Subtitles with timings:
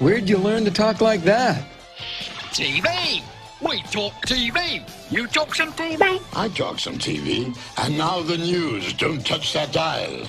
[0.00, 1.62] Where'd you learn to talk like that?
[2.52, 3.22] TV.
[3.60, 4.82] We talk TV.
[5.12, 6.22] You talk some TV.
[6.34, 7.54] I talk some TV.
[7.76, 8.94] And now the news.
[8.94, 10.26] Don't touch that dial.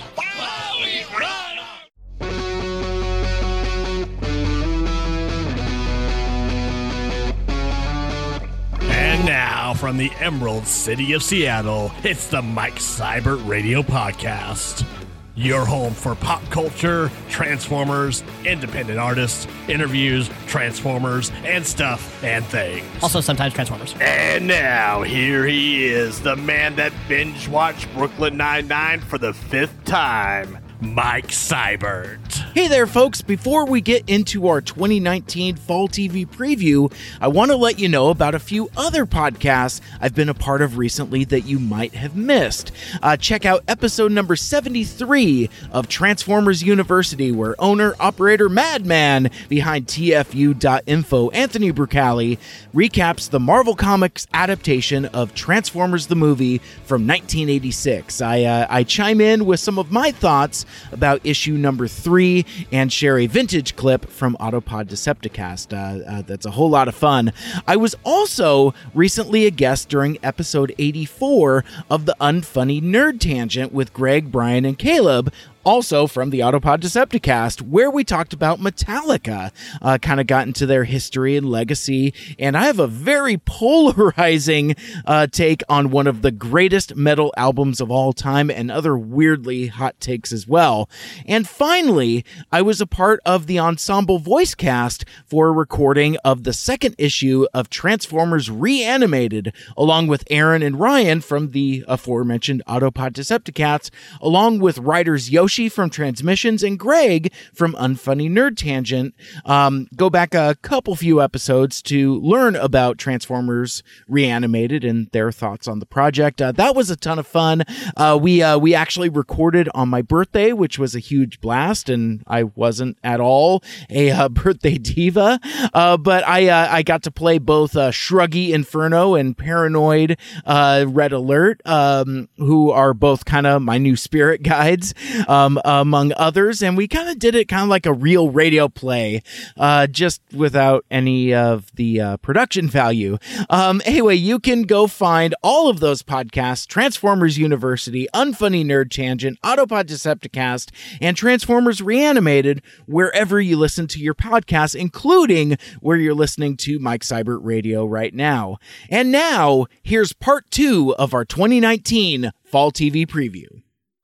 [8.82, 14.86] And now, from the Emerald City of Seattle, it's the Mike Seibert Radio Podcast.
[15.34, 22.84] Your home for pop culture, Transformers, independent artists, interviews, Transformers, and stuff and things.
[23.02, 23.94] Also, sometimes Transformers.
[23.98, 29.84] And now, here he is, the man that binge watched Brooklyn Nine-Nine for the fifth
[29.84, 32.18] time, Mike Seibert.
[32.54, 33.22] Hey there, folks.
[33.22, 38.10] Before we get into our 2019 Fall TV preview, I want to let you know
[38.10, 42.16] about a few other podcasts I've been a part of recently that you might have
[42.16, 42.72] missed.
[43.00, 51.30] Uh, check out episode number 73 of Transformers University, where owner operator Madman behind TFU.info,
[51.30, 52.38] Anthony Brucali,
[52.74, 58.20] recaps the Marvel Comics adaptation of Transformers the movie from 1986.
[58.20, 62.92] I, uh, I chime in with some of my thoughts about issue number three and
[62.92, 65.72] share a vintage clip from Autopod Decepticast.
[65.72, 67.32] Uh, uh, that's a whole lot of fun.
[67.66, 73.92] I was also recently a guest during episode 84 of the Unfunny Nerd Tangent with
[73.92, 75.32] Greg, Brian, and Caleb
[75.64, 80.66] also from the Autopod Decepticast, where we talked about Metallica, uh, kind of got into
[80.66, 82.12] their history and legacy.
[82.38, 84.74] And I have a very polarizing
[85.06, 89.68] uh, take on one of the greatest metal albums of all time and other weirdly
[89.68, 90.88] hot takes as well.
[91.26, 96.44] And finally, I was a part of the ensemble voice cast for a recording of
[96.44, 103.12] the second issue of Transformers Reanimated, along with Aaron and Ryan from the aforementioned Autopod
[103.12, 103.90] Decepticast,
[104.20, 109.14] along with writers Yoshi from Transmissions and Greg from Unfunny Nerd Tangent.
[109.44, 115.68] Um, go back a couple few episodes to learn about Transformers Reanimated and their thoughts
[115.68, 116.40] on the project.
[116.40, 117.64] Uh, that was a ton of fun.
[117.96, 122.22] Uh, we uh, we actually recorded on my birthday, which was a huge blast, and
[122.26, 125.38] I wasn't at all a uh, birthday diva,
[125.74, 131.60] uh, but I uh, I got to play both Shruggy Inferno and Paranoid Red Alert,
[131.66, 134.94] um, who are both kind of my new spirit guides.
[135.42, 138.68] Um, among others, and we kind of did it kind of like a real radio
[138.68, 139.22] play,
[139.56, 143.18] uh, just without any of the uh, production value.
[143.50, 149.40] Um, anyway, you can go find all of those podcasts Transformers University, Unfunny Nerd Tangent,
[149.42, 150.70] Autopod Decepticast,
[151.00, 157.02] and Transformers Reanimated wherever you listen to your podcasts, including where you're listening to Mike
[157.02, 158.58] Seibert Radio right now.
[158.88, 163.61] And now, here's part two of our 2019 Fall TV preview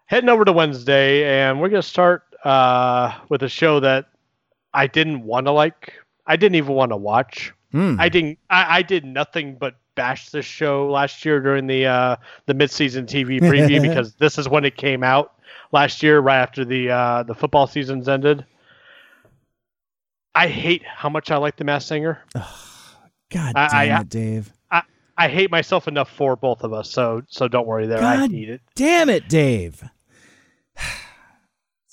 [0.08, 4.06] heading over to Wednesday, and we're gonna start uh, with a show that
[4.74, 5.94] I didn't want to like.
[6.26, 7.52] I didn't even want to watch.
[7.72, 8.00] Mm.
[8.00, 8.38] I didn't.
[8.50, 12.16] I, I, did nothing but bash this show last year during the uh,
[12.46, 15.34] the midseason TV preview because this is when it came out
[15.70, 18.44] last year, right after the uh, the football seasons ended.
[20.34, 22.22] I hate how much I like the Masked Singer.
[23.30, 24.52] God damn I, it, Dave.
[24.70, 24.82] I,
[25.16, 28.00] I hate myself enough for both of us, so so don't worry there.
[28.00, 28.62] God I hate it.
[28.74, 29.84] Damn it, Dave.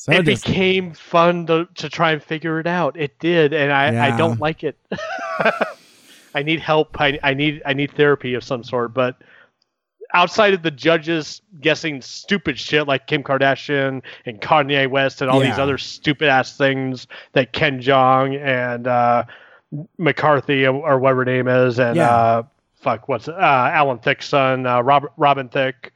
[0.05, 0.45] So it just...
[0.45, 2.95] became fun to, to try and figure it out.
[2.95, 4.05] It did, and I, yeah.
[4.05, 4.77] I don't like it.
[6.35, 7.01] I need help.
[7.01, 8.93] I, I need I need therapy of some sort.
[8.93, 9.17] But
[10.13, 15.41] outside of the judges guessing stupid shit like Kim Kardashian and Kanye West and all
[15.43, 15.49] yeah.
[15.49, 19.23] these other stupid ass things that Ken Jeong and uh,
[19.97, 22.15] McCarthy or whatever her name is and yeah.
[22.15, 22.43] uh,
[22.75, 23.33] fuck what's uh,
[23.73, 25.91] Alan Thicke's son uh, Robert Robin Thicke.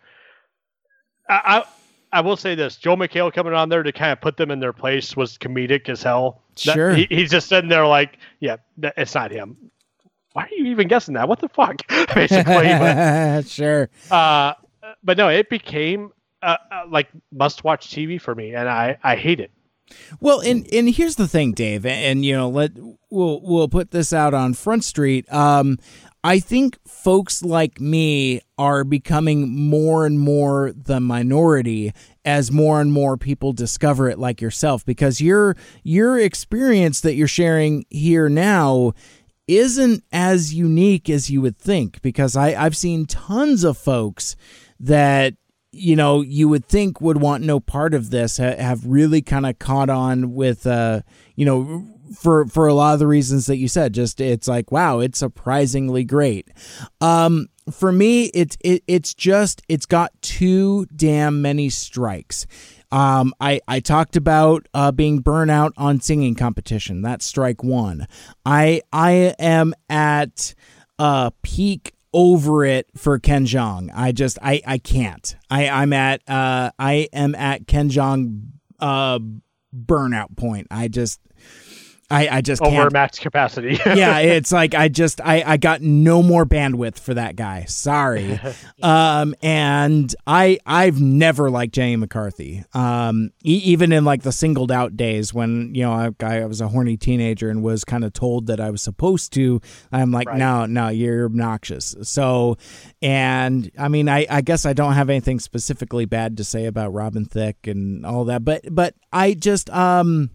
[1.29, 1.63] I, I
[2.11, 4.59] I will say this: Joel McHale coming on there to kind of put them in
[4.59, 6.41] their place was comedic as hell.
[6.55, 9.57] Sure, that, he, he's just sitting there like, yeah, it's not him.
[10.33, 11.27] Why are you even guessing that?
[11.27, 11.81] What the fuck?
[12.13, 13.89] Basically, but, sure.
[14.11, 14.53] Uh,
[15.03, 16.11] but no, it became
[16.41, 19.51] uh, uh, like must-watch TV for me, and I I hate it.
[20.19, 22.71] Well, and and here's the thing, Dave, and you know, let
[23.09, 25.31] we'll we'll put this out on Front Street.
[25.33, 25.77] Um,
[26.23, 31.93] I think folks like me are becoming more and more the minority
[32.25, 37.27] as more and more people discover it like yourself because your your experience that you're
[37.27, 38.91] sharing here now
[39.47, 44.35] isn't as unique as you would think because I, I've seen tons of folks
[44.79, 45.35] that
[45.71, 49.45] you know you would think would want no part of this ha- have really kind
[49.45, 51.01] of caught on with uh
[51.35, 54.71] you know for for a lot of the reasons that you said just it's like
[54.71, 56.49] wow it's surprisingly great
[57.01, 62.47] um for me it's it, it's just it's got too damn many strikes
[62.91, 67.03] Um, I I talked about uh, being burnout on singing competition.
[67.03, 68.07] That's strike one.
[68.45, 70.55] I I am at
[70.97, 73.91] uh, peak over it for Ken Jeong.
[73.93, 75.35] I just I I can't.
[75.51, 78.47] I I'm at uh I am at Ken Jeong
[78.79, 79.19] uh
[79.71, 80.65] burnout point.
[80.71, 81.19] I just
[82.11, 82.93] I, I just over can't.
[82.93, 83.79] max capacity.
[83.85, 87.65] yeah, it's like I just I, I got no more bandwidth for that guy.
[87.65, 88.39] Sorry.
[88.81, 92.63] um, and I I've never liked Jamie McCarthy.
[92.73, 96.61] Um, e- even in like the singled out days when you know I, I was
[96.61, 99.61] a horny teenager and was kind of told that I was supposed to.
[99.91, 100.37] I'm like, Right.
[100.37, 101.95] no, no, you're obnoxious.
[102.03, 102.57] So,
[103.01, 106.93] and I mean, I I guess I don't have anything specifically bad to say about
[106.93, 110.31] Robin Thicke and all that, but but I just um.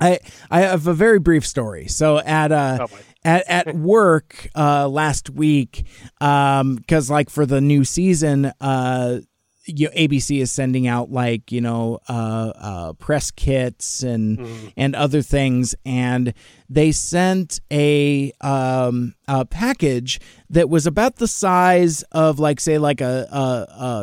[0.00, 0.18] I
[0.50, 1.88] I have a very brief story.
[1.88, 5.84] So at uh Oh, at at work uh last week
[6.20, 9.20] um cuz like for the new season uh
[9.68, 14.94] you know, ABC is sending out like you know uh, uh, press kits and and
[14.94, 16.32] other things, and
[16.70, 20.20] they sent a um, a package
[20.50, 23.42] that was about the size of like say like a a,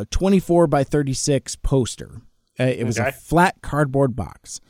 [0.02, 2.20] a twenty four by thirty six poster.
[2.60, 4.60] Uh, it was a flat cardboard box,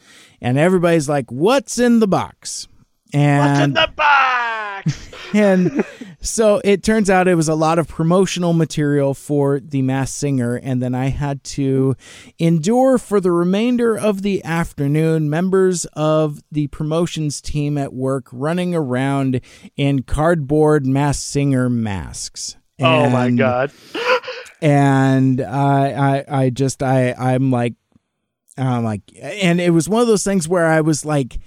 [0.41, 2.69] and everybody's like, "What's in the box?"
[3.13, 5.11] And What's in the box?
[5.35, 5.85] and
[6.21, 10.57] so it turns out it was a lot of promotional material for the Masked Singer
[10.57, 11.97] and then i had to
[12.39, 18.75] endure for the remainder of the afternoon members of the promotions team at work running
[18.75, 19.41] around
[19.77, 23.73] in cardboard Masked Singer masks oh my god.
[24.63, 27.75] and I, I, I just, I, I'm like,
[28.57, 31.39] I'm like, and it was one of those things where I was like,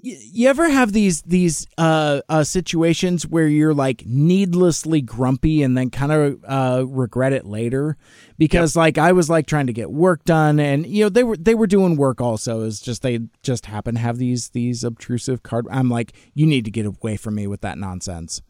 [0.00, 5.90] you ever have these these uh, uh situations where you're like needlessly grumpy and then
[5.90, 7.96] kind of uh regret it later?
[8.36, 11.36] Because like I was like trying to get work done and you know they were
[11.36, 12.62] they were doing work also.
[12.62, 16.64] It's just they just happen to have these these obtrusive card I'm like you need
[16.66, 18.40] to get away from me with that nonsense.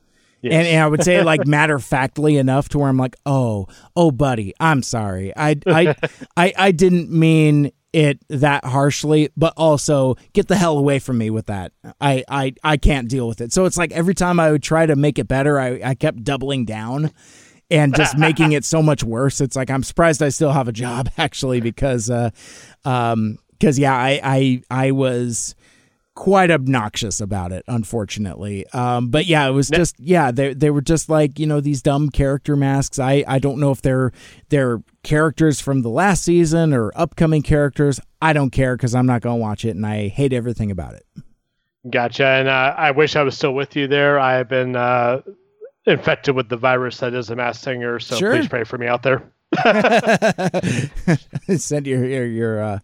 [0.42, 3.66] And, and I would say like matter of factly enough to where I'm like, oh,
[3.96, 5.32] oh, buddy, I'm sorry.
[5.36, 5.96] I, I,
[6.36, 11.30] I, I didn't mean it that harshly, but also get the hell away from me
[11.30, 11.72] with that.
[12.00, 13.52] I, I, I can't deal with it.
[13.52, 16.22] So it's like every time I would try to make it better, I, I kept
[16.22, 17.10] doubling down
[17.72, 19.40] and just making it so much worse.
[19.40, 22.30] It's like I'm surprised I still have a job actually because, uh,
[22.84, 25.56] um, because yeah, I, I, I was
[26.18, 28.66] quite obnoxious about it, unfortunately.
[28.70, 31.80] Um, but yeah, it was just yeah, they they were just like you know these
[31.80, 32.98] dumb character masks.
[32.98, 34.10] I I don't know if they're
[34.48, 38.00] they're characters from the last season or upcoming characters.
[38.20, 41.06] I don't care because I'm not gonna watch it, and I hate everything about it.
[41.88, 42.26] Gotcha.
[42.26, 44.18] And uh, I wish I was still with you there.
[44.18, 45.20] I have been uh,
[45.86, 48.32] infected with the virus that is a Masked Singer, so Sure.
[48.32, 49.22] please pray for me out there.
[51.56, 52.78] Send your your, your uh,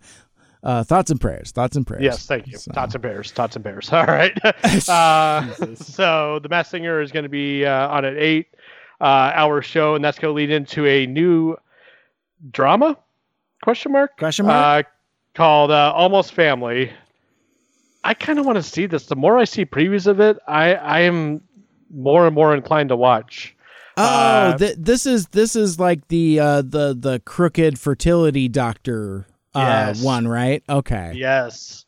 [0.64, 1.52] uh, thoughts and prayers.
[1.52, 2.02] Thoughts and prayers.
[2.02, 2.58] Yes, thank you.
[2.58, 3.30] So- Tots and prayers.
[3.30, 3.88] Thoughts and prayers.
[3.92, 4.36] All right.
[4.88, 10.04] uh, so the Masked Singer is going to be uh, on an eight-hour show, and
[10.04, 11.56] that's going to lead into a new
[12.50, 12.96] drama?
[13.62, 14.16] Question mark?
[14.18, 14.86] Question mark?
[14.86, 14.88] Uh,
[15.34, 16.92] called uh, Almost Family.
[18.04, 19.06] I kind of want to see this.
[19.06, 21.40] The more I see previews of it, I I am
[21.90, 23.56] more and more inclined to watch.
[23.96, 29.26] Oh, Uh, th- this is this is like the uh, the the crooked fertility doctor
[29.54, 30.02] uh, Yes.
[30.02, 30.62] one, right?
[30.68, 31.12] Okay.
[31.16, 31.84] Yes.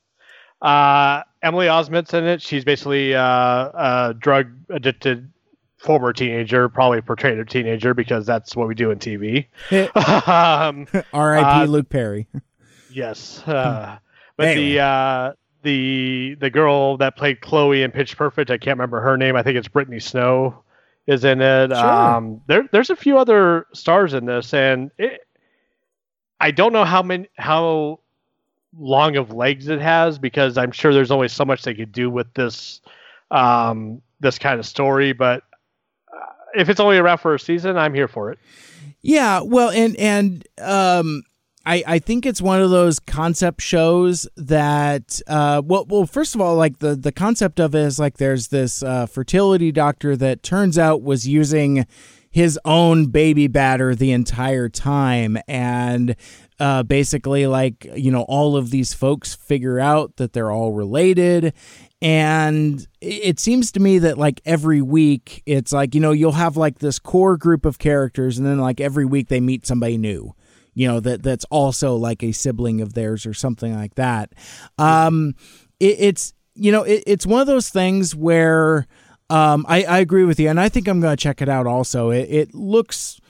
[0.63, 2.41] Uh, Emily Osment's in it.
[2.43, 5.31] She's basically uh, a drug addicted
[5.79, 9.47] former teenager, probably portrayed a teenager because that's what we do in TV.
[10.29, 11.45] um, R.I.P.
[11.45, 12.27] Uh, Luke Perry.
[12.91, 13.41] yes.
[13.47, 13.99] Uh,
[14.37, 14.73] but Anyway.
[14.75, 19.17] the uh, the the girl that played Chloe in Pitch Perfect, I can't remember her
[19.17, 19.37] name.
[19.37, 20.63] I think it's Brittany Snow
[21.07, 21.69] is in it.
[21.71, 21.77] Sure.
[21.87, 25.21] Um, there there's a few other stars in this, and it,
[26.41, 28.01] I don't know how many how
[28.79, 32.11] long of legs it has because I'm sure there's only so much they could do
[32.11, 32.81] with this
[33.31, 35.13] um, this kind of story.
[35.13, 35.43] But
[36.13, 38.39] uh, if it's only around for a season, I'm here for it.
[39.03, 41.23] Yeah, well, and and um,
[41.65, 46.41] I I think it's one of those concept shows that uh, well, well, first of
[46.41, 50.43] all, like the the concept of it is like there's this uh, fertility doctor that
[50.43, 51.87] turns out was using
[52.37, 55.39] his own baby batter the entire time.
[55.49, 56.15] And
[56.61, 61.55] uh, basically like you know all of these folks figure out that they're all related.
[62.03, 66.59] And it seems to me that like every week it's like you know you'll have
[66.59, 70.35] like this core group of characters and then like every week they meet somebody new
[70.75, 74.35] you know that that's also like a sibling of theirs or something like that.
[74.77, 75.35] Um
[75.81, 78.87] it, it's you know it, it's one of those things where
[79.31, 82.11] um I, I agree with you and i think i'm gonna check it out also
[82.11, 83.21] it, it looks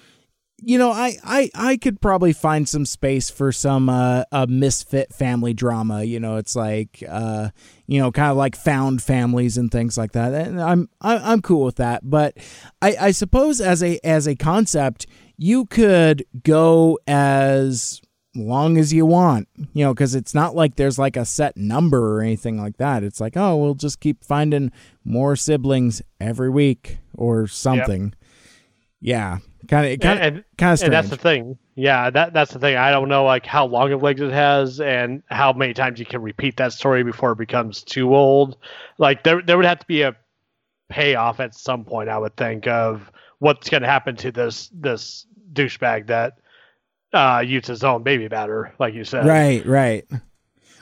[0.62, 5.12] you know, I, I, I could probably find some space for some uh, a misfit
[5.12, 6.02] family drama.
[6.02, 7.50] You know, it's like uh,
[7.86, 10.32] you know, kind of like found families and things like that.
[10.32, 12.08] And I'm I, I'm cool with that.
[12.08, 12.38] But
[12.80, 18.00] I, I suppose as a as a concept, you could go as
[18.36, 22.16] long as you want, you know, because it's not like there's like a set number
[22.16, 23.02] or anything like that.
[23.02, 24.72] It's like, oh, we'll just keep finding
[25.04, 28.04] more siblings every week or something.
[28.04, 28.14] Yep.
[29.00, 29.38] Yeah,
[29.68, 30.82] kind of, kind of, kind of.
[30.82, 31.58] And that's the thing.
[31.74, 32.76] Yeah, that that's the thing.
[32.76, 36.06] I don't know like how long of legs it has and how many times you
[36.06, 38.56] can repeat that story before it becomes too old.
[38.98, 40.16] Like there, there would have to be a
[40.88, 42.08] payoff at some point.
[42.08, 46.38] I would think of what's going to happen to this this douchebag that
[47.16, 49.26] uh, uses his own baby batter, like you said.
[49.26, 50.04] Right, right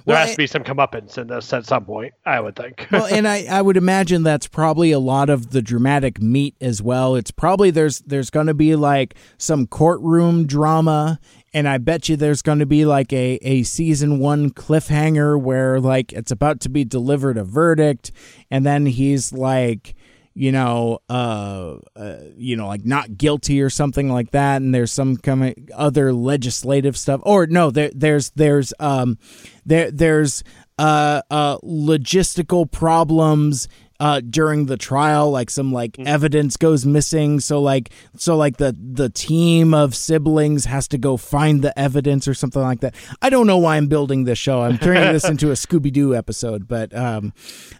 [0.04, 2.86] there well, has to be some comeuppance in this at some point, I would think.
[2.92, 6.82] well, and I, I would imagine that's probably a lot of the dramatic meat as
[6.82, 7.14] well.
[7.14, 11.18] It's probably there's there's going to be like some courtroom drama,
[11.54, 15.80] and I bet you there's going to be like a a season one cliffhanger where
[15.80, 18.12] like it's about to be delivered a verdict,
[18.50, 19.94] and then he's like
[20.34, 24.92] you know, uh, uh, you know, like not guilty or something like that, and there's
[24.92, 27.20] some kind of other legislative stuff.
[27.24, 29.18] Or no, there, there's there's um,
[29.64, 30.42] there there's
[30.76, 33.68] uh, uh logistical problems
[34.00, 36.06] uh, during the trial like some like mm-hmm.
[36.06, 41.16] evidence goes missing so like so like the the team of siblings has to go
[41.16, 44.62] find the evidence or something like that i don't know why i'm building this show
[44.62, 47.32] i'm turning this into a scooby-doo episode but um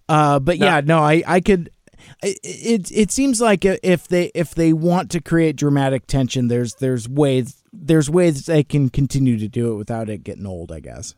[0.08, 0.66] uh but no.
[0.66, 1.68] yeah no i i could
[2.22, 7.08] it it seems like if they if they want to create dramatic tension, there's there's
[7.08, 10.72] ways there's ways they can continue to do it without it getting old.
[10.72, 11.14] I guess.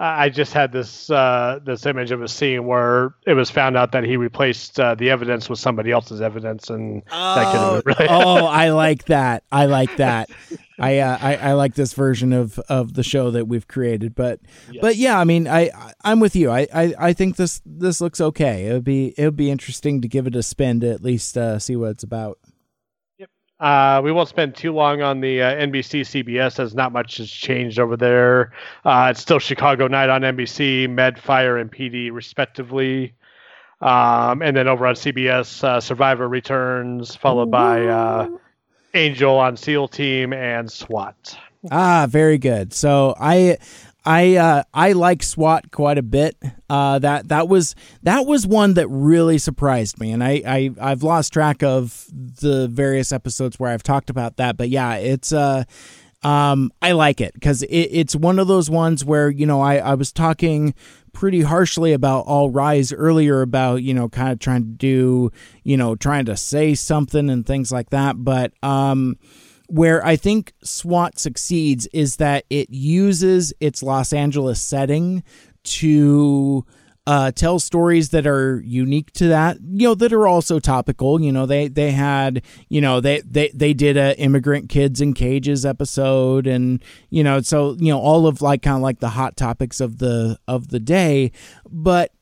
[0.00, 3.90] I just had this uh, this image of a scene where it was found out
[3.90, 7.86] that he replaced uh, the evidence with somebody else's evidence, and oh, that could have
[7.98, 8.08] really.
[8.08, 9.42] oh, I like that.
[9.50, 10.30] I like that.
[10.78, 14.38] I, uh, I I like this version of, of the show that we've created, but
[14.70, 14.80] yes.
[14.80, 15.70] but yeah, I mean, I
[16.04, 16.48] I'm with you.
[16.48, 18.68] I, I, I think this this looks okay.
[18.68, 21.36] It would be it would be interesting to give it a spin to at least
[21.36, 22.38] uh, see what it's about.
[23.60, 27.30] Uh, we won't spend too long on the uh, NBC CBS as not much has
[27.30, 28.52] changed over there.
[28.84, 33.14] Uh, it's still Chicago Night on NBC, Med, Fire, and PD, respectively.
[33.80, 38.28] Um, and then over on CBS, uh, Survivor returns, followed by uh,
[38.94, 41.36] Angel on SEAL Team and SWAT.
[41.70, 42.72] Ah, very good.
[42.72, 43.58] So I
[44.08, 46.34] I uh, I like SWAT quite a bit.
[46.70, 47.74] Uh, that that was
[48.04, 52.68] that was one that really surprised me, and I, I I've lost track of the
[52.68, 54.56] various episodes where I've talked about that.
[54.56, 55.64] But yeah, it's uh,
[56.22, 59.76] um, I like it because it, it's one of those ones where you know I
[59.76, 60.74] I was talking
[61.12, 65.30] pretty harshly about All Rise earlier about you know kind of trying to do
[65.64, 69.18] you know trying to say something and things like that, but um
[69.68, 75.22] where I think SWAT succeeds is that it uses its Los Angeles setting
[75.64, 76.64] to
[77.06, 81.20] uh, tell stories that are unique to that, you know, that are also topical.
[81.20, 85.14] You know, they they had, you know, they they they did a immigrant kids in
[85.14, 89.08] cages episode, and you know, so you know, all of like kind of like the
[89.08, 91.32] hot topics of the of the day,
[91.66, 92.12] but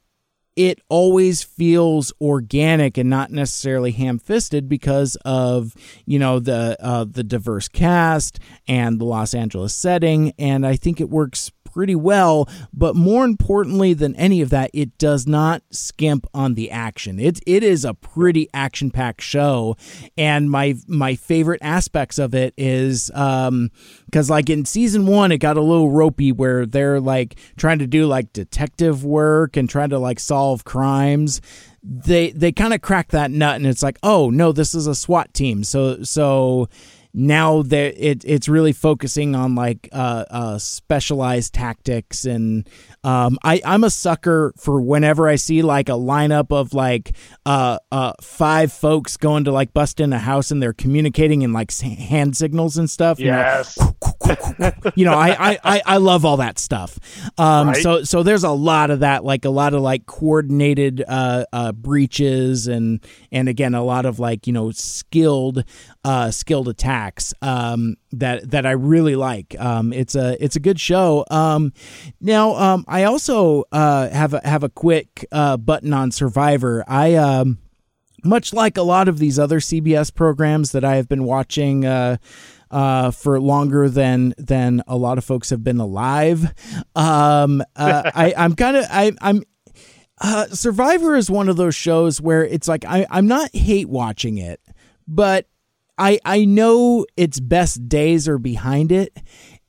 [0.57, 5.75] it always feels organic and not necessarily ham-fisted because of
[6.07, 11.01] you know the uh, the diverse cast and the Los Angeles setting, and I think
[11.01, 12.49] it works pretty well.
[12.73, 17.21] But more importantly than any of that, it does not skimp on the action.
[17.21, 19.77] It it is a pretty action packed show,
[20.17, 23.71] and my my favorite aspects of it is um
[24.07, 27.87] because like in season one, it got a little ropey where they're like trying to
[27.87, 31.43] do like detective work and trying to like solve crimes
[31.89, 34.95] they they kind of crack that nut and it's like oh no this is a
[34.95, 36.69] SWAT team so so
[37.19, 42.69] now that it, it's really focusing on like uh, uh, specialized tactics and
[43.05, 47.79] um, I, I'm a sucker for whenever I see like a lineup of like uh,
[47.91, 51.73] uh, five folks going to like bust in a house and they're communicating in like
[51.79, 53.19] hand signals and stuff.
[53.19, 53.79] Yes.
[53.79, 56.99] You know, you know I, I, I love all that stuff.
[57.39, 57.77] Um, right?
[57.77, 61.73] So so there's a lot of that, like a lot of like coordinated uh, uh,
[61.73, 65.65] breaches and and again a lot of like you know skilled
[66.07, 69.57] uh, skilled attacks um, that that I really like.
[69.59, 71.25] Um, it's a it's a good show.
[71.33, 71.73] Um,
[72.21, 76.85] now um, I also uh, have a, have a quick uh, button on Survivor.
[76.87, 77.59] I um,
[78.23, 81.85] much like a lot of these other CBS programs that I have been watching.
[81.85, 82.19] Uh,
[82.69, 86.53] uh, for longer than than a lot of folks have been alive.
[86.97, 89.45] Um, uh, I, I'm kind of I, I'm
[90.21, 94.39] uh, Survivor is one of those shows where it's like I, I'm not hate watching
[94.39, 94.61] it,
[95.07, 95.47] but
[95.99, 99.17] I I know its best days are behind it,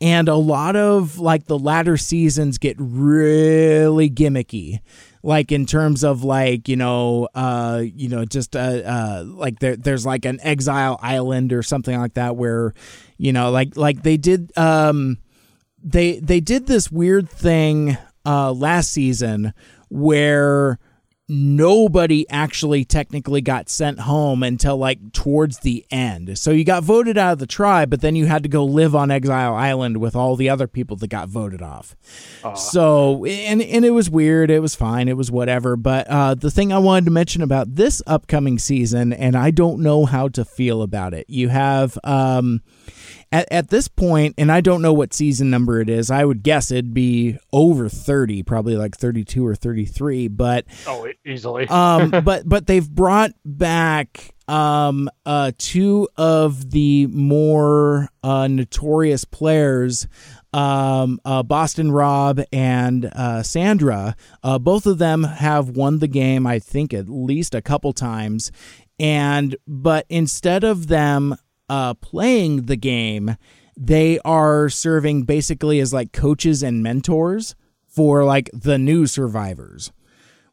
[0.01, 4.79] and a lot of like the latter seasons get really gimmicky.
[5.23, 9.75] Like in terms of like you know uh you know just uh, uh like there
[9.75, 12.73] there's like an exile island or something like that where
[13.17, 15.17] you know like like they did um
[15.83, 19.53] they they did this weird thing uh last season
[19.89, 20.79] where
[21.29, 26.37] nobody actually technically got sent home until like towards the end.
[26.37, 28.95] So you got voted out of the tribe, but then you had to go live
[28.95, 31.95] on Exile Island with all the other people that got voted off.
[32.55, 34.49] So and and it was weird.
[34.49, 35.07] It was fine.
[35.09, 35.75] It was whatever.
[35.75, 39.81] But uh, the thing I wanted to mention about this upcoming season, and I don't
[39.81, 41.29] know how to feel about it.
[41.29, 42.61] You have um,
[43.31, 46.09] at, at this point, and I don't know what season number it is.
[46.09, 50.27] I would guess it'd be over thirty, probably like thirty-two or thirty-three.
[50.29, 51.67] But oh, easily.
[51.69, 60.07] um, but but they've brought back um uh two of the more uh notorious players
[60.53, 66.47] um, uh, Boston Rob and uh, Sandra, uh, both of them have won the game,
[66.47, 68.51] I think, at least a couple times.
[68.99, 71.35] And but instead of them
[71.69, 73.37] uh, playing the game,
[73.75, 77.55] they are serving basically as like coaches and mentors
[77.87, 79.91] for like the new survivors,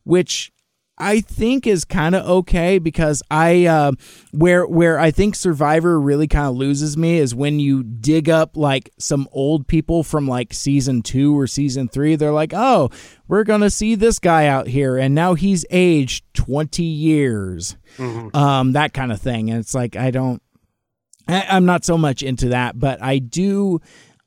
[0.02, 0.52] which
[0.97, 3.92] I think is kind of okay because I uh,
[4.30, 8.56] where where I think Survivor really kind of loses me is when you dig up
[8.56, 12.14] like some old people from like season two or season three.
[12.14, 12.90] They're like, oh,
[13.26, 18.35] we're gonna see this guy out here, and now he's aged twenty years, mm-hmm.
[18.37, 19.50] um, that kind of thing.
[19.50, 20.40] And it's like I don't
[21.28, 23.80] I, am not so much into that, but I do.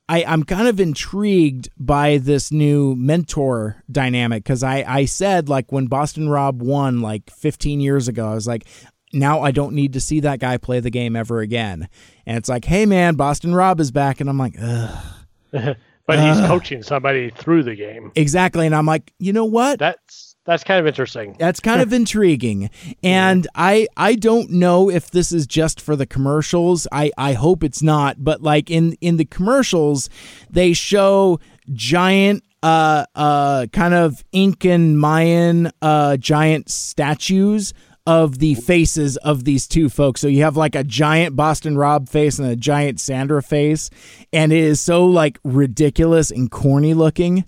[0.10, 5.72] I, I'm kind of intrigued by this new mentor dynamic because I, I said like
[5.72, 8.66] when Boston Rob won like 15 years ago, I was like,
[9.14, 11.90] now I don't need to see that guy play the game ever again.
[12.26, 15.06] And it's like, hey man, Boston Rob is back, and I'm like, ugh.
[15.52, 18.12] but he's coaching somebody through the game.
[18.16, 19.80] Exactly, and I'm like, you know what?
[19.80, 21.36] That's that's kind of interesting.
[21.38, 22.70] That's kind of intriguing.
[23.04, 23.50] And yeah.
[23.54, 26.88] I I don't know if this is just for the commercials.
[26.92, 30.10] I I hope it's not, but like in in the commercials
[30.50, 31.42] they show
[31.74, 37.74] giant uh uh kind of Incan Mayan uh giant statues
[38.08, 40.22] of the faces of these two folks.
[40.22, 43.90] So you have like a giant Boston Rob face and a giant Sandra face,
[44.32, 47.44] and it is so like ridiculous and corny looking.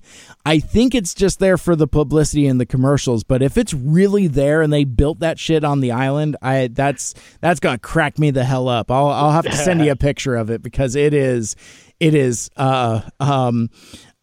[0.45, 4.27] I think it's just there for the publicity and the commercials, but if it's really
[4.27, 8.29] there and they built that shit on the island, I that's that's gonna crack me
[8.29, 8.91] the hell up.
[8.91, 11.55] I'll I'll have to send you a picture of it because it is
[12.01, 13.69] it is uh um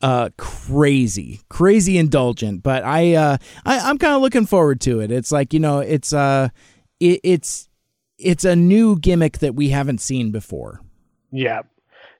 [0.06, 5.10] uh crazy crazy indulgent but i uh I, i'm kind of looking forward to it.
[5.10, 6.50] It's like you know it's uh
[7.00, 7.68] it, it's
[8.16, 10.80] it's a new gimmick that we haven't seen before.
[11.32, 11.62] Yeah.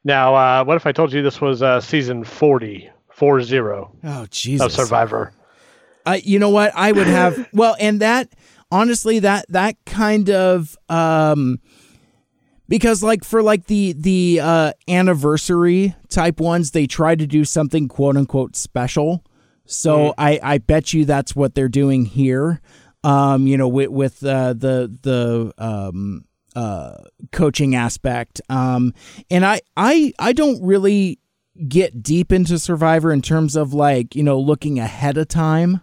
[0.02, 4.26] Now uh what if i told you this was uh season 40 four zero oh
[4.30, 4.66] jesus.
[4.66, 5.32] Of survivor?
[6.04, 6.72] Uh, you know what?
[6.74, 8.32] I would have well and that
[8.72, 11.60] honestly that that kind of um
[12.68, 17.88] because like for like the the uh, anniversary type ones they try to do something
[17.88, 19.24] quote unquote special.
[19.66, 20.14] So mm.
[20.18, 22.60] i i bet you that's what they're doing here.
[23.04, 26.24] Um you know with with uh, the the um
[26.54, 26.98] uh
[27.32, 28.40] coaching aspect.
[28.48, 28.94] Um
[29.30, 31.18] and i i i don't really
[31.68, 35.80] get deep into survivor in terms of like you know looking ahead of time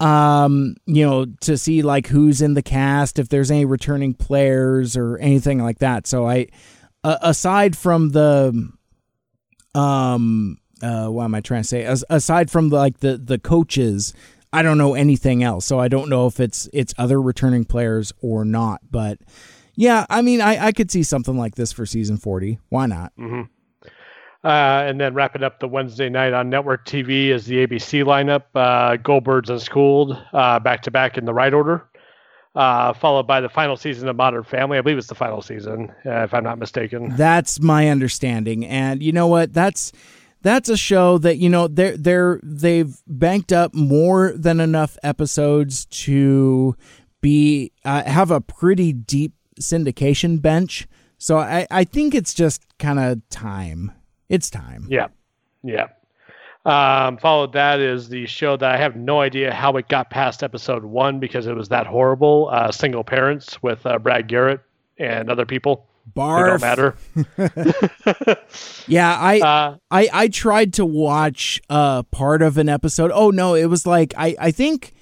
[0.00, 4.96] um you know to see like who's in the cast if there's any returning players
[4.96, 6.06] or anything like that.
[6.06, 6.46] So i
[7.04, 8.70] uh, aside from the
[9.74, 11.84] um uh what am i trying to say?
[11.84, 14.14] As, aside from like the the coaches
[14.52, 15.66] i don't know anything else.
[15.66, 18.80] So i don't know if it's it's other returning players or not.
[18.90, 19.18] But
[19.74, 23.12] yeah i mean i i could see something like this for season 40 why not?
[23.18, 23.42] Mm-hmm.
[24.44, 28.44] Uh, and then wrapping up the Wednesday night on network TV is the ABC lineup:
[28.54, 31.84] uh, Goldbergs and Schooled back to back in the right order,
[32.54, 34.78] uh, followed by the final season of Modern Family.
[34.78, 37.16] I believe it's the final season, uh, if I'm not mistaken.
[37.16, 39.52] That's my understanding, and you know what?
[39.52, 39.92] That's
[40.42, 45.84] that's a show that you know they're they're they've banked up more than enough episodes
[45.86, 46.76] to
[47.20, 50.86] be uh, have a pretty deep syndication bench.
[51.18, 53.92] So I, I think it's just kind of time.
[54.28, 54.86] It's time.
[54.88, 55.08] Yeah.
[55.62, 55.88] Yeah.
[56.64, 60.42] Um, followed that is the show that I have no idea how it got past
[60.42, 62.50] episode one because it was that horrible.
[62.52, 64.60] Uh, Single Parents with uh, Brad Garrett
[64.98, 65.86] and other people.
[66.14, 66.60] Barf.
[66.60, 66.96] don't matter.
[68.86, 73.10] yeah, I, uh, I I tried to watch uh, part of an episode.
[73.14, 74.94] Oh no, it was like I I think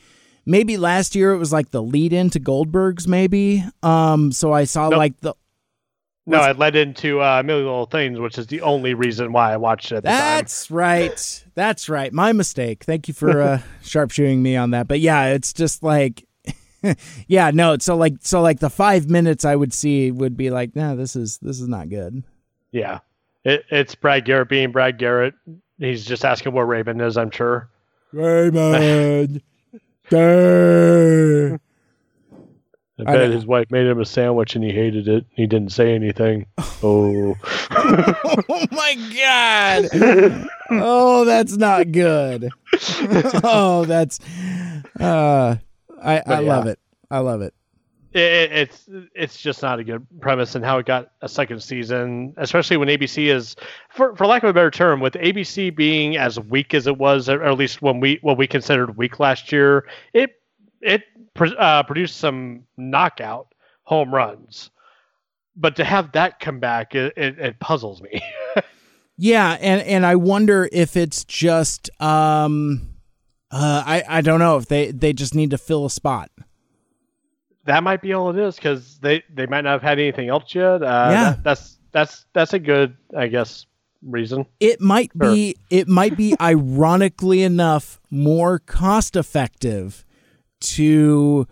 [0.45, 3.65] maybe last year it was like the lead in to Goldberg's maybe.
[3.83, 4.99] Um, so I saw nope.
[4.99, 5.35] like the
[6.29, 9.57] No, it led into uh, Million Little Things, which is the only reason why I
[9.57, 9.97] watched it.
[9.97, 10.19] At the time.
[10.19, 11.45] That's right.
[11.55, 12.13] That's right.
[12.13, 12.83] My mistake.
[12.83, 14.89] Thank you for uh, sharpshooting me on that.
[14.89, 16.27] But yeah, it's just like,
[17.29, 17.79] yeah, no.
[17.79, 21.15] So like, so like the five minutes I would see would be like, nah, this
[21.15, 22.25] is this is not good.
[22.73, 22.99] Yeah,
[23.45, 25.35] it, it's Brad Garrett being Brad Garrett.
[25.79, 27.17] He's just asking where Raymond is.
[27.17, 27.69] I'm sure.
[30.11, 31.61] Dang.
[32.99, 33.33] I I bet know.
[33.37, 35.27] his wife made him a sandwich and he hated it.
[35.35, 36.47] He didn't say anything.
[36.83, 37.35] Oh,
[37.71, 40.47] oh my god.
[40.71, 42.51] Oh, that's not good.
[43.43, 44.19] oh, that's.
[45.01, 45.57] Uh,
[46.03, 46.39] I I yeah.
[46.41, 46.79] love it.
[47.11, 47.55] I love it.
[48.13, 51.63] it, it- it's it's just not a good premise and how it got a second
[51.63, 53.57] season, especially when ABC is,
[53.95, 57.29] for for lack of a better term, with ABC being as weak as it was,
[57.29, 60.33] or at least when we what we considered weak last year, it
[60.83, 61.05] it
[61.41, 64.71] uh, produced some knockout home runs.
[65.57, 68.23] But to have that come back, it, it, it puzzles me.
[69.19, 72.97] Yeah, and and I wonder if it's just um
[73.51, 76.31] uh I I don't know if they they just need to fill a spot.
[77.65, 80.55] that might be all it is because they they might not have had anything else
[80.55, 80.83] yet.
[80.83, 81.25] Uh, Yeah.
[81.31, 83.65] that- that's that's that's a good, I guess,
[84.03, 84.45] reason.
[84.61, 90.05] It might be it might be ironically enough more cost effective
[90.75, 91.47] to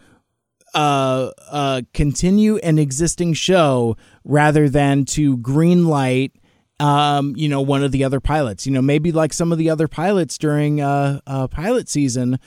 [0.75, 6.33] uh uh continue an existing show rather than to green light
[6.81, 9.71] um you know one of the other pilots you know maybe like some of the
[9.71, 12.39] other pilots during uh uh pilot season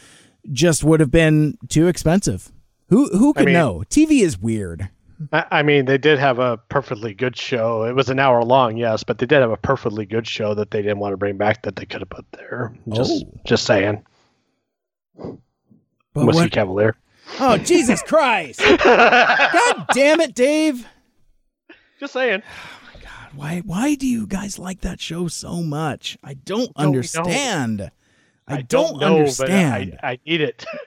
[0.51, 2.51] just would have been too expensive
[2.89, 4.89] who who could mean- know tv is weird
[5.33, 7.81] I, I mean, they did have a perfectly good show.
[7.85, 10.69] It was an hour long, yes, but they did have a perfectly good show that
[10.69, 12.71] they didn't want to bring back that they could have put there.
[12.93, 13.39] Just Oh.
[13.43, 14.03] just saying.
[16.17, 16.95] But Whiskey what, Cavalier.
[17.39, 20.87] oh jesus christ god damn it dave
[21.99, 22.41] Just saying.
[22.51, 26.75] Oh my God, why why do you guys like that show so much i don't
[26.77, 26.85] know.
[26.85, 27.91] understand
[28.49, 29.91] I, don't, don't, know, understand.
[29.91, 30.65] but I, I need it.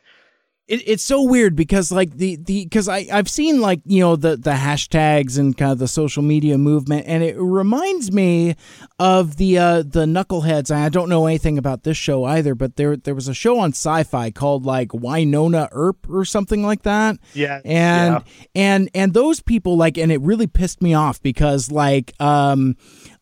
[0.70, 4.14] it, it's so weird because like the the because I I've seen like you know
[4.16, 8.54] the the hashtags and kind of the social media movement and it reminds me
[8.98, 12.96] of the uh the knuckleheads I don't know anything about this show either but there
[12.96, 17.60] there was a show on sci-fi called like Wynonna Earp or something like that Yeah,
[17.64, 18.20] and yeah.
[18.54, 22.76] and and those people like and it really pissed me off because like um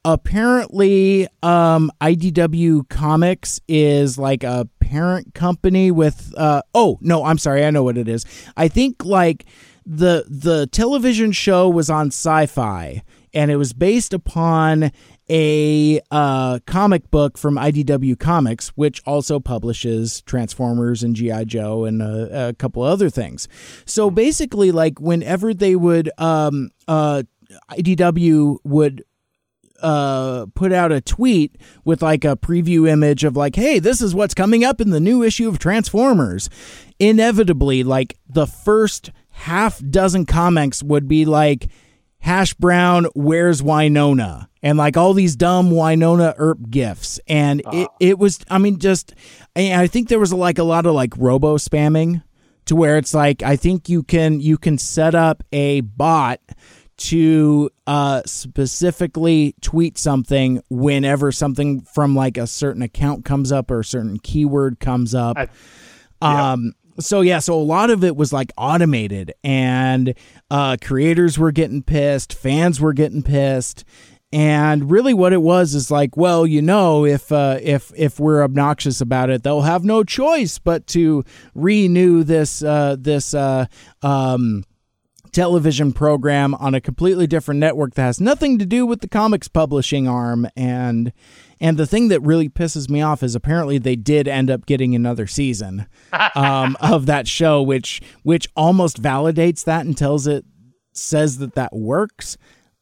[0.05, 7.65] apparently um IDW Comics is like a parent company with uh oh no I'm sorry
[7.65, 8.25] I know what it is
[8.57, 9.45] I think like
[9.85, 13.03] the the television show was on sci-fi
[13.35, 14.91] and it was based upon
[15.31, 22.01] a uh, comic book from IDW Comics, which also publishes Transformers and GI Joe and
[22.01, 23.47] uh, a couple other things.
[23.85, 27.25] So basically, like whenever they would, um, uh,
[27.71, 29.05] IDW would
[29.81, 34.15] uh put out a tweet with like a preview image of like hey this is
[34.15, 36.51] what's coming up in the new issue of transformers.
[36.99, 41.69] Inevitably like the first half dozen comics would be like
[42.21, 44.49] hash brown where's Wynonna?
[44.61, 47.21] And like all these dumb Wynonna Earp gifts.
[47.29, 49.15] and it, it was i mean just
[49.55, 52.23] i think there was like a lot of like robo spamming
[52.67, 56.41] to where it's like i think you can you can set up a bot
[56.99, 63.81] to uh, specifically tweet something whenever something from like a certain account comes up or
[63.81, 65.37] a certain keyword comes up.
[65.37, 65.49] I-
[66.53, 70.15] um, so yeah, so a lot of it was like automated, and
[70.51, 73.85] uh, creators were getting pissed, fans were getting pissed,
[74.33, 78.43] and really what it was is like, well, you know, if uh, if if we're
[78.43, 81.23] obnoxious about it, they'll have no choice but to
[81.55, 83.67] renew this uh, this uh,
[84.03, 84.65] um,
[85.39, 89.47] television program on a completely different network that has nothing to do with the comics
[89.47, 90.49] publishing arm.
[90.57, 91.13] And
[91.61, 94.97] and the thing that really pisses me off is apparently they did end up getting
[94.97, 95.87] another season
[96.35, 100.45] um, of that show which which almost validates that and tells it
[100.93, 102.37] says that that works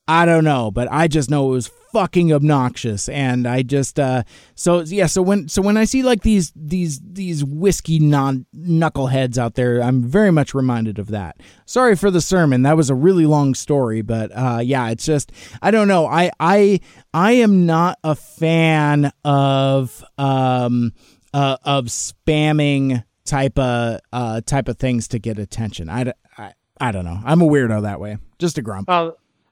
[0.08, 4.22] I don't know, but I just know it was fucking obnoxious, and I just uh,
[4.54, 5.06] so yeah.
[5.06, 9.82] So when so when I see like these these these whiskey non knuckleheads out there,
[9.82, 11.40] I'm very much reminded of that.
[11.64, 12.62] Sorry for the sermon.
[12.62, 16.06] That was a really long story, but uh, yeah, it's just I don't know.
[16.06, 16.80] I I
[17.12, 20.92] I am not a fan of um
[21.34, 25.88] uh, of spamming type of uh type of things to get attention.
[25.88, 27.20] I, I I don't know.
[27.24, 28.18] I'm a weirdo that way.
[28.38, 28.86] Just a grump.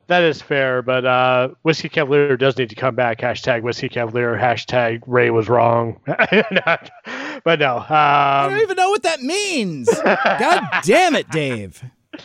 [0.09, 3.19] That is fair, but uh, Whiskey Cavalier does need to come back.
[3.21, 4.37] Hashtag Whiskey Cavalier.
[4.37, 6.01] Hashtag Ray was wrong.
[6.07, 7.85] but no.
[7.89, 9.89] I don't Um, even know what that means.
[10.03, 11.83] God damn it, Dave.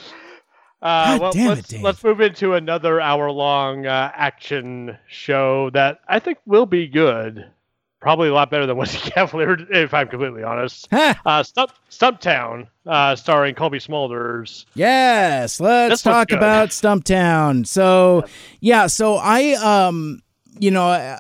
[0.81, 1.81] Uh, well, damn it, let's, Dave.
[1.81, 7.45] let's move into another hour-long uh, action show that I think will be good.
[7.99, 10.87] Probably a lot better than Wesley Cavalier, if I'm completely honest.
[10.91, 11.15] Huh.
[11.25, 14.65] Uh, Stump, Stumptown, uh, starring Cobie Smulders.
[14.73, 17.67] Yes, let's This talk about Stumptown.
[17.67, 18.23] So,
[18.61, 20.21] yeah, so I um,
[20.59, 21.17] you know,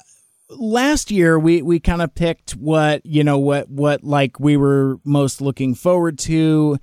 [0.49, 4.99] last year we we kind of picked what, you know, what what like we were
[5.03, 6.77] most looking forward to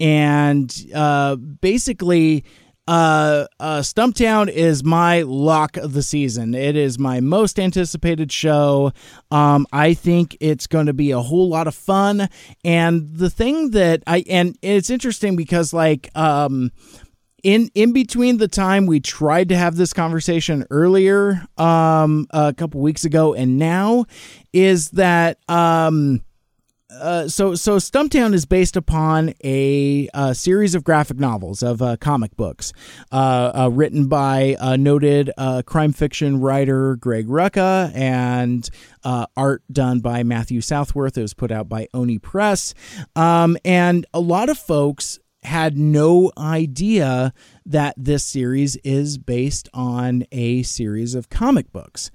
[0.00, 2.44] and uh basically
[2.88, 6.54] uh, uh, Stumptown is my lock of the season.
[6.54, 8.92] It is my most anticipated show.
[9.30, 12.30] Um, I think it's going to be a whole lot of fun.
[12.64, 16.72] And the thing that I and it's interesting because like um,
[17.42, 22.80] in in between the time we tried to have this conversation earlier um, a couple
[22.80, 24.06] weeks ago and now
[24.54, 26.22] is that um,
[26.90, 31.96] uh, so so Stumptown is based upon a, uh series of graphic novels of uh,
[31.96, 32.72] comic books,
[33.12, 38.68] uh, uh, written by noted uh, crime fiction writer Greg Rucka and
[39.04, 41.18] uh, art done by Matthew Southworth.
[41.18, 42.74] It was put out by Oni Press,
[43.16, 47.32] um, and a lot of folks had no idea
[47.64, 52.10] that this series is based on a series of comic books,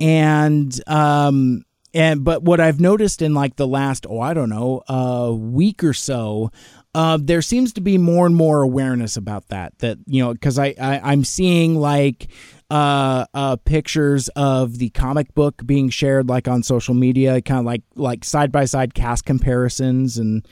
[0.00, 4.82] and um, and but what I've noticed in like the last oh I don't know
[4.88, 6.50] uh week or so
[6.94, 10.58] uh, there seems to be more and more awareness about that that you know because
[10.58, 12.28] I, I I'm seeing like
[12.70, 17.64] uh, uh pictures of the comic book being shared like on social media kind of
[17.64, 20.46] like like side by side cast comparisons and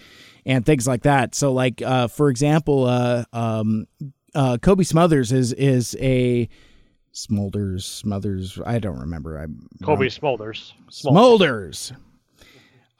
[0.47, 1.35] and things like that.
[1.35, 3.87] So like uh for example uh um
[4.35, 6.49] uh Kobe Smothers is is a
[7.15, 10.73] Smolders Smothers I don't remember I'm Cobie Smulders.
[10.91, 11.95] Smolders.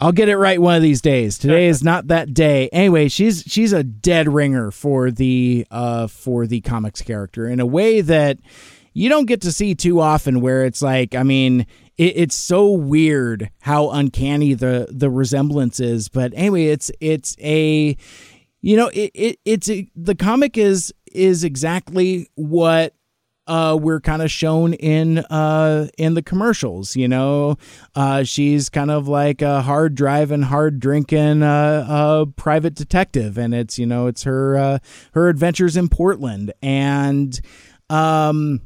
[0.01, 1.37] I'll get it right one of these days.
[1.37, 2.71] Today is not that day.
[2.71, 7.67] Anyway, she's she's a dead ringer for the uh for the comics character in a
[7.67, 8.39] way that
[8.95, 12.71] you don't get to see too often where it's like I mean it, it's so
[12.71, 17.97] weird how uncanny the the resemblance is but anyway it's it's a
[18.63, 22.95] you know it, it it's a, the comic is is exactly what
[23.51, 26.95] uh, we're kind of shown in uh, in the commercials.
[26.95, 27.57] You know,
[27.97, 33.77] uh, she's kind of like a hard driving, hard drinking uh, private detective, and it's
[33.79, 34.79] you know it's her uh,
[35.15, 37.41] her adventures in Portland, and
[37.91, 38.61] um,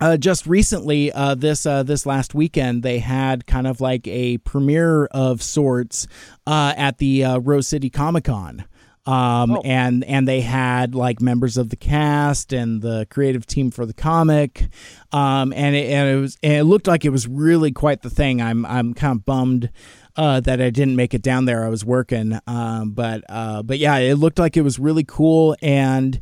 [0.00, 4.38] uh, just recently, uh, this uh, this last weekend, they had kind of like a
[4.38, 6.06] premiere of sorts
[6.46, 8.64] uh, at the uh, Rose City Comic Con.
[9.04, 13.84] Um, and and they had like members of the cast and the creative team for
[13.84, 14.68] the comic,
[15.10, 18.10] um, and it, and it was and it looked like it was really quite the
[18.10, 18.40] thing.
[18.40, 19.70] I'm I'm kind of bummed
[20.16, 21.64] uh, that I didn't make it down there.
[21.64, 25.56] I was working, um, but uh, but yeah, it looked like it was really cool.
[25.60, 26.20] And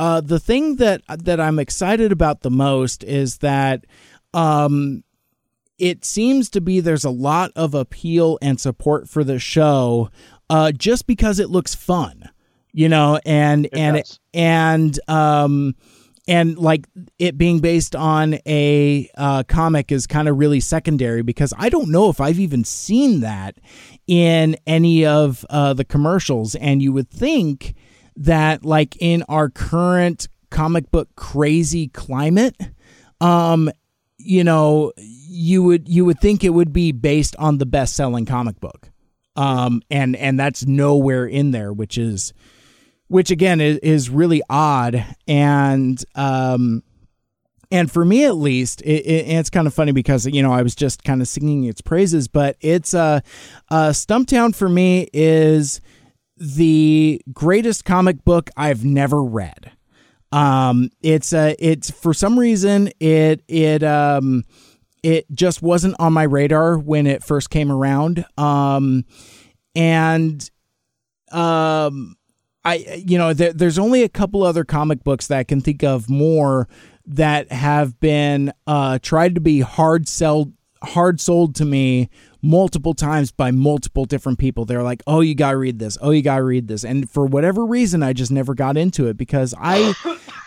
[0.00, 3.84] uh, the thing that that I'm excited about the most is that
[4.32, 5.04] um,
[5.78, 10.10] it seems to be there's a lot of appeal and support for the show
[10.52, 12.28] uh, just because it looks fun,
[12.72, 14.20] you know, and and does.
[14.34, 15.74] and um
[16.28, 16.86] and like
[17.18, 21.88] it being based on a uh, comic is kind of really secondary because I don't
[21.90, 23.56] know if I've even seen that
[24.06, 27.74] in any of uh, the commercials, and you would think
[28.16, 32.56] that like in our current comic book crazy climate,
[33.22, 33.70] um,
[34.18, 38.26] you know, you would you would think it would be based on the best selling
[38.26, 38.91] comic book
[39.36, 42.32] um and and that's nowhere in there which is
[43.12, 45.04] which again is, is really odd.
[45.28, 46.82] And um
[47.70, 50.62] and for me at least it, it, it's kind of funny because you know i
[50.62, 53.20] was just kind of singing its praises but it's a uh
[53.70, 55.80] uh stumptown for me is
[56.36, 59.72] the greatest comic book i've never read.
[60.32, 64.44] Um it's uh it's for some reason it it um
[65.02, 68.24] it just wasn't on my radar when it first came around.
[68.38, 69.04] Um
[69.74, 70.50] and
[71.30, 72.14] um
[72.64, 75.82] i you know there, there's only a couple other comic books that i can think
[75.82, 76.68] of more
[77.06, 82.08] that have been uh tried to be hard sell hard sold to me
[82.42, 84.64] multiple times by multiple different people.
[84.64, 85.96] They're like oh you gotta read this.
[86.00, 86.84] Oh you gotta read this.
[86.84, 89.94] And for whatever reason i just never got into it because i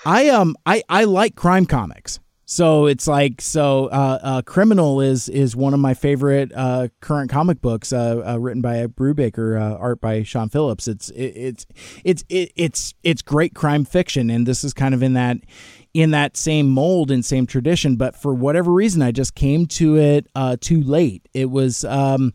[0.06, 5.28] i um i i like crime comics so it's like so uh, uh, criminal is
[5.30, 9.78] is one of my favorite uh, current comic books uh, uh, written by Brubaker, uh,
[9.78, 10.88] art by Sean Phillips.
[10.88, 11.66] It's it, it's
[12.04, 15.38] it's it, it's it's great crime fiction, and this is kind of in that
[15.96, 17.96] in that same mold and same tradition.
[17.96, 21.28] But for whatever reason, I just came to it uh, too late.
[21.34, 22.34] It was um,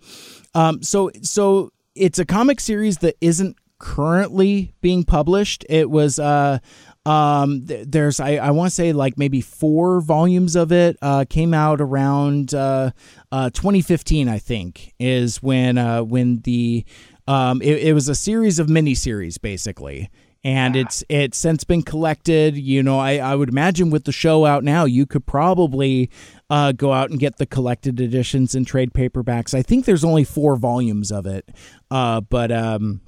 [0.54, 5.64] um, so so it's a comic series that isn't currently being published.
[5.68, 6.58] It was uh,
[7.06, 11.24] Um, th- there's I, I want to say like maybe four volumes of it uh,
[11.28, 12.90] came out around uh,
[13.32, 16.84] uh, 2015, I think, is when uh, when the
[17.26, 20.10] um, it, it was a series of miniseries basically
[20.42, 22.56] and it's it's since been collected.
[22.56, 26.10] You know, I, I would imagine with the show out now, you could probably
[26.48, 29.54] uh, go out and get the collected editions and trade paperbacks.
[29.54, 31.48] I think there's only four volumes of it,
[31.90, 33.02] uh, but um,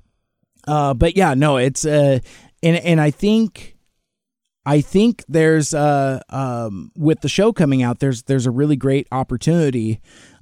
[0.66, 2.18] uh, but yeah, no, it's uh,
[2.62, 3.71] and and I think.
[4.64, 9.08] I think there's uh um with the show coming out there's there's a really great
[9.10, 10.00] opportunity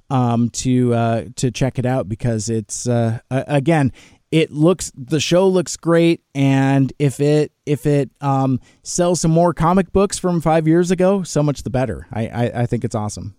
[0.09, 3.91] um to uh to check it out because it's uh again
[4.31, 6.23] it looks the show looks great.
[6.33, 11.23] And if it if it um, sells some more comic books from five years ago
[11.23, 12.07] so much the better.
[12.11, 13.35] I i, I think it's awesome.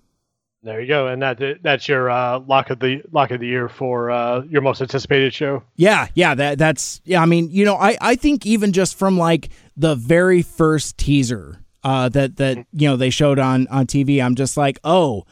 [0.64, 1.08] There you go.
[1.08, 4.62] And that that's your uh, lock of the lock of the year for uh, your
[4.62, 5.64] most anticipated show?
[5.76, 9.18] Yeah yeah that that's yeah i mean you know i i think even just from
[9.18, 14.22] like the very first teaser uh, that that you know they showed on on tv
[14.22, 15.24] i'm just like oh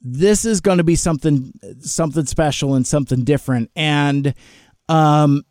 [0.00, 4.34] this is going to be something something special and something different and
[4.88, 5.44] um,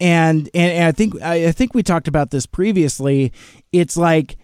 [0.00, 3.32] and, and and I think I, I think we talked about this previously.
[3.72, 4.36] It's like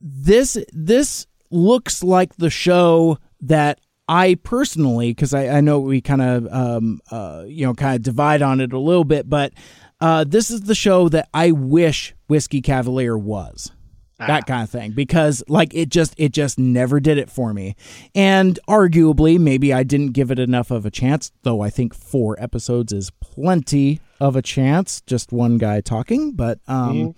[0.00, 6.22] this this looks like the show that I personally, because I, I know we kind
[6.22, 9.52] of um, uh, you know kind of divide on it a little bit, but
[10.00, 13.70] uh, this is the show that I wish Whiskey Cavalier was.
[14.18, 14.44] That ah.
[14.44, 14.90] kind of thing.
[14.90, 17.76] Because like it just it just never did it for me.
[18.12, 22.34] And arguably maybe i didn't give it enough of a chance though i think four
[22.42, 25.00] episodes is plenty of a chance.
[25.02, 27.14] Just one guy talking but um mm.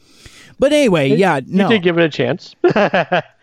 [0.59, 1.65] but anyway yeah no.
[1.65, 2.55] you did give it a chance.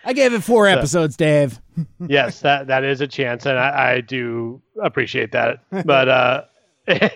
[0.06, 1.60] I gave it four so, episodes dave.
[2.08, 5.64] Yes that that is a chance and i, I do appreciate that.
[5.72, 6.44] But uh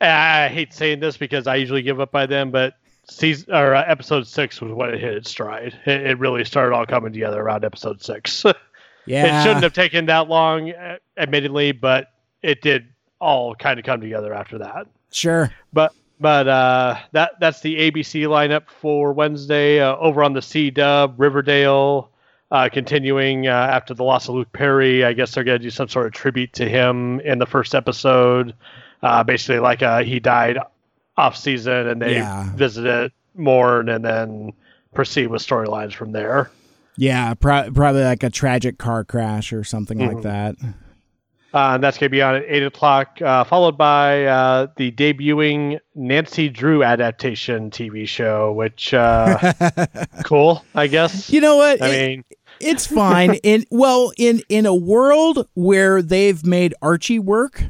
[0.00, 2.74] I hate saying this because I usually give up by then, but
[3.08, 5.78] season or uh, episode six was when it hit its stride.
[5.86, 8.44] It, it, really started all coming together around episode six.
[9.06, 12.86] yeah, it shouldn't have taken that long, uh, admittedly, but it did
[13.20, 14.86] all kind of come together after that.
[15.10, 20.42] Sure, but but uh, that that's the ABC lineup for Wednesday uh, over on the
[20.42, 22.10] C Dub Riverdale.
[22.48, 25.68] Uh, continuing uh, after the loss of Luke Perry, I guess they're going to do
[25.68, 28.54] some sort of tribute to him in the first episode.
[29.02, 30.56] Uh, basically, like he died
[31.16, 32.50] off season and they yeah.
[32.54, 34.52] visit it more and then
[34.94, 36.50] proceed with storylines from there.
[36.96, 40.14] Yeah, pro- probably like a tragic car crash or something mm-hmm.
[40.14, 40.56] like that.
[41.54, 44.92] Uh, and that's going to be on at 8 o'clock, uh, followed by uh, the
[44.92, 49.54] debuting Nancy Drew adaptation TV show, which, uh,
[50.24, 51.30] cool, I guess.
[51.30, 51.80] You know what?
[51.80, 52.24] I it, mean,
[52.60, 53.34] it's fine.
[53.42, 57.64] in Well, in, in a world where they've made Archie work,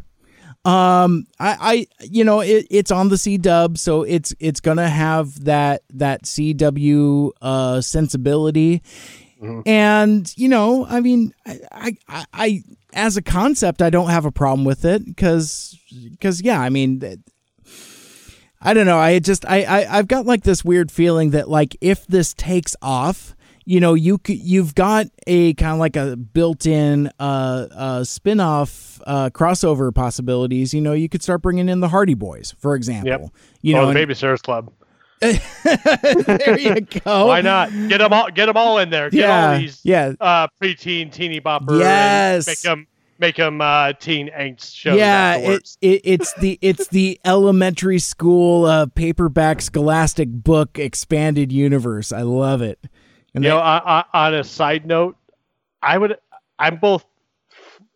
[0.67, 4.89] um, I, I, you know, it, it's on the C Dub, so it's it's gonna
[4.89, 8.83] have that that CW uh sensibility,
[9.41, 9.61] mm-hmm.
[9.65, 12.63] and you know, I mean, I, I, I,
[12.95, 15.79] as a concept, I don't have a problem with it because
[16.11, 17.23] because yeah, I mean.
[18.59, 18.99] I don't know.
[18.99, 22.75] I just I, I I've got like this weird feeling that like if this takes
[22.83, 23.36] off,
[23.67, 29.29] you know you you've got a kind of like a built-in uh, uh spin-off uh
[29.31, 33.31] crossover possibilities you know you could start bringing in the hardy boys for example yep.
[33.61, 34.73] you oh, know the Baby babysitters club
[35.21, 37.29] there you go.
[37.29, 38.31] Why not get them all?
[38.31, 39.09] Get them all in there.
[39.09, 40.13] Get yeah, all these yeah.
[40.21, 41.79] Uh, preteen teeny bopper.
[41.79, 42.47] Yes.
[42.47, 42.87] make them
[43.19, 44.95] make them uh, teen angst show.
[44.95, 52.13] Yeah, it, it, it's the it's the elementary school uh, paperback scholastic book expanded universe.
[52.13, 52.79] I love it.
[53.37, 55.15] And you they, know, on, on a side note,
[55.83, 56.17] I would,
[56.59, 57.05] I'm both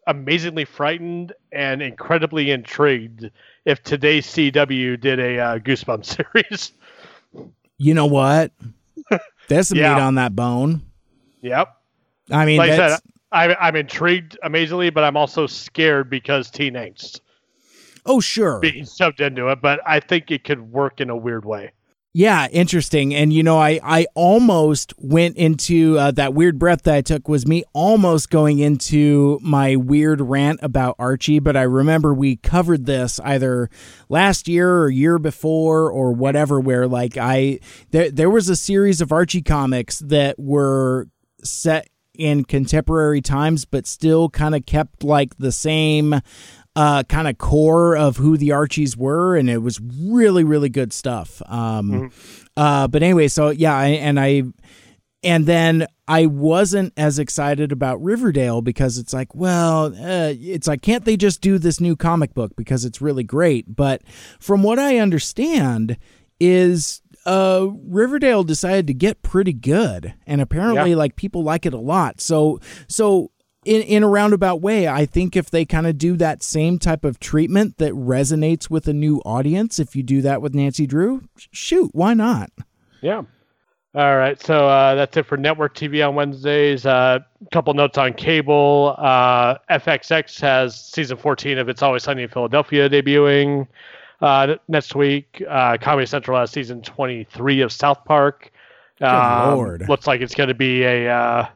[0.07, 3.31] amazingly frightened and incredibly intrigued
[3.65, 6.73] if today's CW did a uh, Goosebumps series.
[7.79, 8.53] You know what?
[9.49, 9.95] There's some yeah.
[9.95, 10.83] meat on that bone.
[11.41, 11.75] Yep.
[12.31, 13.01] I mean, like I said,
[13.33, 17.21] I, I'm intrigued amazingly, but I'm also scared because teen angst.
[18.05, 18.61] Oh, sure.
[18.61, 21.73] Being shoved into it, but I think it could work in a weird way.
[22.13, 23.15] Yeah, interesting.
[23.15, 27.29] And you know, I I almost went into uh, that weird breath that I took
[27.29, 32.85] was me almost going into my weird rant about Archie, but I remember we covered
[32.87, 33.71] this either
[34.09, 37.61] last year or year before or whatever where like I
[37.93, 41.07] there there was a series of Archie comics that were
[41.45, 41.87] set
[42.19, 46.21] in contemporary times but still kind of kept like the same
[46.77, 50.93] uh, kind of core of who the Archies were, and it was really, really good
[50.93, 51.43] stuff.
[51.47, 52.07] Um, mm-hmm.
[52.57, 54.45] uh, but anyway, so yeah, I, and I,
[55.23, 60.83] and then I wasn't as excited about Riverdale because it's like, well, uh, it's like,
[60.83, 63.77] can't they just do this new comic book because it's really great?
[63.77, 64.03] But
[64.39, 65.99] from what I understand,
[66.41, 70.97] is uh, Riverdale decided to get pretty good, and apparently, Yeah.
[70.97, 72.21] like people like it a lot.
[72.21, 73.31] So, so
[73.65, 77.05] in in a roundabout way, I think if they kind of do that same type
[77.05, 81.23] of treatment that resonates with a new audience, if you do that with Nancy Drew,
[81.37, 82.51] shoot, why not?
[83.01, 83.23] Yeah.
[83.93, 84.41] All right.
[84.41, 86.85] So uh, that's it for network TV on Wednesdays.
[86.85, 87.19] A uh,
[87.51, 88.95] couple notes on cable.
[88.97, 93.67] Uh, FXX has season 14 of It's Always Sunny in Philadelphia debuting
[94.21, 95.43] uh, next week.
[95.49, 98.53] Uh, Comedy Central has season 23 of South Park.
[99.01, 99.89] Um, Lord.
[99.89, 101.47] Looks like it's going to be a uh,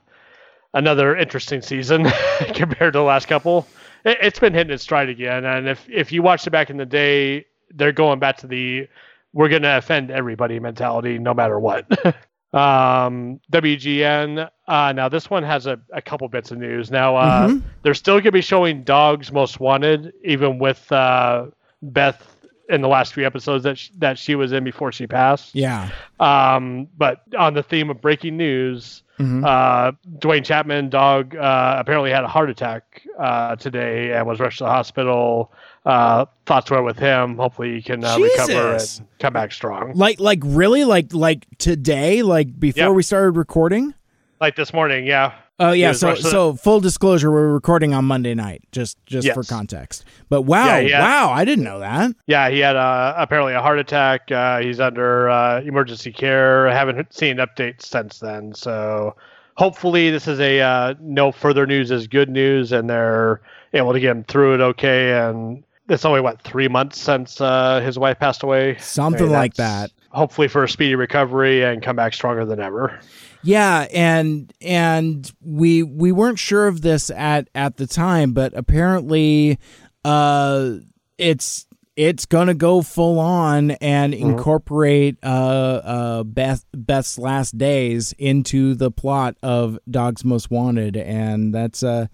[0.75, 2.05] another interesting season
[2.55, 3.67] compared to the last couple.
[4.05, 6.77] It, it's been hitting its stride again, and if if you watched it back in
[6.77, 8.87] the day, they're going back to the
[9.33, 11.87] we're going to offend everybody mentality no matter what.
[12.53, 14.49] um, WGN.
[14.69, 16.91] Uh, now this one has a, a couple bits of news.
[16.91, 17.63] Now uh, Mhm.
[17.83, 21.47] they're still going to be showing Dogs Most Wanted, even with uh,
[21.83, 22.31] Beth
[22.69, 25.55] in the last few episodes that sh- that she was in before she passed.
[25.55, 25.91] Yeah.
[26.21, 29.45] Um, but on the theme of breaking news, Mhm.
[29.45, 34.59] uh, Duane Chapman, dog, uh, apparently had a heart attack uh, today and was rushed
[34.59, 35.53] to the hospital.
[35.87, 37.37] Uh, thoughts were with him.
[37.37, 39.93] Hopefully, he can uh, recover and come back strong.
[39.95, 42.91] Like, like really, like, like today, like before Yeah.
[42.91, 43.95] we started recording.
[44.41, 45.33] Like this morning, yeah.
[45.61, 49.45] Oh yeah, so to- so full disclosure, we're recording on Monday night, just just for
[49.45, 50.05] context.
[50.29, 51.01] But wow, Yeah, yeah.
[51.01, 52.11] wow, I didn't know that.
[52.27, 54.33] Yeah, he had uh, apparently a heart attack.
[54.33, 56.67] Uh, he's under uh, emergency care.
[56.67, 58.53] I haven't seen updates since then.
[58.55, 59.15] So
[59.57, 63.41] hopefully, this is a uh, no further news is good news, and they're
[63.75, 65.13] able to get him through it okay.
[65.13, 68.77] And it's only what three months since uh, his wife passed away.
[68.79, 69.93] Something like that.
[70.11, 72.99] Hopefully, for a speedy recovery and come back stronger than ever.
[73.45, 79.59] Yeah, and and we we weren't sure of this at at the time, but apparently,
[80.03, 80.77] uh,
[81.19, 88.75] it's it's gonna go full on and incorporate uh uh Beth Beth's last days into
[88.75, 92.07] the plot of Dogs Most Wanted, and that's uh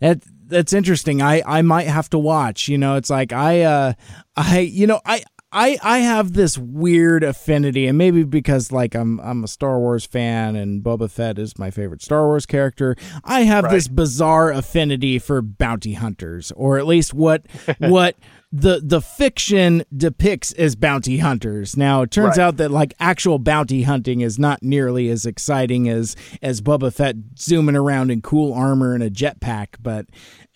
[0.00, 1.20] that that's interesting.
[1.20, 2.68] I I might have to watch.
[2.68, 3.92] You know, it's like I uh
[4.36, 5.24] I you know I.
[5.52, 10.06] I, I have this weird affinity, and maybe because like I'm I'm a Star Wars
[10.06, 12.96] fan and Boba Fett is my favorite Star Wars character.
[13.22, 17.44] I have this bizarre affinity for bounty hunters, or at least what
[17.78, 18.16] what
[18.50, 21.76] the the fiction depicts as bounty hunters.
[21.76, 22.44] Now it turns Right.
[22.44, 27.16] out that like actual bounty hunting is not nearly as exciting as as Boba Fett
[27.38, 30.06] zooming around in cool armor and a jetpack, but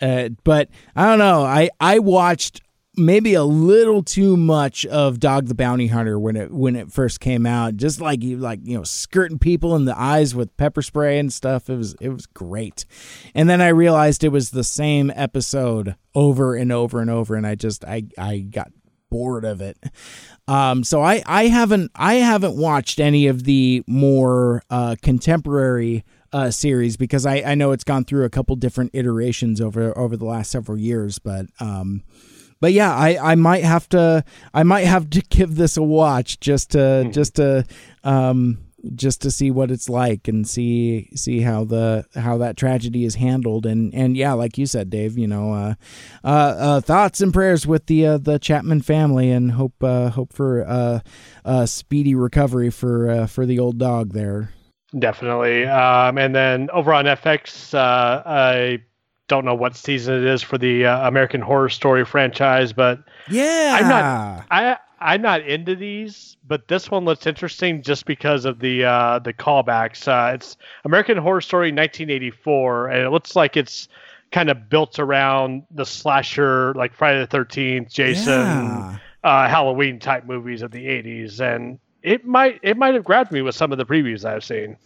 [0.01, 1.43] uh, but I don't know.
[1.43, 2.63] I I watched
[2.97, 7.21] maybe a little too much of Dog the Bounty Hunter when it when it first
[7.21, 7.77] came out.
[7.77, 11.33] Just like you like you know skirting people in the eyes with pepper spray and
[11.33, 11.69] stuff.
[11.69, 12.87] It was it was great.
[13.35, 17.47] And then I realized it was the same episode over and over and over, and
[17.47, 18.71] I just I I got
[19.11, 19.79] bored of it.
[20.49, 26.05] Um, so I I haven't I haven't watched any of the more uh, contemporary.
[26.33, 30.19] Uh, series because I, I know it's gone through a couple different iterations over over
[30.19, 32.03] the last several years, but um,
[32.61, 36.41] but yeah, I, I might have to I might have to give this a watch
[36.41, 37.65] just to just to
[38.05, 38.59] um
[38.95, 43.17] just to see what it's like and see see how the how that tragedy is
[43.17, 43.67] handled.
[43.67, 45.75] And and yeah like you said Dave you know uh
[46.25, 50.33] uh, uh thoughts and prayers with the uh, the Chapman family and hope uh hope
[50.33, 51.01] for uh
[51.45, 54.51] uh speedy recovery for uh, for the old dog there.
[54.99, 55.67] Definitely.
[55.67, 58.81] Um, and then over on FX, uh, I
[59.29, 63.79] don't know what season it is for the uh, American Horror Story franchise, but yeah
[63.81, 64.47] I'm not.
[64.51, 69.19] I I'm not into these, but this one looks interesting just because of the uh,
[69.19, 70.07] the callbacks.
[70.09, 73.89] Uh, it's American Horror Story 1984, and it looks like it's
[74.33, 78.99] kind of built around the slasher, like Friday the 13th, Jason, Yeah.
[79.23, 83.43] uh, Halloween type movies of the 80s, and it might it might have grabbed me
[83.43, 84.77] with some of the previews I've seen.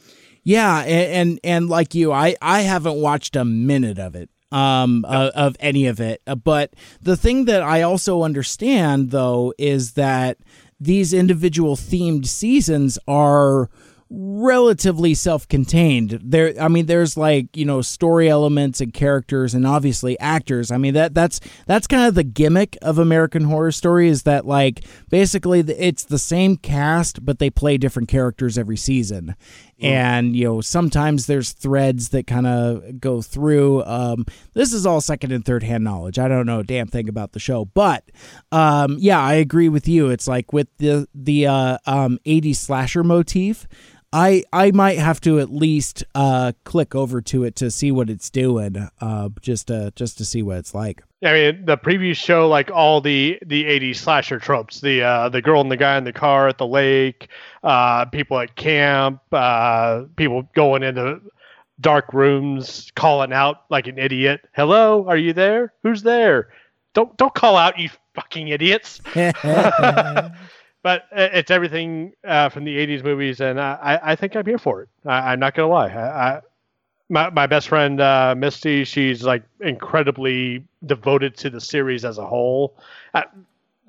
[0.43, 5.05] Yeah, and, and and like you, I I haven't watched a minute of it, um,
[5.07, 6.23] uh, of any of it.
[6.27, 10.39] Uh, But the thing that I also understand though is that
[10.81, 13.69] these individual themed seasons are
[14.13, 16.19] relatively self-contained.
[16.25, 20.73] There i mean there's like you know story elements and characters and obviously actors.
[20.73, 24.47] I mean that that's that's kind of the gimmick of american horror story is that
[24.47, 29.37] like basically the- it's the same cast but they play different characters every season
[29.81, 35.01] and you know sometimes there's threads that kind of go through um, this is all
[35.01, 36.19] second and third hand knowledge.
[36.19, 38.11] I don't know a damn thing about the show but
[38.53, 40.11] um, yeah i agree with you.
[40.11, 43.67] It's like with the the uh, um, 80s slasher motif
[44.13, 48.11] I, I might have to at least uh, click over to it to see what
[48.11, 51.03] it's doing, uh, just to just to see what it's like.
[51.23, 55.43] I mean, the previews show like all the the '80s slasher tropes: the uh, the
[55.43, 57.29] girl and the guy in the car at the lake,
[57.63, 61.21] uh, people at camp, uh, people going into
[61.81, 64.41] dark rooms, calling out like an idiot.
[64.55, 65.75] Hello, are you there?
[65.83, 66.49] Who's there?
[66.95, 69.03] Don't don't call out, you fucking idiots.
[70.83, 74.83] but it's everything uh, from the '80s movies, and I, I think I'm here for
[74.83, 74.89] it.
[75.05, 75.91] I, am not gonna lie.
[75.91, 76.41] I, I,
[77.11, 82.27] my my best friend uh, Misty, she's like incredibly devoted to the series as a
[82.27, 82.77] whole.
[83.13, 83.23] Uh,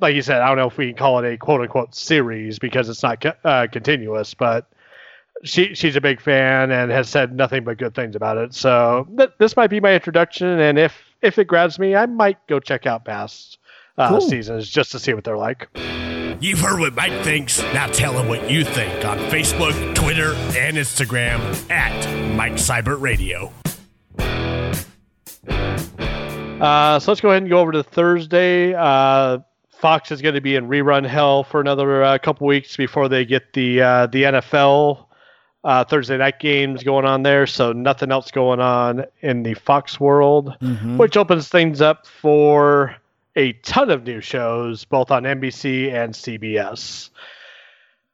[0.01, 2.59] like you said, I don't know if we can call it a quote unquote series
[2.59, 4.69] because it's not uh, continuous, but
[5.43, 8.53] she she's a big fan and has said nothing but good things about it.
[8.53, 12.45] So th- this might be my introduction, and if if it grabs me, I might
[12.47, 13.59] go check out past
[13.97, 14.21] uh, cool.
[14.21, 15.69] seasons just to see what they're like.
[16.41, 17.61] You've heard what Mike thinks.
[17.71, 23.51] Now tell him what you think on Facebook, Twitter, and Instagram at Mike Seibert Radio.
[26.61, 28.73] Uh, so let's go ahead and go over to Thursday.
[28.73, 33.09] Uh, Fox is going to be in rerun hell for another uh, couple weeks before
[33.09, 35.05] they get the uh, the NFL
[35.63, 37.47] uh, Thursday night games going on there.
[37.47, 40.97] So nothing else going on in the Fox world, mm-hmm.
[40.97, 42.95] which opens things up for
[43.35, 47.09] a ton of new shows, both on NBC and CBS.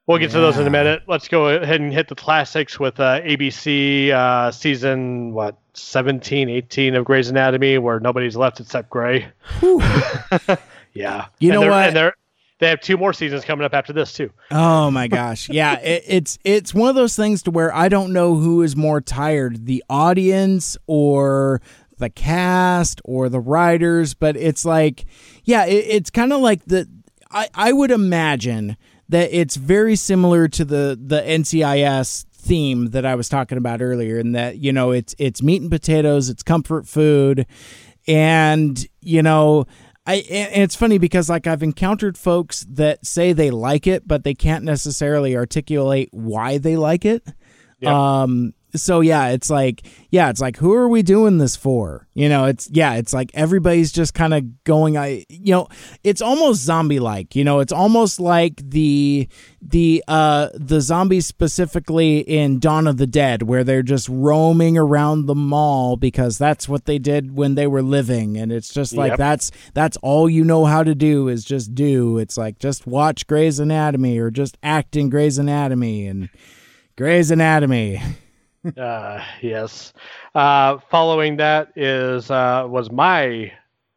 [0.07, 0.35] We'll get yeah.
[0.35, 1.03] to those in a minute.
[1.07, 6.95] Let's go ahead and hit the classics with uh, ABC uh, season, what, 17, 18
[6.95, 9.27] of Grey's Anatomy, where nobody's left except Grey.
[10.93, 11.25] yeah.
[11.39, 11.87] You and know what?
[11.87, 12.13] And they're,
[12.59, 14.31] they have two more seasons coming up after this too.
[14.49, 18.13] Oh my gosh, yeah, it, it's it's one of those things to where I don't
[18.13, 21.61] know who is more tired, the audience or
[21.97, 25.05] the cast or the writers, but it's like,
[25.43, 26.87] yeah, it, it's kind of like the.
[27.29, 28.77] I, I would imagine
[29.09, 34.19] that it's very similar to the the NCIS theme that I was talking about earlier,
[34.19, 37.45] and that you know it's it's meat and potatoes, it's comfort food,
[38.07, 39.65] and you know.
[40.09, 44.23] I, and it's funny because like I've encountered folks that say they like it, but
[44.23, 47.27] they can't necessarily articulate why they like it.
[47.81, 47.91] Yep.
[47.91, 52.07] Um, so yeah, it's like yeah, it's like who are we doing this for?
[52.13, 55.67] You know, it's yeah, it's like everybody's just kind of going I you know,
[56.03, 59.29] it's almost zombie like, you know, it's almost like the
[59.61, 65.25] the uh the zombies specifically in Dawn of the Dead where they're just roaming around
[65.25, 69.11] the mall because that's what they did when they were living and it's just like
[69.11, 69.17] yep.
[69.17, 72.17] that's that's all you know how to do is just do.
[72.17, 76.29] It's like just watch Grey's Anatomy or just act in Grey's Anatomy and
[76.97, 78.01] Grey's Anatomy.
[78.77, 79.93] uh, yes.
[80.35, 83.51] Uh, following that is uh, was my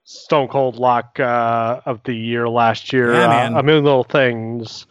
[0.04, 3.14] Stone Cold Lock uh, of the year last year.
[3.14, 4.86] Yeah, uh, a million little things.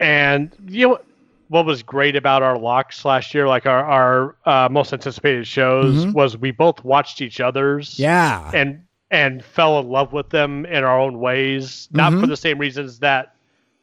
[0.00, 0.98] And you know
[1.48, 6.04] what was great about our locks last year, like our our uh, most anticipated shows,
[6.04, 6.12] mm-hmm.
[6.12, 7.98] was we both watched each other's.
[7.98, 8.50] Yeah.
[8.54, 12.20] And and fell in love with them in our own ways, not mm-hmm.
[12.20, 13.34] for the same reasons that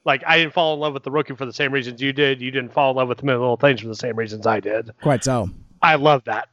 [0.05, 2.41] like I didn't fall in love with the rookie for the same reasons you did.
[2.41, 4.91] You didn't fall in love with the little things for the same reasons I did.
[5.01, 5.49] Quite so.
[5.81, 6.49] I love that.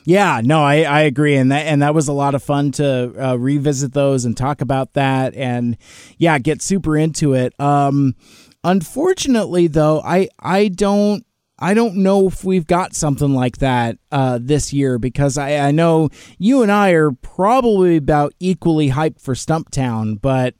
[0.04, 3.12] yeah, no, I, I agree, and that and that was a lot of fun to
[3.18, 5.76] uh, revisit those and talk about that, and
[6.18, 7.58] yeah, get super into it.
[7.60, 8.14] Um,
[8.62, 11.26] unfortunately, though, I I don't
[11.58, 15.70] I don't know if we've got something like that uh, this year because I, I
[15.70, 16.08] know
[16.38, 20.54] you and I are probably about equally hyped for Stumptown, but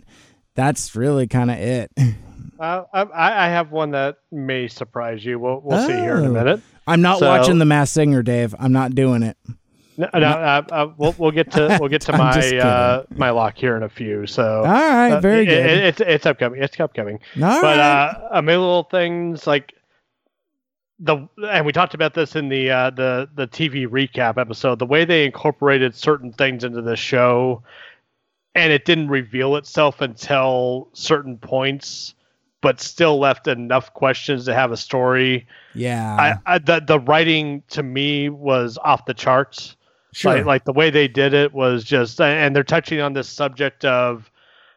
[0.54, 1.90] that's really kind of it.
[2.58, 5.40] Uh, I, I, have one that may surprise you.
[5.40, 5.86] We'll, we'll oh.
[5.88, 6.32] see here in a oh.
[6.32, 6.60] minute.
[6.86, 8.54] I'm not so, watching The Masked Singer, Dave.
[8.58, 9.36] I'm not doing it.
[9.96, 13.56] No, no uh, uh, we'll we'll get to we'll get to my uh, my lock
[13.56, 14.26] here in a few.
[14.26, 15.66] So all right, uh, very good.
[15.66, 16.62] It, it's it's upcoming.
[16.62, 17.20] It's upcoming.
[17.36, 17.78] All but right.
[17.78, 19.74] uh, a little things like
[20.98, 24.78] the and we talked about this in the uh, the the TV recap episode.
[24.78, 27.62] The way they incorporated certain things into the show
[28.54, 32.14] and it didn't reveal itself until certain points,
[32.60, 35.46] but still left enough questions to have a story.
[35.74, 39.76] Yeah, I, I, the the writing to me was off the charts.
[40.12, 43.28] Sure, like, like, the way they did it was just, and they're touching on this
[43.28, 44.30] subject of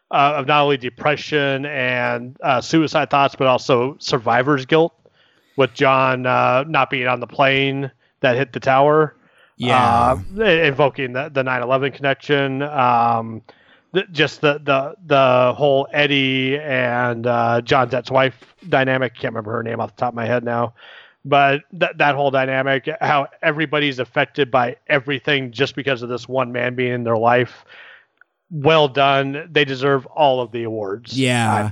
[0.09, 4.93] uh, of not only depression and uh, suicide thoughts, but also survivor's guilt
[5.55, 9.15] with John uh, not being on the plane that hit the tower.
[9.57, 12.63] Yeah, uh, invoking the the nine eleven connection.
[12.63, 13.43] Um,
[14.11, 18.35] just the the the whole Eddie and uh, John's ex-wife
[18.67, 19.13] dynamic.
[19.13, 20.73] Can't remember her name off the top of my head now,
[21.25, 26.51] but that that whole dynamic, how everybody's affected by everything just because of this one
[26.51, 27.65] man being in their life.
[28.49, 29.49] Well done.
[29.51, 31.19] They deserve all of the awards.
[31.19, 31.71] Yeah.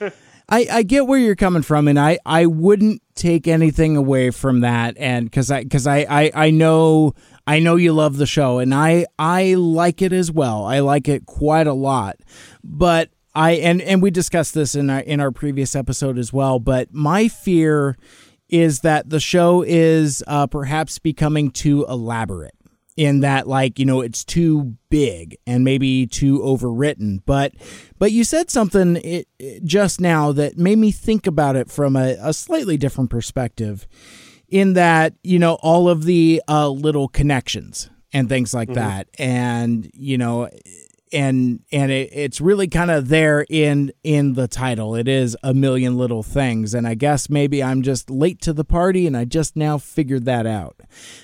[0.00, 0.10] I,
[0.48, 4.96] I get where you're coming from, and I, I wouldn't take anything away from that,
[4.98, 7.14] and because I because I, I I know
[7.46, 10.64] I know you love the show, and I I like it as well.
[10.64, 12.16] I like it quite a lot,
[12.64, 16.58] but I and and we discussed this in our in our previous episode as well.
[16.58, 17.96] But my fear
[18.48, 22.54] is that the show is uh, perhaps becoming too elaborate
[22.96, 27.52] in that like you know it's too big and maybe too overwritten but
[27.98, 31.94] but you said something it, it just now that made me think about it from
[31.94, 33.86] a, a slightly different perspective
[34.48, 38.74] in that you know all of the uh, little connections and things like mm-hmm.
[38.74, 40.48] that and you know
[41.12, 44.94] and and it, it's really kind of there in in the title.
[44.94, 46.74] It is a million little things.
[46.74, 50.24] And i guess maybe i'm just late to the party and i just now figured
[50.24, 50.80] that out.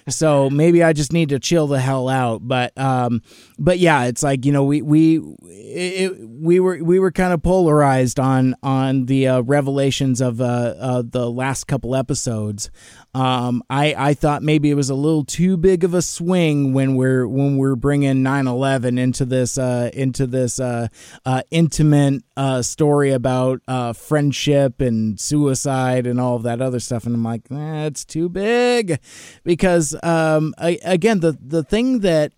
[0.08, 2.46] So maybe i just need to chill the hell out.
[2.46, 3.22] But um
[3.58, 7.42] but yeah it's like you know we we it, we were we were kind of
[7.42, 12.70] polarized on on the uh, revelations of uh, uh the last couple episodes.
[13.14, 16.96] Um, I I thought maybe it was a little too big of a swing when
[16.96, 20.88] we're when we're bringing 9/11 into this uh, into this uh,
[21.24, 27.06] uh, intimate uh, story about uh, friendship and suicide and all of that other stuff,
[27.06, 28.98] and I'm like, eh, too big,
[29.44, 32.32] because um, I, again the the thing that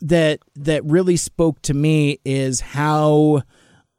[0.00, 3.42] that that really spoke to me is how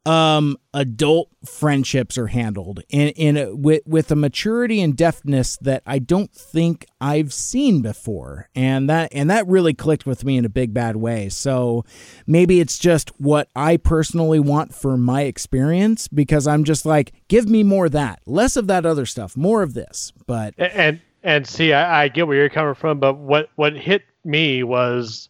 [0.06, 5.82] um, adult friendships are handled in in a, with with a maturity and deftness that
[5.86, 10.46] I don't think I've seen before, and that and that really clicked with me in
[10.46, 11.30] a big bad way.
[11.30, 11.86] So
[12.28, 17.50] maybe it's just what I personally want for my experience because I'm just like, give
[17.50, 20.14] me more of that, less of that other stuff, more of this.
[20.28, 24.04] But and and see, I, I get where you're coming from, but what what hit
[24.24, 25.30] me was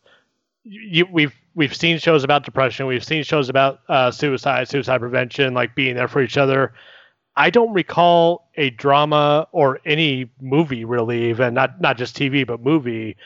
[0.63, 5.53] you, we've we've seen shows about depression, we've seen shows about uh, suicide, suicide prevention,
[5.53, 6.73] like being there for each other.
[7.37, 12.61] I don't recall a drama or any movie really, even not not just TV but
[12.61, 13.17] movie,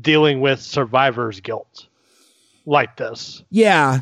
[0.00, 1.86] dealing with survivor's guilt
[2.64, 3.42] like this.
[3.50, 4.00] Yeah,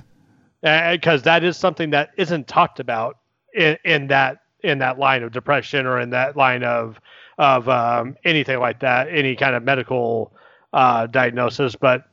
[0.62, 3.18] because that is something that isn't talked about
[3.54, 7.00] in, in that in that line of depression or in that line of
[7.38, 10.32] of um, anything like that, any kind of medical
[10.72, 11.74] uh, diagnosis.
[11.74, 12.04] But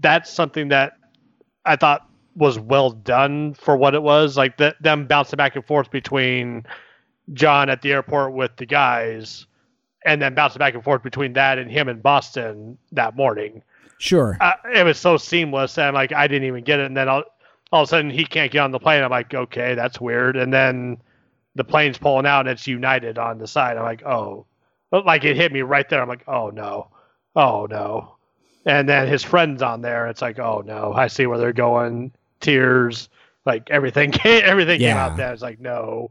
[0.00, 0.98] that's something that
[1.66, 4.36] I thought was well done for what it was.
[4.36, 6.64] Like the, them bouncing back and forth between
[7.32, 9.46] John at the airport with the guys,
[10.04, 13.62] and then bouncing back and forth between that and him in Boston that morning.
[13.98, 16.86] Sure, uh, it was so seamless, and like I didn't even get it.
[16.86, 17.24] And then all,
[17.72, 19.02] all of a sudden he can't get on the plane.
[19.02, 20.36] I'm like, okay, that's weird.
[20.36, 20.98] And then
[21.54, 23.76] the plane's pulling out, and it's United on the side.
[23.76, 24.46] I'm like, oh,
[24.92, 26.02] like it hit me right there.
[26.02, 26.88] I'm like, oh no,
[27.34, 28.15] oh no
[28.66, 30.08] and then his friends on there.
[30.08, 32.12] It's like, oh no, I see where they're going.
[32.40, 33.08] Tears,
[33.46, 34.90] like everything, came, everything yeah.
[34.90, 35.32] came out there.
[35.32, 36.10] It's like, no,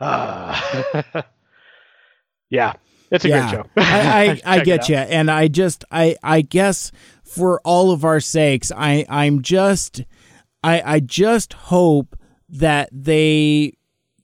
[0.00, 1.02] uh,
[2.50, 2.72] yeah,
[3.10, 3.50] it's a yeah.
[3.50, 3.70] good show.
[3.76, 6.90] I, I, I get you, and I just, I, I guess
[7.22, 10.02] for all of our sakes, I, I'm just,
[10.64, 12.16] I, I just hope
[12.48, 13.74] that they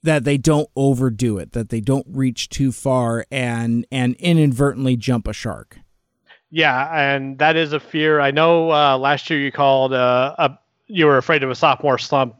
[0.01, 5.27] that they don't overdo it, that they don't reach too far and and inadvertently jump
[5.27, 5.79] a shark.
[6.51, 8.19] Yeah, and that is a fear.
[8.19, 11.99] I know uh, last year you called uh, a you were afraid of a sophomore
[11.99, 12.35] slump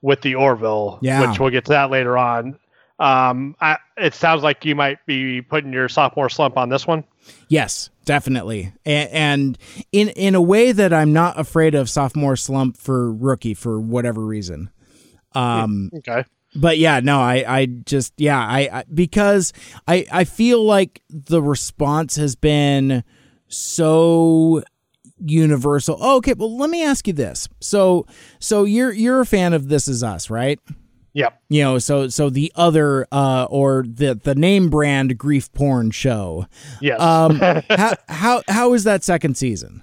[0.00, 1.28] with the Orville, yeah.
[1.28, 2.58] which we'll get to that later on.
[2.98, 7.04] Um, I, it sounds like you might be putting your sophomore slump on this one.
[7.48, 9.58] Yes, definitely, and, and
[9.92, 14.24] in in a way that I'm not afraid of sophomore slump for rookie for whatever
[14.24, 14.70] reason.
[15.34, 16.24] Um, okay
[16.54, 19.54] but yeah no i i just yeah I, I, because
[19.88, 23.02] i i feel like the response has been
[23.52, 24.62] so
[25.24, 25.96] universal.
[26.00, 27.48] Oh, okay, well let me ask you this.
[27.60, 28.06] So
[28.38, 30.58] so you're you're a fan of This Is Us, right?
[31.14, 31.42] Yep.
[31.48, 36.46] You know, so so the other uh or the the name brand grief porn show.
[36.80, 37.00] Yes.
[37.00, 37.36] Um
[37.70, 39.82] how how how is that second season?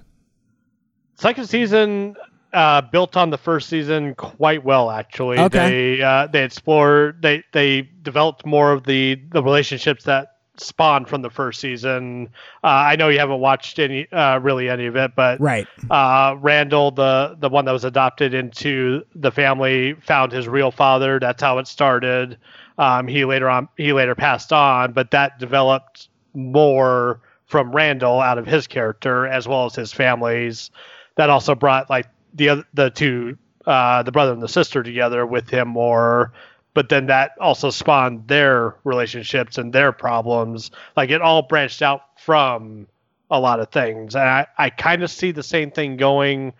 [1.14, 2.16] Second season
[2.52, 5.38] uh, built on the first season quite well actually.
[5.38, 5.96] Okay.
[5.96, 11.22] They uh, they explore they they developed more of the the relationships that spawned from
[11.22, 12.28] the first season.
[12.62, 15.66] Uh, I know you haven't watched any uh, really any of it, but right.
[15.90, 21.18] Uh, Randall, the the one that was adopted into the family, found his real father.
[21.18, 22.38] That's how it started.
[22.78, 28.38] Um, he later on he later passed on, but that developed more from Randall out
[28.38, 30.70] of his character as well as his family's.
[31.16, 33.36] That also brought like the other the two
[33.66, 36.32] uh, the brother and the sister together with him more
[36.74, 40.70] but then that also spawned their relationships and their problems.
[40.96, 42.86] Like it all branched out from
[43.30, 44.14] a lot of things.
[44.14, 46.52] And I, I kind of see the same thing going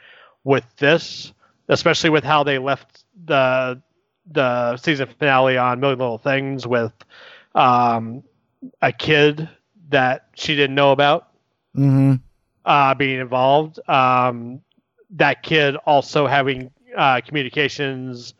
[0.45, 1.33] with this,
[1.69, 3.81] especially with how they left the
[4.33, 6.93] the season finale on Million Little Things with
[7.55, 8.23] um,
[8.81, 9.49] a kid
[9.89, 11.27] that she didn't know about.
[11.77, 12.15] Mm-hmm.
[12.65, 13.79] uh, being involved.
[13.89, 14.61] Um,
[15.11, 18.35] that kid also having uh, communications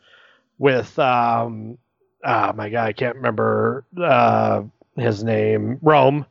[0.61, 1.77] with um,
[2.23, 4.61] oh my god, I can't remember uh,
[4.95, 5.79] his name.
[5.81, 6.25] Rome.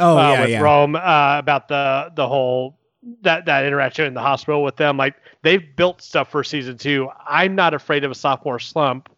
[0.00, 0.60] Oh uh, yeah, with yeah.
[0.62, 2.78] Rome uh, about the the whole
[3.20, 4.96] that that interaction in the hospital with them.
[4.96, 7.10] Like they've built stuff for season two.
[7.28, 9.10] I'm not afraid of a sophomore slump.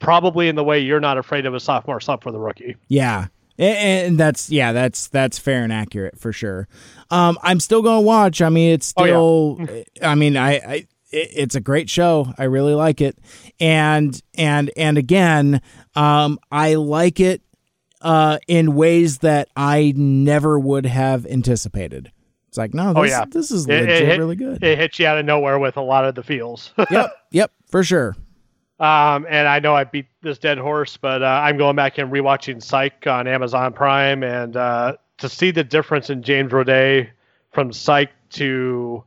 [0.00, 2.76] Probably in the way you're not afraid of a sophomore slump for the rookie.
[2.88, 3.26] Yeah.
[3.58, 6.66] And that's yeah, that's that's fair and accurate for sure.
[7.10, 8.42] Um, I'm still gonna watch.
[8.42, 9.12] I mean, it's Oh, yeah.
[9.12, 9.84] still.
[10.02, 12.32] I mean, I, I it- it's a great show.
[12.38, 13.16] I really like it,
[13.60, 15.60] and and and again,
[15.94, 17.42] um, I like it
[18.02, 22.10] uh, in ways that I never would have anticipated.
[22.48, 23.24] It's like no, this, Oh, yeah.
[23.30, 24.62] this is It- it legit hit- really good.
[24.62, 26.72] It hits you out of nowhere with a lot of the feels.
[26.90, 28.14] yep, yep, for sure.
[28.80, 32.10] Um, and I know I beat this dead horse, but uh, I'm going back and
[32.12, 37.08] rewatching Psych on Amazon Prime, and uh, to see the difference in James Roday
[37.52, 39.02] from Psych to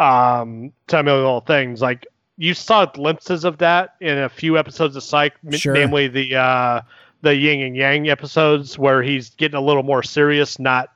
[0.00, 5.02] um, Million Little Things, like you saw glimpses of that in a few episodes of
[5.02, 5.74] Psych, Sure.
[5.74, 6.80] namely the uh,
[7.22, 10.90] the Yin and Yang episodes where he's getting a little more serious, not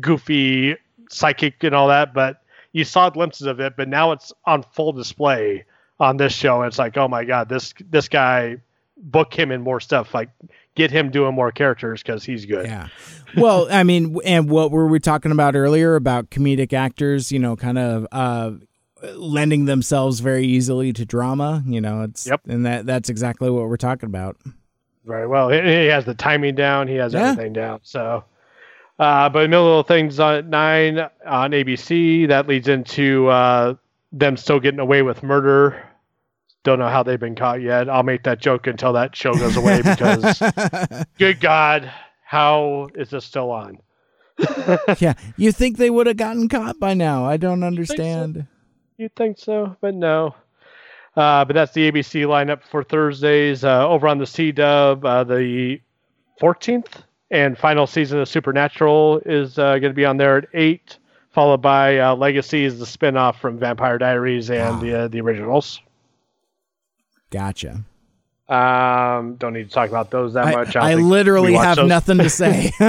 [0.00, 0.76] goofy,
[1.10, 2.14] psychic, and all that.
[2.14, 2.42] But
[2.72, 5.64] you saw glimpses of it, but now it's on full display
[5.98, 6.60] on this show.
[6.62, 8.58] And it's like, oh my god, this this guy,
[8.96, 10.14] book him in more stuff.
[10.14, 10.30] Like,
[10.76, 12.66] get him doing more characters because he's good.
[12.66, 12.88] Yeah.
[13.36, 17.56] Well, I mean, and what were we talking about earlier about comedic actors, you know,
[17.56, 18.52] kind of uh
[19.14, 22.42] lending themselves very easily to drama, you know, it's Yep.
[22.48, 24.36] and that that's exactly what we're talking about.
[25.04, 25.48] very well.
[25.50, 26.88] He, he has the timing down.
[26.88, 27.30] He has Yeah.
[27.30, 27.80] everything down.
[27.82, 28.24] So,
[28.98, 33.74] uh, but no little things on nine on ABC that leads into uh,
[34.12, 35.80] them still getting away with murder.
[36.66, 37.88] Don't know how they've been caught yet.
[37.88, 40.42] I'll make that joke until that show goes away because,
[41.18, 41.92] good God,
[42.24, 43.78] how is this still on?
[44.98, 45.14] yeah.
[45.36, 47.24] You think they would have gotten caught by now?
[47.24, 48.48] I don't understand.
[48.96, 50.34] You'd think so, but no.
[51.14, 53.62] Uh, but that's the ABC lineup for Thursdays.
[53.62, 55.80] Uh, over on the C Dub, uh, the
[56.40, 60.98] 14th and final season of Supernatural is uh, going to be on there at 8,
[61.30, 65.80] followed by uh, Legacy is the spinoff from Vampire Diaries and the, uh, the originals.
[67.30, 67.84] Gotcha.
[68.48, 70.74] Um, don't need to talk about those that I, much.
[70.74, 71.88] don't I literally have those.
[71.88, 72.70] nothing to say.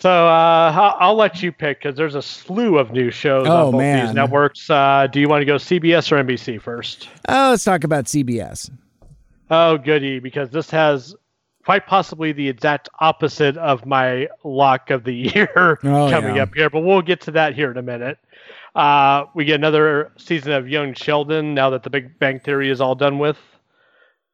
[0.00, 3.66] So uh, I'll, I'll let you pick because there's a slew of new shows Oh,
[3.66, 4.06] on both man.
[4.06, 4.68] these networks.
[4.68, 7.08] Uh, do you want to go CBS or NBC first?
[7.28, 8.70] oh, let's talk about CBS.
[9.50, 11.14] Oh, goody, because this has
[11.64, 16.42] quite possibly the exact opposite of my lock of the year Oh, coming yeah.
[16.42, 18.18] up here, but we'll get to that here in a minute.
[18.74, 22.80] Uh, we get another season of Young Sheldon now that the Big Bang Theory is
[22.80, 23.38] all done with.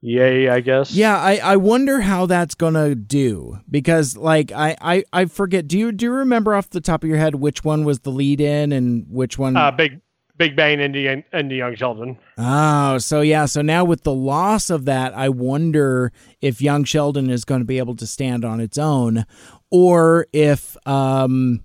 [0.02, 0.92] Yay, I guess.
[0.92, 5.68] Yeah, I, I wonder how that's gonna do because like I, I, I forget.
[5.68, 8.10] Do you do you remember off the top of your head which one was the
[8.10, 9.58] lead in and which one?
[9.58, 10.00] Uh, Big
[10.38, 12.16] Big Bang into, Young- into Young Sheldon.
[12.38, 17.28] oh, so yeah, so now with the loss of that, I wonder if Young Sheldon
[17.28, 19.26] is going to be able to stand on its own,
[19.70, 21.62] or if um,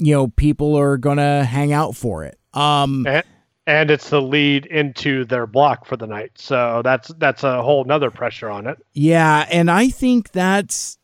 [0.00, 2.38] you know, people are gonna hang out for it.
[2.54, 3.24] Um, And,
[3.66, 6.32] and it's the lead into their block for the night.
[6.36, 8.78] So that's that's a whole nother pressure on it.
[8.94, 10.98] Yeah, and I think that's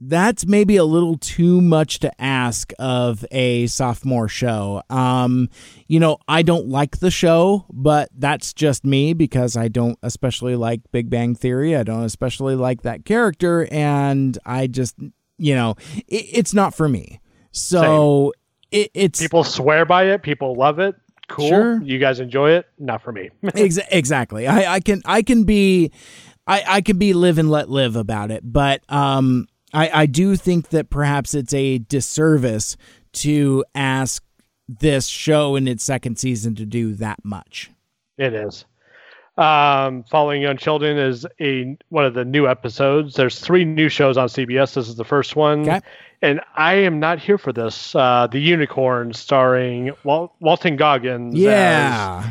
[0.00, 4.82] that's maybe a little too much to ask of a sophomore show.
[4.90, 5.48] Um,
[5.88, 10.56] you know, I don't like the show, but that's just me because I don't especially
[10.56, 11.74] like Big Bang Theory.
[11.74, 14.96] I don't especially like that character, and I just,
[15.38, 15.76] you know,
[16.06, 17.20] it, it's not for me.
[17.54, 18.32] So
[18.70, 20.22] it, it's People swear by it.
[20.22, 20.96] People love it.
[21.28, 21.48] Cool.
[21.48, 21.82] Sure.
[21.82, 22.66] You guys enjoy it.
[22.78, 23.30] Not for me.
[23.54, 24.46] Ex- exactly.
[24.46, 25.90] I, I can I can be
[26.46, 30.36] I, I can be live and let live about it, but um I, I do
[30.36, 32.76] think that perhaps it's a disservice
[33.14, 34.22] to ask
[34.68, 37.70] this show in its second season to do that much.
[38.16, 38.64] It is.
[39.36, 43.14] Um, Following Young Sheldon is a one of the new episodes.
[43.16, 44.74] There's three new shows on CBS.
[44.74, 45.80] This is the first one, Okay.
[46.22, 47.96] and I am not here for this.
[47.96, 52.22] Uh, the Unicorn, starring Wal- Walton Goggins, Yeah.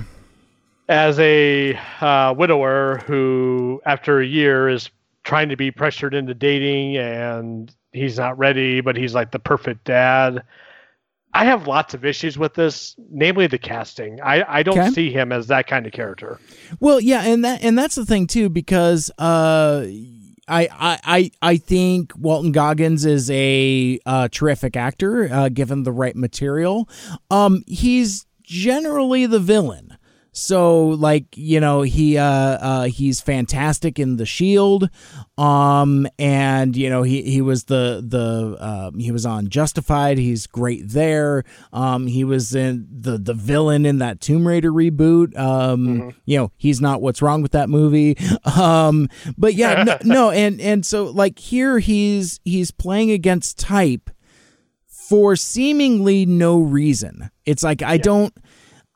[0.87, 4.89] as, as a uh, widower who, after a year, is
[5.25, 9.83] trying to be pressured into dating, and he's not ready, but he's like the perfect
[9.83, 10.41] dad.
[11.33, 14.19] I have lots of issues with this, namely the casting.
[14.21, 14.89] I, I don't Okay.
[14.91, 16.39] see him as that kind of character.
[16.79, 19.85] Well, yeah, and that and that's the thing too, because uh,
[20.47, 25.91] I I I I think Walton Goggins is a uh, terrific actor, uh, given the
[25.91, 26.87] right material.
[27.31, 29.97] Um, he's generally the villain.
[30.33, 34.89] So like you know he uh, uh he's fantastic in the shield
[35.37, 40.17] um and you know he he was the the uh, he was on justified.
[40.17, 41.43] He's great there.
[41.71, 45.37] Um he was in the the villain in that tomb raider reboot.
[45.37, 46.09] Um mm-hmm.
[46.25, 48.17] you know he's not what's wrong with that movie.
[48.45, 54.09] Um but yeah no, no and and so like here he's he's playing against type
[54.87, 57.29] for seemingly no reason.
[57.45, 58.01] It's like i yeah.
[58.01, 58.33] don't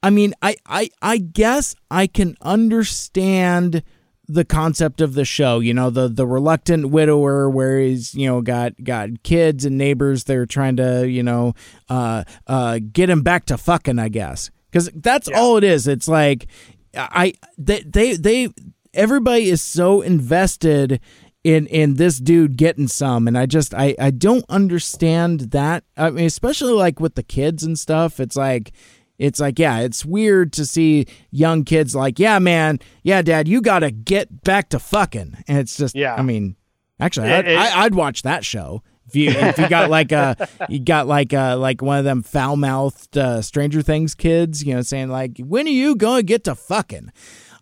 [0.08, 3.84] I mean, I, I, I guess I can understand
[4.26, 5.60] the concept of the show.
[5.60, 10.24] You know, the the reluctant widower, where he's you know got got kids and neighbors.
[10.24, 11.56] They're trying to you know
[11.90, 14.00] uh, uh, get him back to fucking.
[14.00, 15.38] I guess because that's yeah.
[15.38, 15.90] all it is.
[15.90, 16.48] It's like
[16.96, 18.48] I they they they
[18.94, 21.02] everybody is so invested
[21.44, 26.10] in in this dude getting some and i just i i don't understand that i
[26.10, 28.74] mean especially like with the kids and stuff it's like
[29.18, 33.62] it's like, yeah, it's weird to see young kids like, yeah, man, yeah, dad, you
[33.62, 35.44] got to get back to fucking.
[35.48, 36.16] And it's just, yeah.
[36.16, 36.56] I mean,
[37.00, 38.84] actually, I'd, it, I'd watch that show.
[39.08, 42.24] If you if you got like a you got like a like one of them
[42.24, 46.24] foul mouthed uh, Stranger Things kids, you know, saying like, when are you going to
[46.24, 47.12] get to fucking?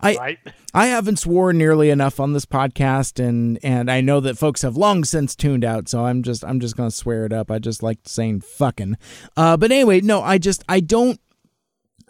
[0.01, 0.39] I right.
[0.73, 4.75] I haven't sworn nearly enough on this podcast, and and I know that folks have
[4.75, 7.49] long since tuned out, so I'm just I'm just gonna swear it up.
[7.49, 8.97] I just like saying fucking.
[9.37, 11.19] Uh, but anyway, no, I just I don't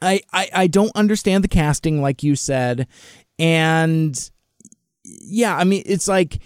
[0.01, 2.87] I, I, I don't understand the casting, like you said.
[3.39, 4.17] And
[5.03, 6.39] yeah, I mean, it's like,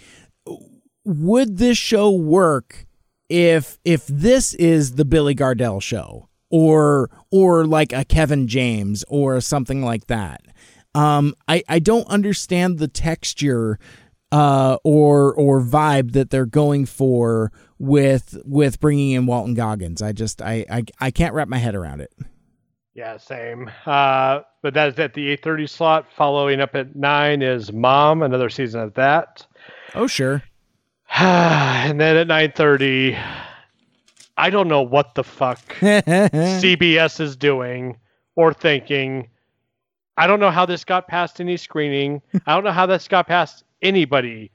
[1.04, 2.86] would this show work
[3.28, 6.28] if if this is the Billy Gardell show?
[6.52, 10.40] Or or like a Kevin James or something like that.
[10.96, 13.78] Um, I, I don't understand the texture
[14.32, 20.02] uh, or or vibe that they're going for with with bringing in Walton Goggins.
[20.02, 22.12] I just I, I I can't wrap my head around it.
[22.94, 23.70] Yeah, same.
[23.86, 26.06] Uh, but that is at the 8:30 slot.
[26.12, 29.46] Following up at nine is Mom, another season of that.
[29.94, 30.42] Oh sure.
[31.18, 33.18] and then at 9:30,
[34.36, 37.96] I don't know what the fuck CBS is doing
[38.36, 39.28] or thinking.
[40.16, 42.20] I don't know how this got past any screening.
[42.46, 44.50] I don't know how this got past anybody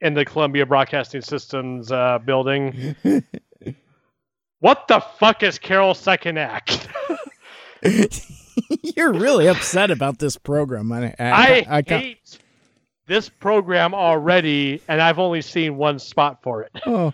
[0.00, 2.96] in the Columbia Broadcasting Systems uh, building.
[4.60, 6.88] what the fuck is Carol's second act?
[8.96, 10.92] You're really upset about this program.
[10.92, 12.38] I, I, I, I hate
[13.06, 16.72] this program already, and I've only seen one spot for it.
[16.86, 17.12] Oh,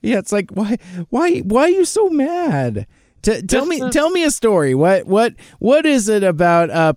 [0.00, 0.18] yeah.
[0.18, 0.78] It's like why,
[1.10, 2.86] why, why are you so mad?
[3.20, 3.92] T- tell me, is...
[3.92, 4.74] tell me a story.
[4.74, 6.94] What, what, what is it about uh,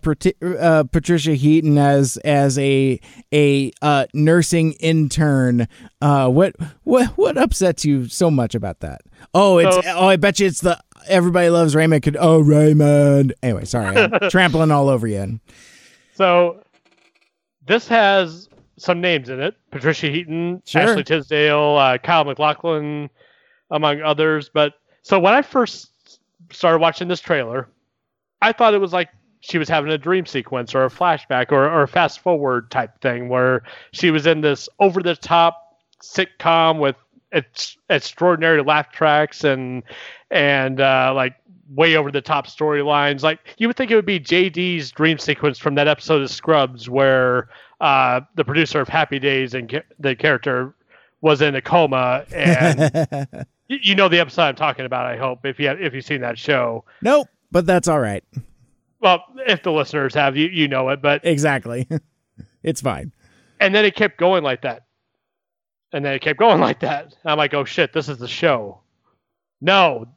[0.59, 2.99] uh, Patricia Heaton as as a
[3.33, 5.67] a uh, nursing intern?
[5.99, 9.01] Uh, what, what, what upsets you so much about that?
[9.33, 12.03] Oh, it's so, oh, I bet you it's the everybody loves Raymond.
[12.03, 13.33] Could oh Raymond.
[13.43, 15.39] Anyway, sorry, I'm trampling all over you.
[16.13, 16.61] So
[17.65, 20.81] this has some names in it: Patricia Heaton, sure.
[20.81, 23.09] Ashley Tisdale, uh, Kyle MacLachlan,
[23.69, 24.49] among others.
[24.53, 26.19] But so when I first
[26.51, 27.67] started watching this trailer,
[28.41, 29.09] I thought it was like
[29.41, 32.99] she was having a dream sequence or a flashback or, or a fast forward type
[33.01, 36.95] thing where she was in this over the top sitcom with
[37.31, 39.83] it's extraordinary laugh tracks and
[40.31, 41.35] and uh, like
[41.69, 43.21] way over the top storylines.
[43.21, 46.89] Like you would think it would be JD's dream sequence from that episode of Scrubs
[46.89, 50.73] where uh, the producer of Happy Days and ca- the character
[51.21, 55.05] was in a coma and you know the episode I'm talking about.
[55.05, 56.83] I hope if you have, if you've seen that show.
[57.01, 58.23] Nope, but that's all right.
[58.99, 61.87] Well, if the listeners have, you you know it, but exactly,
[62.63, 63.11] it's fine.
[63.59, 64.85] And then it kept going like that
[65.93, 67.15] and then it kept going like that.
[67.25, 68.79] I'm like, oh shit, this is the show.
[69.61, 70.07] No,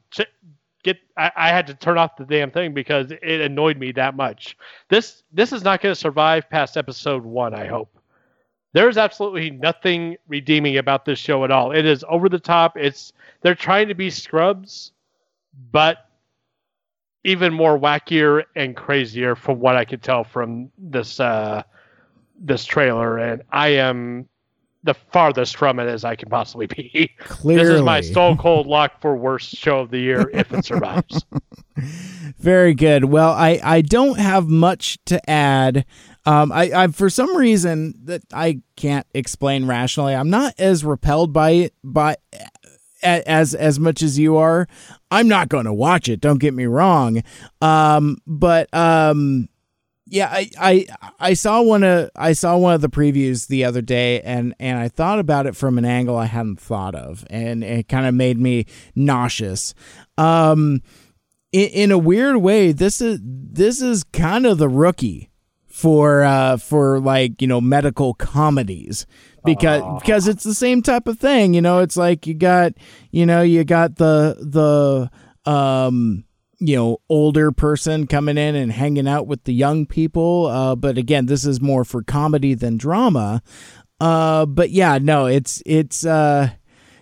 [0.83, 0.97] get.
[1.17, 4.57] I, I had to turn off the damn thing because it annoyed me that much.
[4.89, 7.53] This this is not going to survive past episode one.
[7.53, 7.97] I hope.
[8.73, 11.71] There's absolutely nothing redeeming about this show at all.
[11.71, 12.75] It is over the top.
[12.75, 14.91] It's they're trying to be Scrubs,
[15.71, 16.09] but
[17.23, 21.63] even more wackier and crazier from what I could tell from this uh,
[22.39, 23.17] this trailer.
[23.17, 24.27] And I am
[24.85, 27.11] the farthest from it as I can possibly be.
[27.19, 27.63] Clearly.
[27.63, 31.25] This is my stone cold lock for worst show of the year if it survives.
[32.39, 33.05] Very good.
[33.05, 35.85] Well, I, I don't have much to add.
[36.25, 41.33] Um, I, I for some reason that I can't explain rationally, I'm not as repelled
[41.33, 42.15] by it by
[43.03, 44.67] as as much as you are.
[45.11, 46.21] I'm not going to watch it.
[46.21, 47.21] Don't get me wrong.
[47.61, 49.49] Um, but um,
[50.07, 50.85] yeah, I, I
[51.19, 54.77] I saw one of I saw one of the previews the other day, and and
[54.77, 58.13] I thought about it from an angle I hadn't thought of, and it kind of
[58.13, 59.73] made me nauseous.
[60.17, 60.81] Um,
[61.51, 65.31] in, in a weird way, this is this is kind of the rookie
[65.65, 69.05] for uh for like you know medical comedies
[69.43, 69.99] because Aww.
[69.99, 72.71] because it's the same type of thing you know it's like you got
[73.11, 76.23] you know you got the the um
[76.59, 80.97] you know older person coming in and hanging out with the young people uh but
[80.97, 83.41] again this is more for comedy than drama
[83.99, 86.49] uh but yeah no it's it's uh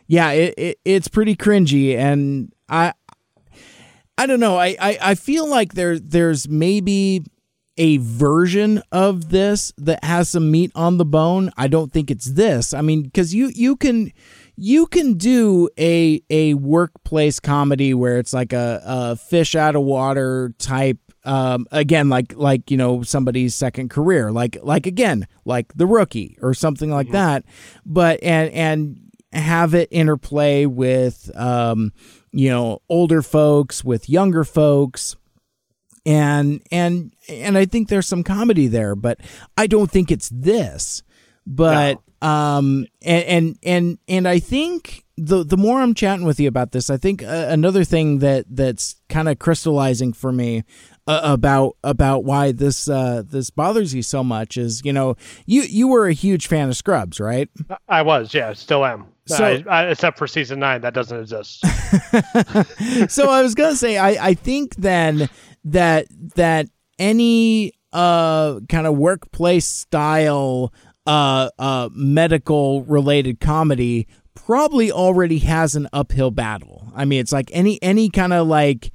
[0.08, 2.93] yeah it, it it's pretty cringy and i
[4.18, 7.24] i don't know I, I i feel like there there's maybe
[7.78, 11.51] a version of this that has some meat on the bone.
[11.58, 12.74] I don't think it's this.
[12.74, 14.12] I mean, because you you can
[14.56, 19.84] you can do a a workplace comedy where it's like a, a fish out of
[19.84, 20.97] water type.
[21.26, 26.38] Um, again, like like you know somebody's second career, like like again like the rookie
[26.41, 27.14] or something like mm-hmm.
[27.14, 27.45] that.
[27.86, 28.99] But and and
[29.32, 31.93] have it interplay with um,
[32.32, 35.16] you know older folks with younger folks
[36.06, 39.20] and and and I think there's some comedy there, but
[39.58, 41.04] I don't think it's this.
[41.45, 42.12] But no.
[42.24, 46.71] Um and and and and I think the the more I'm chatting with you about
[46.71, 50.63] this, I think uh, another thing that that's kind of crystallizing for me
[51.05, 55.15] uh, about about why this uh, this bothers you so much is you know
[55.45, 57.49] you you were a huge fan of Scrubs, right?
[57.88, 59.07] I was, yeah, still am.
[59.26, 61.61] So, I, I, except for season nine, that doesn't exist.
[63.09, 65.30] so I was gonna say, I I think then
[65.65, 66.67] that that
[66.97, 70.74] any uh kind of workplace style
[71.06, 76.91] uh uh medical related comedy probably already has an uphill battle.
[76.95, 78.91] I mean, it's like any any kind of like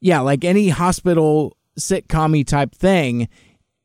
[0.00, 3.28] yeah, like any hospital sitcom type thing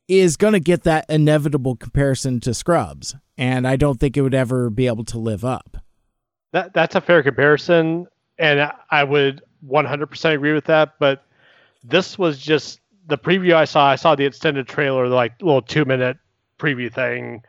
[0.08, 4.34] is going to get that inevitable comparison to Scrubs, and I don't think it would
[4.34, 5.76] ever be able to live up.
[6.52, 8.06] That that's a fair comparison,
[8.38, 10.94] and I would 100% agree with that.
[10.98, 11.24] But
[11.82, 13.88] this was just the preview I saw.
[13.88, 16.16] I saw the extended trailer, like little two minute
[16.58, 17.42] preview thing.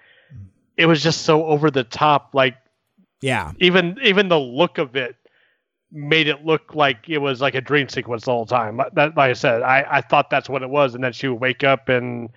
[0.78, 2.32] It was just so over the top.
[2.34, 2.56] Like,
[3.22, 5.16] yeah, even even the look of it
[5.92, 8.82] made it look like it was like a dream sequence the whole time.
[8.94, 11.40] That, like I said, I, I thought that's what it was, and then she would
[11.40, 12.30] wake up and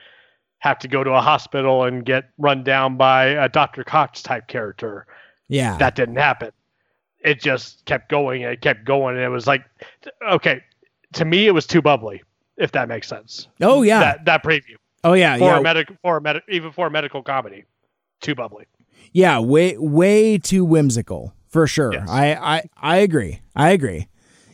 [0.59, 3.85] have to go to a hospital and get run down by a Dr.
[3.85, 5.07] Cox type character.
[5.49, 6.53] Yeah, that didn't happen.
[7.21, 9.65] It just kept going and it kept going, and it was like,
[10.31, 10.63] okay,
[11.15, 12.23] to me, it was too bubbly,
[12.57, 13.49] if that makes sense.
[13.61, 14.77] Oh yeah, that, that preview.
[15.05, 15.59] Oh yeah, for yeah.
[15.59, 17.65] a medical, for a med- even for a medical comedy,
[18.21, 18.67] too bubbly.
[19.13, 21.93] Yeah, way way too whimsical for sure.
[21.93, 22.09] Yes.
[22.09, 23.41] I, I I agree.
[23.57, 24.09] I agree.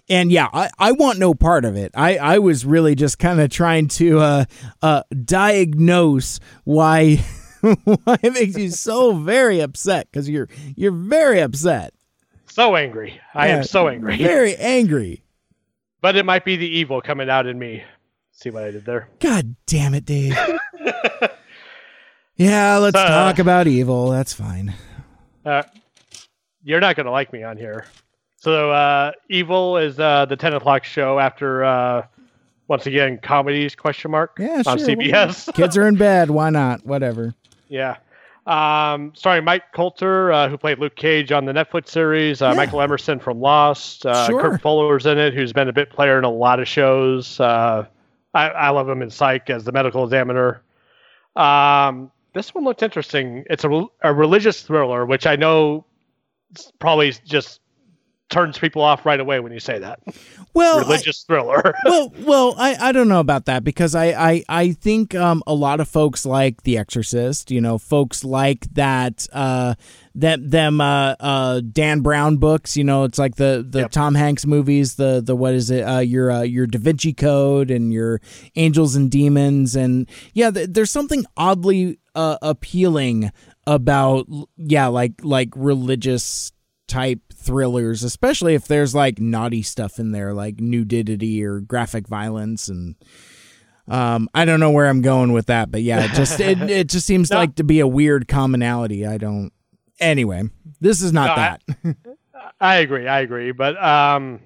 [0.08, 1.90] And yeah, I, I want no part of it.
[1.94, 4.44] I, I was really just kind of trying to uh,
[4.82, 7.16] uh, diagnose why
[7.60, 11.94] why it makes you so very upset because you're you're very upset.
[12.46, 13.20] So angry.
[13.34, 14.16] I yeah, am so angry.
[14.18, 15.24] Very angry.
[16.00, 17.82] But it might be the evil coming out in me.
[18.32, 19.08] See what I did there?
[19.20, 20.36] God damn it, Dave.
[22.37, 24.11] yeah, let's uh, talk about evil.
[24.11, 24.74] That's fine.
[25.45, 25.62] Uh,
[26.62, 27.87] you're not going to like me on here.
[28.37, 32.07] So, uh, Evil is uh, the 10 o'clock show after, uh,
[32.68, 35.55] once again, comedies, question mark, yeah, on sure, CBS.
[35.55, 36.30] Kids are in bed.
[36.30, 36.85] Why not?
[36.85, 37.35] Whatever.
[37.68, 37.97] Yeah.
[38.47, 42.55] Um, starring Mike Colter, uh, who played Luke Cage on the Netflix series, uh, yeah.
[42.55, 44.41] Michael Emerson from Lost, uh, sure.
[44.41, 47.41] Kurt Fuller's in it, who's been a bit player in a lot of shows.
[47.41, 47.87] Uh,
[48.35, 50.61] I, I, love him in Psych as the medical examiner.
[51.35, 53.45] Um, this one looked interesting.
[53.49, 55.87] It's a, a religious thriller, which I know
[56.78, 57.61] probably just
[58.31, 60.01] turns people off right away when you say that.
[60.55, 61.75] Well, religious I, thriller.
[61.85, 65.55] well, well, I, I don't know about that because I I, I think um, a
[65.55, 67.51] lot of folks like The Exorcist.
[67.51, 69.75] You know, folks like that uh,
[70.14, 72.77] that them uh, uh, Dan Brown books.
[72.77, 73.91] You know, it's like the the yep.
[73.91, 74.95] Tom Hanks movies.
[74.95, 75.83] The the what is it?
[75.83, 78.20] Uh, your uh, your Da Vinci Code and your
[78.57, 83.31] Angels and Demons and yeah, th- there's something oddly uh, appealing
[83.66, 86.53] about yeah like like religious
[86.87, 92.68] type thrillers, especially if there's like naughty stuff in there, like nudity or graphic violence
[92.68, 92.97] and
[93.86, 96.88] um, I don't know where I'm going with that, but yeah, it just it, it
[96.88, 97.36] just seems no.
[97.36, 99.07] like to be a weird commonality.
[99.07, 99.53] I don't.
[100.01, 100.45] Anyway,
[100.80, 101.97] this is not no, that.
[102.34, 103.07] I, I, agree.
[103.07, 104.40] I agree, but um,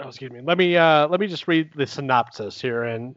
[0.00, 0.40] oh, excuse me.
[0.42, 3.14] Let me uh, let me just read the synopsis here, and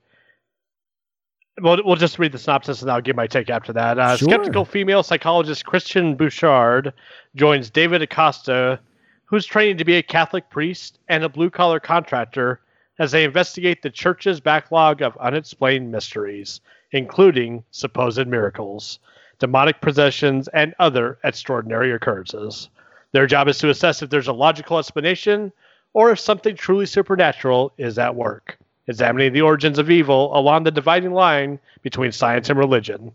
[1.62, 4.00] We'll, we'll just read the synopsis and I'll give my take after that.
[4.00, 4.30] Uh, sure.
[4.30, 6.94] Skeptical female psychologist Kristen Bouchard
[7.36, 8.80] joins David Acosta,
[9.26, 12.60] who's training to be a Catholic priest and a blue collar contractor,
[13.00, 19.00] as they investigate the church's backlog of unexplained mysteries, including supposed miracles,
[19.40, 22.70] demonic possessions, and other extraordinary occurrences.
[23.12, 25.52] Their job is to assess if there's a logical explanation
[25.94, 28.58] or if something truly supernatural is at work,
[28.92, 33.12] examining the origins of evil along the dividing line between science and religion.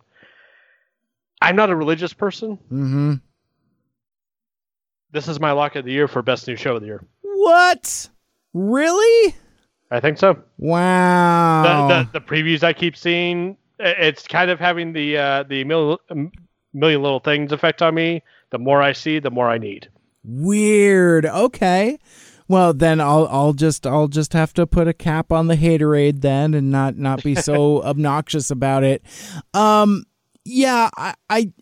[1.41, 2.57] I'm not a religious person.
[2.73, 3.15] Mm-hmm.
[5.13, 7.05] This is my lock of the year for best new show of the year.
[7.23, 8.09] What?
[8.55, 9.35] Really?
[9.91, 10.43] I think so.
[10.59, 11.89] Wow.
[11.89, 16.33] The, the, the previews I keep seeing, it's kind of having the uh, the million,
[16.75, 18.23] million little things effect on me.
[18.51, 19.89] The more I see, the more I need.
[20.25, 21.27] Weird.
[21.27, 21.99] Okay.
[22.49, 26.21] Well, then I'll I'll just I'll just have to put a cap on the haterade
[26.21, 29.03] then and not not be so obnoxious about it.
[29.55, 30.05] Um
[30.49, 31.53] yeah, I, I,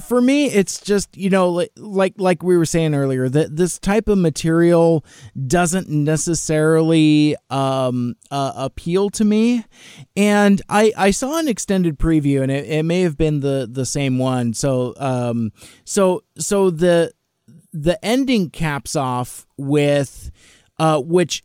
[0.00, 3.78] for me, it's just you know, like like, like we were saying earlier, that this
[3.78, 5.04] type of material
[5.46, 9.64] doesn't necessarily um, uh, appeal to me.
[10.16, 13.86] And I, I saw an extended preview, and it, it may have been the the
[13.86, 14.54] same one.
[14.54, 15.52] So um,
[15.84, 17.12] so so the
[17.72, 20.30] the ending caps off with
[20.78, 21.44] uh, which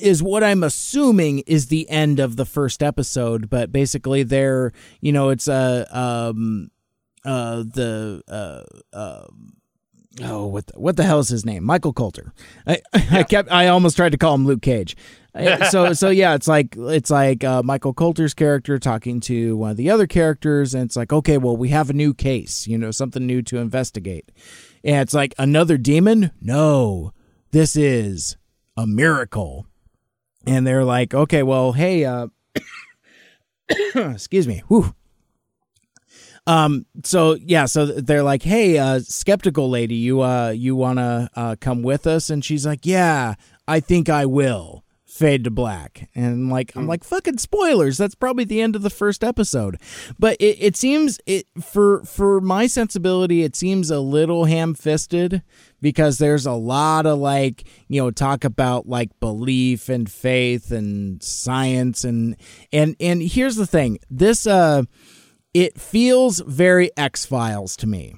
[0.00, 3.48] is what I'm assuming is the end of the first episode.
[3.48, 6.70] But basically, they're you know it's a uh, um
[7.24, 9.26] uh the uh, uh
[10.22, 12.32] oh what the, what the hell is his name Michael Colter.
[12.66, 13.06] I yeah.
[13.10, 14.96] I kept I almost tried to call him Luke Cage.
[15.70, 19.76] so so yeah, it's like it's like uh, Michael Colter's character talking to one of
[19.76, 22.92] the other characters, and it's like okay, well we have a new case, you know,
[22.92, 24.30] something new to investigate,
[24.84, 26.30] and it's like another demon.
[26.40, 27.12] No,
[27.50, 28.36] this is
[28.76, 29.66] a miracle
[30.46, 32.28] and they're like, okay, well, hey, uh,
[33.94, 34.94] excuse me, whew.
[36.46, 41.56] Um, so yeah, so they're like, hey, uh, skeptical lady, you uh, you wanna uh,
[41.58, 42.28] come with us?
[42.28, 43.34] And she's like, yeah,
[43.66, 44.83] I think I will
[45.14, 46.10] fade to black.
[46.14, 46.88] And like i'm hmm.
[46.88, 49.80] like fucking spoilers that's probably the end of the first episode.
[50.18, 55.42] But it, it seems it for for my sensibility it seems a little ham-fisted
[55.80, 61.22] because there's a lot of like you know talk about like belief and faith and
[61.22, 62.36] science and
[62.72, 63.98] and and here's the thing.
[64.10, 64.82] This uh
[65.52, 68.16] it feels very x-files to me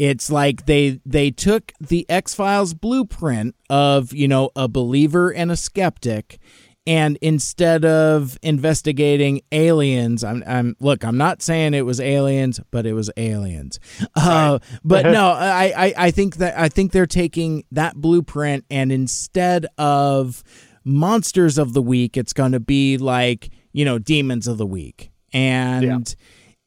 [0.00, 5.56] it's like they they took the X-Files blueprint of, you know, a believer and a
[5.56, 6.38] skeptic
[6.86, 12.86] and instead of investigating aliens I'm, I'm look i'm not saying it was aliens but
[12.86, 13.78] it was aliens.
[14.16, 18.90] Uh, but no I, I i think that i think they're taking that blueprint and
[18.90, 20.42] instead of
[20.82, 25.12] monsters of the week it's going to be like you know demons of the week.
[25.32, 25.84] And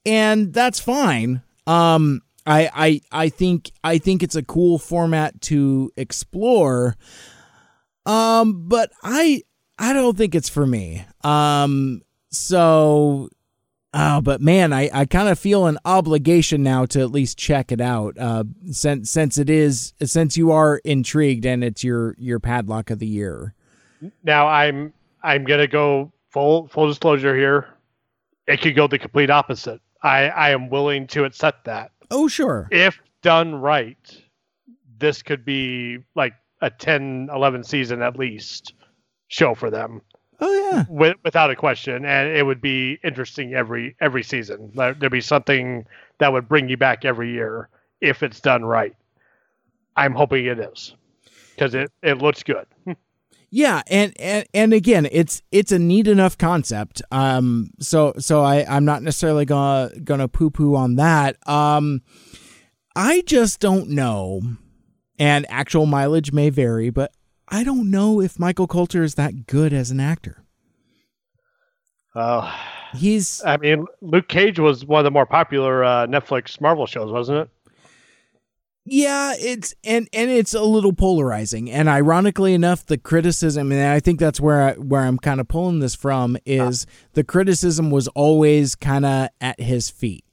[0.06, 0.32] yeah.
[0.32, 1.42] and that's fine.
[1.68, 6.96] Um I, I I think I think it's a cool format to explore.
[8.06, 9.44] Um, but I
[9.78, 11.06] I don't think it's for me.
[11.24, 13.30] Um, so
[13.94, 17.72] oh, but man, I, I kind of feel an obligation now to at least check
[17.72, 18.18] it out.
[18.18, 23.00] Uh, since since it is since you are intrigued and it's your your padlock of
[23.00, 23.54] the year.
[24.24, 27.68] Now I'm I'm gonna go full full disclosure here.
[28.48, 29.80] It could go the complete opposite.
[30.02, 31.91] I I am willing to accept that.
[32.14, 32.68] Oh, sure.
[32.72, 33.97] If done right,
[34.99, 38.74] this could be like a 10, 11 season at least
[39.28, 40.01] show for them.
[40.39, 44.72] Oh yeah, with, without a question, and it would be interesting every every season.
[44.76, 45.86] There'd be something
[46.20, 47.70] that would bring you back every year
[48.01, 48.95] if it's done right.
[49.95, 50.95] I'm hoping it is
[51.55, 52.66] because it it looks good.
[53.56, 57.04] Yeah, and, and and again, it's it's a neat enough concept.
[57.12, 61.38] Um, so so I I'm not necessarily gonna gonna poo poo on that.
[61.47, 62.01] Um,
[62.95, 64.41] I just don't know,
[65.20, 67.14] and actual mileage may vary, but
[67.47, 70.43] I don't know if Michael Colter is that good as an actor.
[72.16, 72.51] Oh,
[72.95, 73.39] he's.
[73.45, 77.38] I mean, Luke Cage was one of the more popular uh, Netflix Marvel shows, wasn't
[77.38, 77.49] it?
[78.86, 81.72] Yeah, it's and and it's a little polarizing.
[81.72, 85.48] And ironically enough, the criticism, and I think that's where I, where I'm kind of
[85.48, 86.94] pulling this from, is ah.
[87.14, 90.26] the criticism was always kind of at his feet.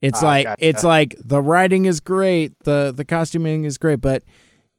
[0.00, 0.66] It's ah, like gotcha.
[0.66, 4.22] it's like the writing is great, the the costuming is great, but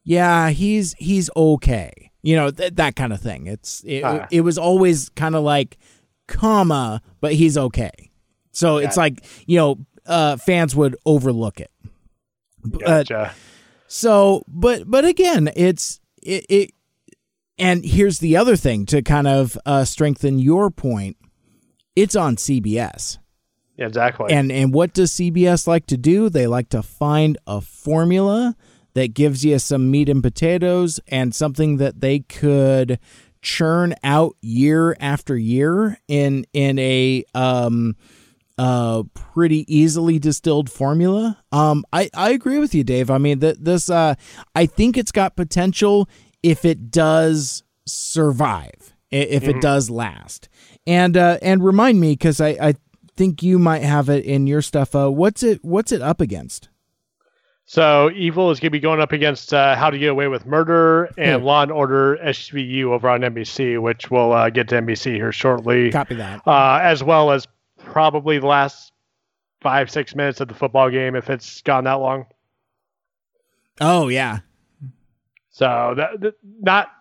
[0.03, 2.11] yeah, he's he's okay.
[2.23, 3.45] You know th- that kind of thing.
[3.45, 4.27] It's it, ah.
[4.31, 5.77] it was always kind of like
[6.27, 7.91] comma, but he's okay.
[8.51, 9.77] So it's like you know
[10.07, 11.69] uh, fans would overlook it.
[12.79, 13.33] Gotcha.
[13.87, 16.71] so, but but again, it's it, it
[17.57, 21.17] and here's the other thing to kind of uh, strengthen your point.
[21.95, 23.17] It's on CBS.
[23.87, 24.33] exactly.
[24.33, 26.29] And and what does CBS like to do?
[26.29, 28.55] They like to find a formula
[28.93, 32.99] that gives you some meat and potatoes and something that they could
[33.41, 37.95] churn out year after year in in a um
[38.57, 41.37] uh pretty easily distilled formula.
[41.51, 43.09] Um I I agree with you Dave.
[43.09, 44.15] I mean that this uh
[44.55, 46.09] I think it's got potential
[46.43, 49.57] if it does survive, if Mm-hmm.
[49.57, 50.49] it does last.
[50.87, 52.73] And uh, and remind me because I, I
[53.15, 54.95] think you might have it in your stuff.
[54.95, 56.69] Uh, what's it what's it up against?
[57.65, 60.45] So Evil is going to be going up against uh, How to Get Away with
[60.45, 61.45] Murder and.
[61.45, 65.89] Law and Order SVU over on NBC, which we'll uh, get to NBC here shortly,
[65.91, 66.41] Copy that.
[66.45, 67.47] uh, as well as
[67.91, 68.91] probably the last
[69.61, 72.25] five six minutes of the football game if it's gone that long.
[73.79, 74.39] Oh yeah,
[75.51, 76.91] So that, that- not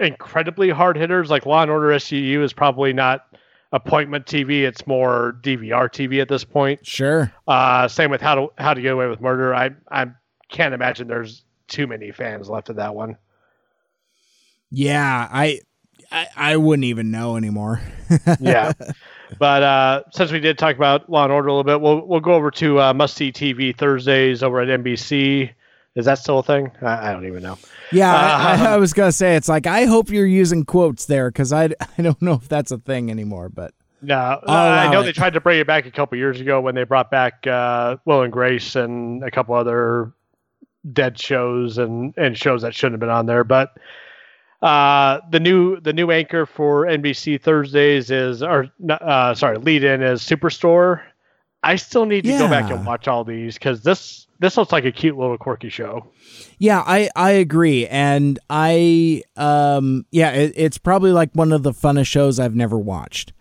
[0.00, 3.26] incredibly hard hitters like Law and Order SVU is probably not
[3.72, 4.62] appointment TV.
[4.62, 6.86] It's more DVR TV at this point.
[6.86, 7.32] sure.
[7.46, 9.54] Uh, same with how to how to get away with murder.
[9.54, 10.06] I I
[10.48, 13.16] can't imagine there's too many fans left of that one.
[14.70, 15.60] Yeah, I
[16.10, 17.80] I, I wouldn't even know anymore.
[18.40, 18.72] Yeah,
[19.38, 22.20] but uh, since we did talk about Law and Order a little bit, we'll we'll
[22.20, 25.50] go over to uh, Must See TV Thursdays over at NBC.
[25.94, 26.70] Is that still a thing?
[26.80, 27.58] I, I don't even know.
[27.92, 31.04] Yeah, I, Uh, I, I was gonna say it's like I hope you're using quotes
[31.06, 31.64] there because I
[31.98, 33.48] I don't know if that's a thing anymore.
[33.50, 35.04] But No, I'll I know it.
[35.04, 37.96] they tried to bring it back a couple years ago when they brought back uh,
[38.06, 40.12] Will and Grace and a couple other
[40.92, 43.44] dead shows and, and shows that shouldn't have been on there.
[43.44, 43.76] But
[44.62, 50.02] uh, the new the new anchor for NBC Thursdays is or uh, sorry, lead in
[50.02, 51.02] is Superstore.
[51.64, 54.84] I still need to go back and watch all these because this this looks like
[54.84, 56.06] a cute little quirky show.
[56.58, 61.72] yeah, I I agree, and I um yeah, it, it's probably like one of the
[61.72, 63.32] funnest shows I've never watched.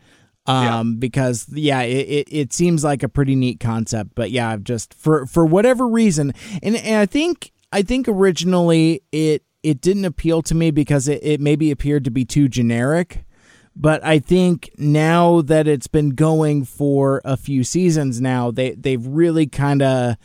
[0.48, 4.64] Um, because yeah, it, it, it seems like a pretty neat concept, but yeah, I've
[4.64, 10.06] just for for whatever reason, and, and I think I think originally it it didn't
[10.06, 13.26] appeal to me because it, it maybe appeared to be too generic.
[13.76, 19.06] But I think now that it's been going for a few seasons now, they they've
[19.06, 20.18] really kind of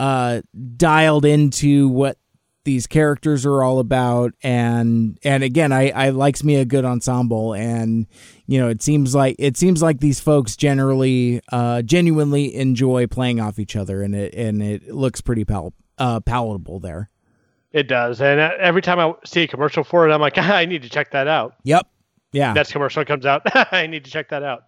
[0.00, 0.40] uh,
[0.76, 2.18] dialed into what
[2.64, 7.52] these characters are all about, and and again, I I likes me a good ensemble,
[7.54, 8.06] and
[8.46, 13.40] you know it seems like it seems like these folks generally uh, genuinely enjoy playing
[13.40, 17.10] off each other, and it and it looks pretty pal- uh, palatable there.
[17.76, 20.64] It does, and uh, every time I see a commercial for it, I'm like, I
[20.64, 21.56] need to check that out.
[21.64, 21.86] Yep.
[22.32, 22.54] Yeah.
[22.54, 23.42] Next commercial comes out.
[23.72, 24.64] I need to check that out.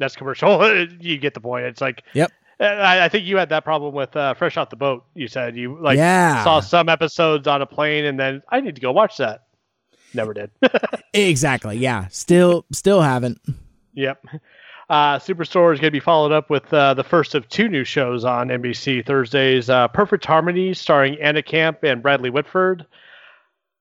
[0.00, 1.66] Next commercial, you get the point.
[1.66, 2.32] It's like, Yep.
[2.58, 5.04] uh, I, I think you had that problem with uh, Fresh Out the Boat.
[5.14, 6.42] You said you like Yeah.
[6.42, 9.42] saw some episodes on a plane, and then I need to go watch that.
[10.14, 10.50] Never did.
[11.12, 11.76] Exactly.
[11.76, 12.06] Yeah.
[12.08, 13.40] Still still haven't.
[13.92, 14.24] yep.
[14.92, 17.82] Uh, Superstore is going to be followed up with uh, the first of two new
[17.82, 22.84] shows on NBC Thursdays: uh, Perfect Harmony, starring Anna Camp and Bradley Whitford.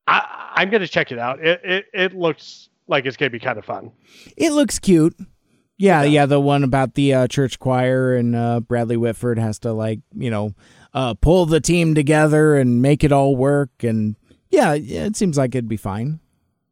[0.08, 1.44] I, I'm going to check it out.
[1.44, 3.92] It, it it looks like it's going to be kind of fun.
[4.38, 5.14] It looks cute.
[5.78, 9.74] Yeah, yeah, the one about the uh, church choir and uh, Bradley Whitford has to
[9.74, 10.54] like, you know,
[10.94, 14.16] uh, pull the team together and make it all work and
[14.50, 16.22] yeah, yeah, it seems like it'd be fine.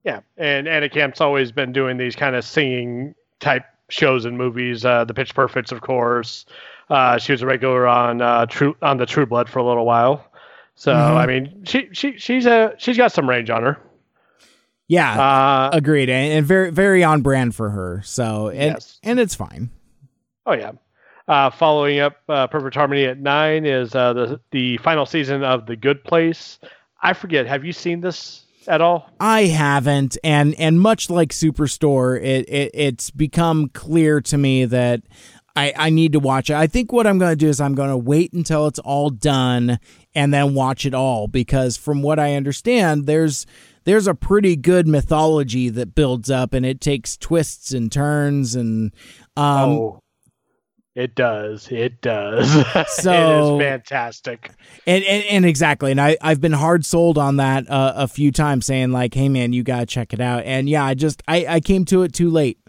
[0.05, 4.85] Yeah, and Anna Camp's always been doing these kind of singing type shows and movies.
[4.85, 6.45] Uh, the Pitch Perfects, of course.
[6.89, 9.85] Uh, she was a regular on uh, True on the True Blood for a little
[9.85, 10.25] while.
[10.75, 13.77] So I mean, she she she's a she's got some range on her.
[14.87, 18.01] Yeah, Uh, agreed, and, and very very on brand for her.
[18.03, 18.99] So and Yes.
[19.03, 19.69] and it's fine.
[20.45, 20.71] oh yeah.
[21.27, 25.67] Uh, following up uh, Perfect Harmony at nine is uh, the the final season of
[25.67, 26.57] The Good Place.
[27.03, 27.45] I forget.
[27.45, 29.09] Have you seen this at all?
[29.19, 35.01] I haven't, and and much like Superstore, it, it it's become clear to me that
[35.55, 36.55] I I need to watch it.
[36.55, 39.09] I think what I'm going to do is I'm going to wait until it's all
[39.09, 39.79] done
[40.15, 43.45] and then watch it all because from what I understand, there's
[43.83, 48.91] there's a pretty good mythology that builds up and it takes twists and turns and
[49.35, 49.99] um oh,
[50.99, 51.67] it does.
[51.71, 52.51] It does.
[52.95, 53.11] So-
[53.59, 54.51] it is fantastic.
[54.85, 58.31] And, and and exactly, and I I've been hard sold on that uh, a few
[58.31, 61.45] times, saying like, "Hey man, you gotta check it out." And yeah, I just I
[61.47, 62.59] I came to it too late,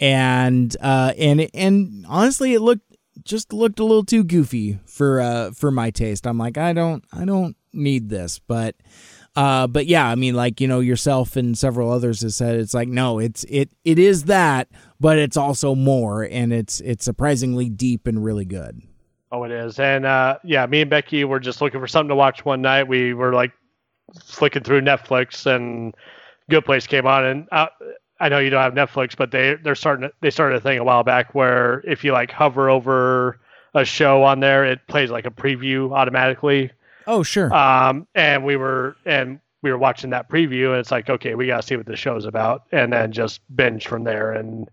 [0.00, 2.82] and uh and and honestly, it looked
[3.24, 6.26] just looked a little too goofy for uh for my taste.
[6.26, 8.76] I'm like, I don't I don't need this, but.
[9.36, 12.72] Uh, but yeah, I mean, like you know, yourself and several others have said it's
[12.72, 14.68] like no, it's it it is that,
[15.04, 18.80] but it's also more, and it's it's surprisingly deep and really good.
[19.30, 19.78] Oh, it is.
[19.78, 22.88] And uh, yeah, me and Becky were just looking for something to watch one night.
[22.88, 23.52] We were like
[24.24, 25.94] flicking through Netflix, and
[26.48, 27.22] Good Place came on.
[27.22, 27.66] And uh,
[28.18, 30.08] I know you don't have Netflix, but they they're starting.
[30.22, 33.38] They started a thing a while back where if you like hover over
[33.74, 36.70] a show on there, it plays like a preview automatically.
[37.06, 41.10] Oh sure, Um, and we were and we were watching that preview, and it's like,
[41.10, 44.32] okay, we gotta see what the show's about, and then just binge from there.
[44.32, 44.66] And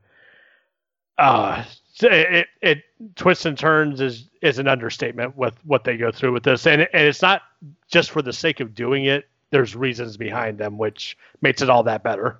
[1.18, 1.64] uh,
[2.02, 2.84] it, it
[3.16, 6.82] twists and turns is is an understatement with what they go through with this, and
[6.82, 7.44] and it's not
[7.88, 9.28] just for the sake of doing it.
[9.52, 12.40] there's reasons behind them, which makes it all that better.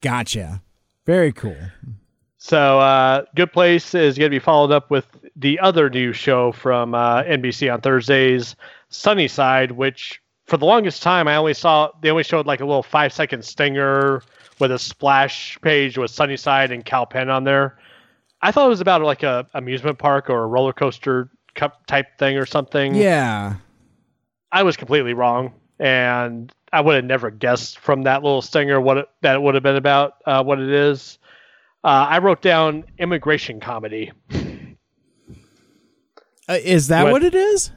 [0.00, 0.62] Gotcha.
[1.04, 1.56] Very cool.
[2.38, 6.52] So, uh, Good Place is going to be followed up with the other new show
[6.52, 8.56] from uh, NBC on Thursdays,
[8.88, 12.82] Sunnyside, which for the longest time I only saw they only showed like a little
[12.82, 14.22] five second stinger
[14.58, 17.78] with a splash page with Sunnyside and Kal Penn on there.
[18.42, 22.18] I thought it was about like a amusement park or a roller coaster cup type
[22.18, 22.94] thing or something.
[22.94, 23.54] Yeah.
[24.52, 28.98] I was completely wrong, and I would have never guessed from that little stinger what
[28.98, 30.14] it, that it would have been about.
[30.24, 31.18] Uh, what it is.
[31.84, 34.12] Uh, I wrote down immigration comedy.
[36.48, 37.72] Uh, is that What- what it is?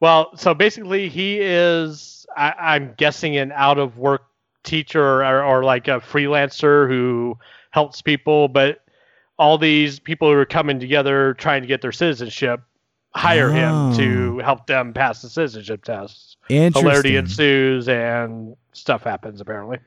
[0.00, 4.22] Well, so basically, he is, I, I'm guessing, an out of work
[4.68, 7.36] teacher or, or like a freelancer who
[7.70, 8.80] helps people, but
[9.38, 12.60] all these people who are coming together trying to get their citizenship
[13.14, 13.90] hire Oh.
[13.90, 16.36] him to help them pass the citizenship tests.
[16.48, 19.78] Hilarity ensues and stuff happens, apparently.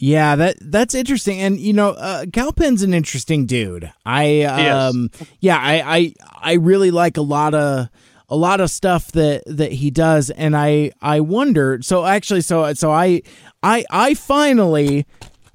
[0.00, 1.40] Yeah, that that's interesting.
[1.40, 3.92] And you know, uh, Kal Penn's an interesting dude.
[4.06, 5.10] I um
[5.40, 7.88] yeah, I, I I really like a lot of
[8.28, 12.72] a lot of stuff that that he does and I I wonder so actually so
[12.74, 13.22] so I
[13.62, 15.06] I I finally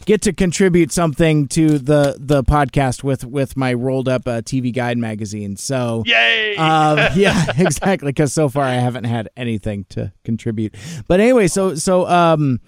[0.06, 4.74] get to contribute something to the the podcast with with my rolled up uh, TV
[4.74, 5.56] guide magazine.
[5.56, 6.56] So Yay!
[6.58, 8.10] um, yeah, exactly.
[8.10, 10.76] Because so far I haven't had anything to contribute.
[11.08, 12.60] But anyway, so so um,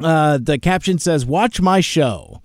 [0.00, 2.42] uh, the caption says, "Watch my show."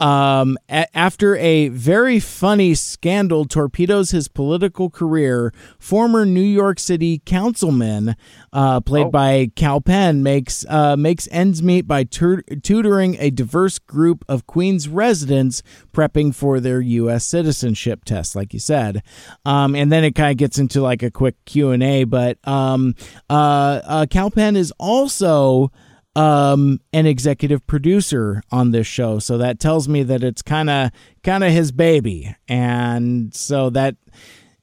[0.00, 7.20] Um, a- after a very funny scandal torpedoes his political career, former New York City
[7.26, 8.16] councilman,
[8.52, 13.78] uh, played by Kal Penn, makes uh, makes ends meet by tur- tutoring a diverse
[13.78, 15.62] group of Queens residents
[15.92, 17.24] prepping for their U.S.
[17.24, 19.02] citizenship test, like you said.
[19.44, 22.04] Um, and then it kind of gets into like a quick Q and A.
[22.04, 22.94] But um,
[23.28, 25.70] uh, uh, Kal Penn is also
[26.16, 29.18] um an executive producer on this show.
[29.18, 30.90] So that tells me that it's kind of
[31.22, 32.34] kind of his baby.
[32.48, 33.96] And so that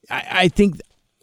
[0.10, 0.80] I, I think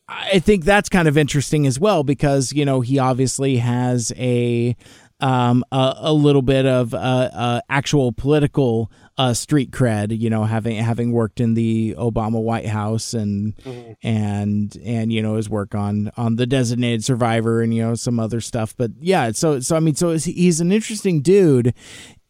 [0.08, 4.76] I think that's kind of interesting as well because you know he obviously has a
[5.20, 10.44] um a, a little bit of uh, uh actual political uh street cred you know
[10.44, 13.54] having having worked in the Obama White House and
[14.02, 18.18] and and you know his work on on the designated survivor and you know some
[18.18, 21.74] other stuff but yeah so so I mean so he's an interesting dude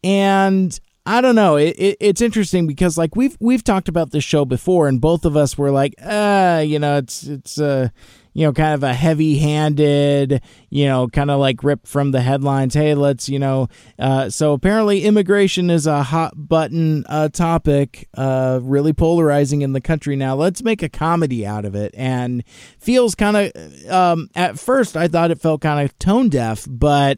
[0.03, 1.55] and I don't know.
[1.55, 5.23] It, it, it's interesting because like we've we've talked about this show before, and both
[5.23, 7.89] of us were like, uh, you know, it's it's uh,
[8.35, 12.73] you know, kind of a heavy-handed, you know, kind of like ripped from the headlines.
[12.73, 18.59] Hey, let's, you know, uh, so apparently immigration is a hot button uh, topic, uh,
[18.61, 20.35] really polarizing in the country now.
[20.35, 22.43] Let's make a comedy out of it, and
[22.77, 23.89] feels kind of.
[23.89, 27.17] Um, at first, I thought it felt kind of tone deaf, but.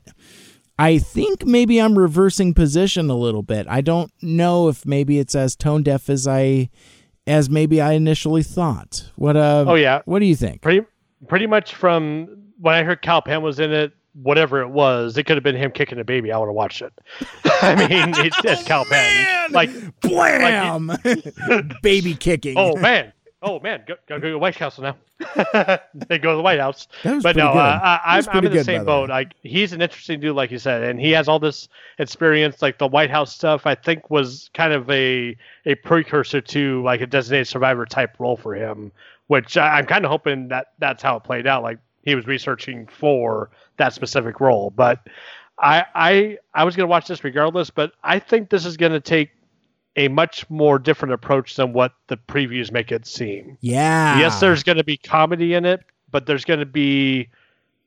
[0.79, 3.65] I think maybe I'm reversing position a little bit.
[3.67, 6.69] I don't know if maybe it's as tone deaf as I
[7.25, 9.09] as maybe I initially thought.
[9.15, 10.03] What uh Oh, yeah.
[10.05, 10.61] What do you think?
[10.61, 10.85] Pretty,
[11.27, 12.27] pretty much from
[12.59, 15.55] when I heard Kal Penn was in it, whatever it was, it could have been
[15.55, 16.31] him kicking a baby.
[16.31, 16.93] I would have watched it.
[17.61, 19.51] I mean, it's, it's Kal Penn.
[19.51, 19.69] Like,
[20.01, 20.91] Blam!
[21.81, 22.55] Baby kicking.
[22.57, 24.95] oh man, oh man, go, go, go to the White House now.
[25.93, 26.87] they go to the White House.
[27.03, 29.09] But no, uh, I, I'm, I'm in the good, same boat.
[29.09, 31.67] Like he's an interesting dude, like you said, and he has all this
[31.97, 32.61] experience.
[32.61, 35.35] Like the White House stuff, I think was kind of a
[35.65, 38.91] a precursor to like a designated survivor type role for him,
[39.27, 41.63] which I, I'm kind of hoping that that's how it played out.
[41.63, 45.07] Like he was researching for that specific role, but.
[45.59, 49.31] I, I I was gonna watch this regardless, but I think this is gonna take
[49.97, 53.57] a much more different approach than what the previews make it seem.
[53.61, 54.19] yeah.
[54.19, 57.27] Yes, there's going to be comedy in it, but there's going to be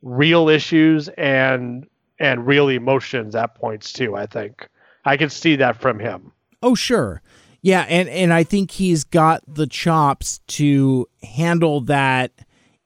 [0.03, 1.87] real issues and
[2.19, 4.17] and real emotions at points too.
[4.17, 4.69] I think
[5.05, 6.33] I can see that from him.
[6.62, 7.23] Oh, sure.
[7.62, 12.32] Yeah, and and I think he's got the chops to handle that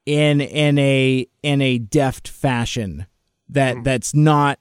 [0.06, 3.06] in in a in a deft fashion
[3.48, 4.58] that that's not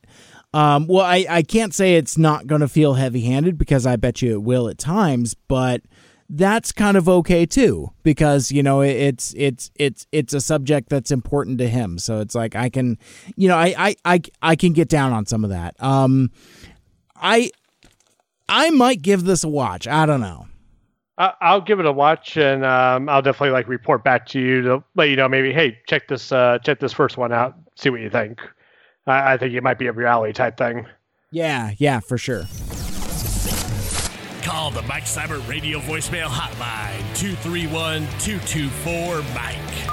[0.54, 4.22] um well I I can't say it's not going to feel heavy-handed because I bet
[4.22, 5.82] you it will at times, but
[6.30, 11.12] that's kind of okay too because you know it's it's it's it's a subject that's
[11.12, 11.98] important to him.
[11.98, 12.98] So it's like i can
[13.36, 15.76] you know i i i, I can get down on some of that.
[15.82, 16.32] Um
[17.16, 17.52] i
[18.50, 20.48] i might give this a watch i don't know
[21.16, 24.64] I, I'll give it a watch, and um, I'll definitely like report back to you
[24.64, 27.92] to let you know maybe hey check this uh, check this first one out, see
[27.92, 28.42] what you think.
[29.06, 30.88] I, I think it might be a reality type thing.
[31.32, 32.46] yeah yeah for sure
[34.42, 39.93] Call the Mike Cyber Radio voicemail hotline 231 224 Mike.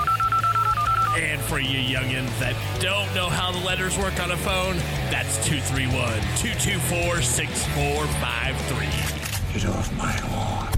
[1.17, 4.77] And for you youngins that don't know how the letters work on a phone,
[5.11, 5.93] that's 231
[6.39, 8.87] 224 6453.
[9.53, 10.71] Get off my lawn.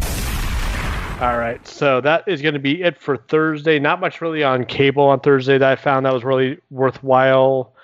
[1.22, 3.78] All right, so that is going to be it for Thursday.
[3.78, 7.76] Not much really on cable on Thursday that I found that was really worthwhile.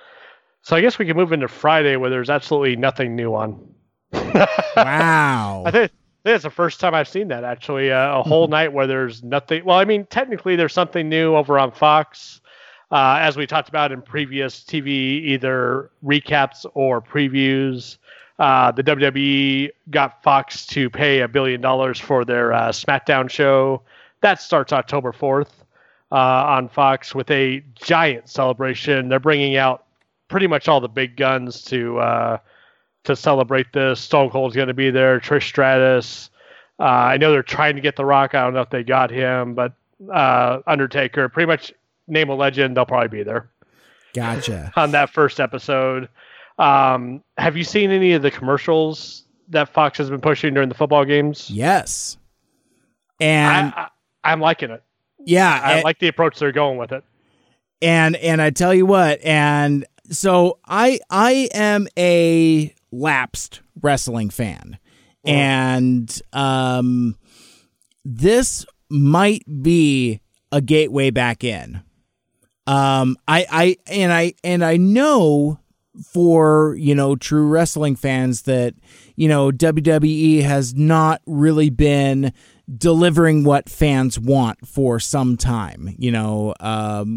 [0.62, 3.74] So I guess we can move into Friday where there's absolutely nothing new on.
[4.12, 5.62] wow.
[5.64, 7.92] I think, I think it's the first time I've seen that actually.
[7.92, 9.64] Uh, a whole night where there's nothing.
[9.64, 12.37] Well, I mean, technically there's something new over on Fox.
[12.90, 17.98] Uh, as we talked about in previous TV, either recaps or previews.
[18.38, 23.82] Uh, the WWE got Fox to pay a billion dollars for their uh, SmackDown show.
[24.20, 25.50] That starts October 4th
[26.12, 29.08] uh, on Fox with a giant celebration.
[29.08, 29.84] They're bringing out
[30.28, 32.38] pretty much all the big guns to uh,
[33.04, 34.00] to celebrate this.
[34.00, 35.20] Stone Cold's going to be there.
[35.20, 36.30] Trish Stratus.
[36.78, 38.34] Uh, I know they're trying to get The Rock.
[38.34, 39.72] I don't know if they got him, but
[40.66, 41.28] Undertaker.
[41.28, 41.72] Pretty much
[42.08, 42.76] name a legend.
[42.76, 43.50] They'll probably be there.
[44.14, 44.72] Gotcha.
[44.76, 46.08] on that first episode.
[46.58, 50.74] Um, have you seen any of the commercials that Fox has been pushing during the
[50.74, 51.48] football games?
[51.50, 52.16] Yes.
[53.20, 53.88] And I,
[54.24, 54.82] I, am liking it.
[55.24, 57.04] yeah, I and- like the approach they're going with it.
[57.82, 64.78] and and I tell you what, and so I I am a lapsed wrestling fan,
[65.24, 67.16] and um,
[68.04, 70.20] this might be
[70.52, 71.82] a gateway back in.
[72.68, 75.58] Um, I I and I and I know
[76.04, 78.74] for you know true wrestling fans that
[79.16, 82.30] you know WWE has not really been
[82.76, 86.52] delivering what fans want for some time you know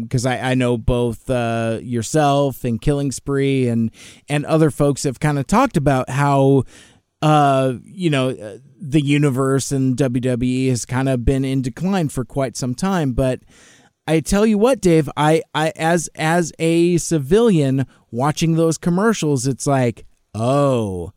[0.02, 3.90] because I, I know both uh, yourself and killing spree and
[4.30, 6.64] and other folks have kind of talked about how
[7.20, 12.24] uh you know uh, the universe and WWE has kind of been in decline for
[12.24, 13.40] quite some time but
[14.06, 19.66] I tell you what, Dave, I, I as as a civilian watching those commercials, it's
[19.66, 20.04] like,
[20.34, 21.12] oh,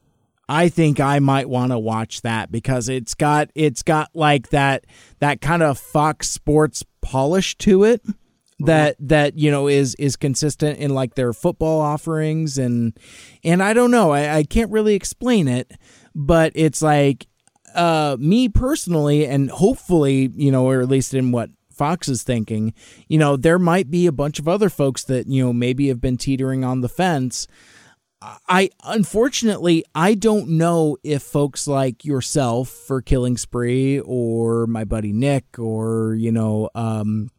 [0.48, 4.86] I think I might want to watch that because it's got it's got like that
[5.20, 8.02] that kind of Fox Sports polish to it
[8.60, 12.98] that that you know is is consistent in like their football offerings and
[13.44, 15.72] and I don't know I, I can't really explain it
[16.14, 17.28] but it's like
[17.74, 22.74] uh me personally and hopefully you know or at least in what Fox is thinking,
[23.08, 26.02] you know, there might be a bunch of other folks that, you know, maybe have
[26.02, 27.48] been teetering on the fence.
[28.48, 35.14] I unfortunately I don't know if folks like yourself for Killing Spree or my buddy
[35.14, 37.30] Nick or you know um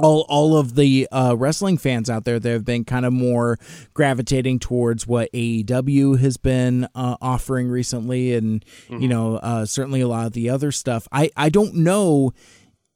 [0.00, 3.58] all all of the uh, wrestling fans out there that have been kind of more
[3.94, 10.08] gravitating towards what AEW has been uh, offering recently, and you know uh, certainly a
[10.08, 11.06] lot of the other stuff.
[11.12, 12.32] I I don't know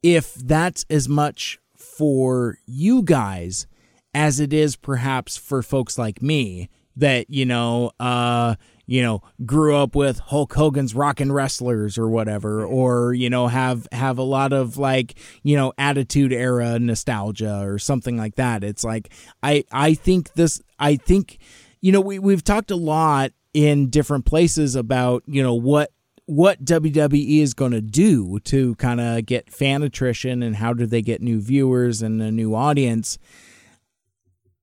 [0.05, 3.67] if that's as much for you guys
[4.13, 8.55] as it is perhaps for folks like me that you know uh
[8.87, 13.89] you know grew up with Hulk Hogan's rockin' wrestlers or whatever or you know have
[13.93, 18.63] have a lot of like you know attitude era nostalgia or something like that.
[18.63, 19.11] It's like
[19.43, 21.39] I I think this I think
[21.81, 25.91] you know we we've talked a lot in different places about you know what
[26.27, 30.87] what WWE is going to do to kind of get fan attrition and how do
[30.87, 33.19] they get new viewers and a new audience.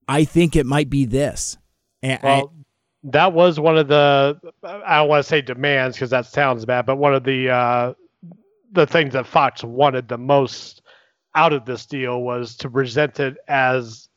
[0.08, 1.56] I think it might be this.
[2.02, 2.52] And Well,
[3.04, 6.86] that was one of the I don't want to say demands because that sounds bad,
[6.86, 7.94] but one of the uh,
[8.72, 10.82] the things that Fox wanted the most
[11.34, 14.08] out of this deal was to present it as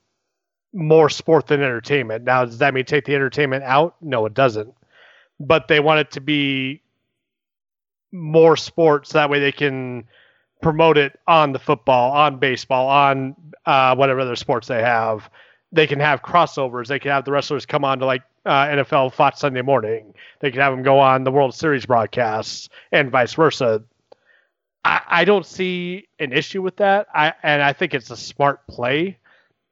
[0.74, 2.26] more sport than entertainment.
[2.26, 3.96] Now, does that mean take the entertainment out?
[4.02, 4.74] No, it doesn't.
[5.40, 6.82] But they want it to be
[8.16, 10.06] more sports that way they can
[10.62, 13.36] promote it on the football, on baseball, on
[13.66, 15.30] uh, whatever other sports they have.
[15.72, 16.88] They can have crossovers.
[16.88, 20.14] They can have the wrestlers come on to like uh, NFL Fox Sunday morning.
[20.40, 23.84] They can have them go on the World Series broadcasts and vice versa.
[24.86, 27.08] I, I don't see an issue with that.
[27.14, 29.18] I and I think it's a smart play,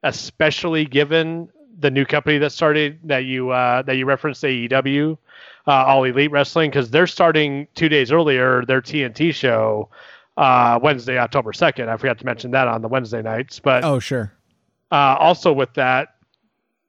[0.02, 5.18] especially given the new company that started that you uh, that you referenced AEW,
[5.66, 9.88] uh, All Elite Wrestling, because they're starting two days earlier their TNT show
[10.36, 11.90] uh, Wednesday, October second.
[11.90, 14.32] I forgot to mention that on the Wednesday nights, but oh sure.
[14.90, 16.16] uh, also with that,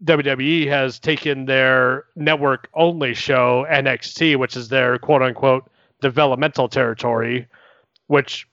[0.03, 5.69] WWE has taken their network only show NXT, which is their quote unquote
[6.01, 7.47] developmental territory,
[8.07, 8.47] which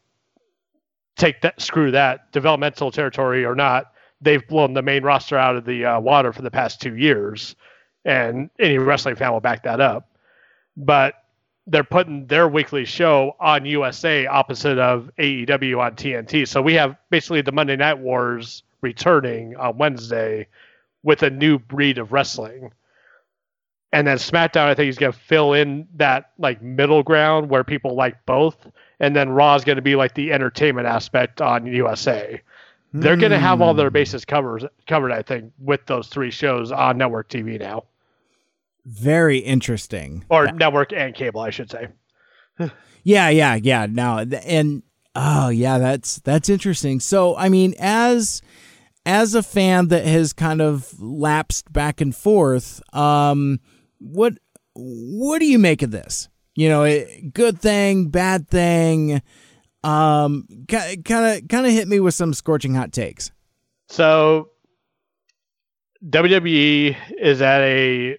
[1.17, 3.92] take that screw that developmental territory or not,
[4.23, 7.57] they've blown the main roster out of the uh, water for the past two years,
[8.05, 10.09] and any wrestling fan will back that up.
[10.77, 11.15] But
[11.67, 16.47] they're putting their weekly show on USA opposite of AEW on TNT.
[16.49, 20.49] So we have basically the Monday Night Wars returning on Wednesday
[21.03, 22.73] with a new breed of wrestling.
[23.93, 27.63] And then SmackDown, I think is going to fill in that like middle ground where
[27.63, 28.57] people like both.
[28.99, 32.41] And then Raw is going to be like the entertainment aspect on USA.
[32.93, 36.71] They're going to have all their bases covered, covered, I think, with those three shows
[36.71, 37.85] on network TV now,
[38.85, 40.25] Very interesting.
[40.29, 41.89] or network and cable, I should say.
[43.05, 43.87] Yeah, yeah, yeah.
[43.91, 44.85] Now and
[45.17, 47.01] oh yeah, that's that's interesting.
[47.01, 48.43] So I mean, as
[49.05, 53.59] as a fan that has kind of lapsed back and forth, um,
[53.99, 54.35] what
[54.75, 56.29] what do you make of this?
[56.55, 59.21] You know, it, good thing, bad thing.
[59.85, 63.31] Um, kind of kind of hit me with some scorching hot takes.
[63.89, 64.51] So
[66.05, 68.19] WWE is at a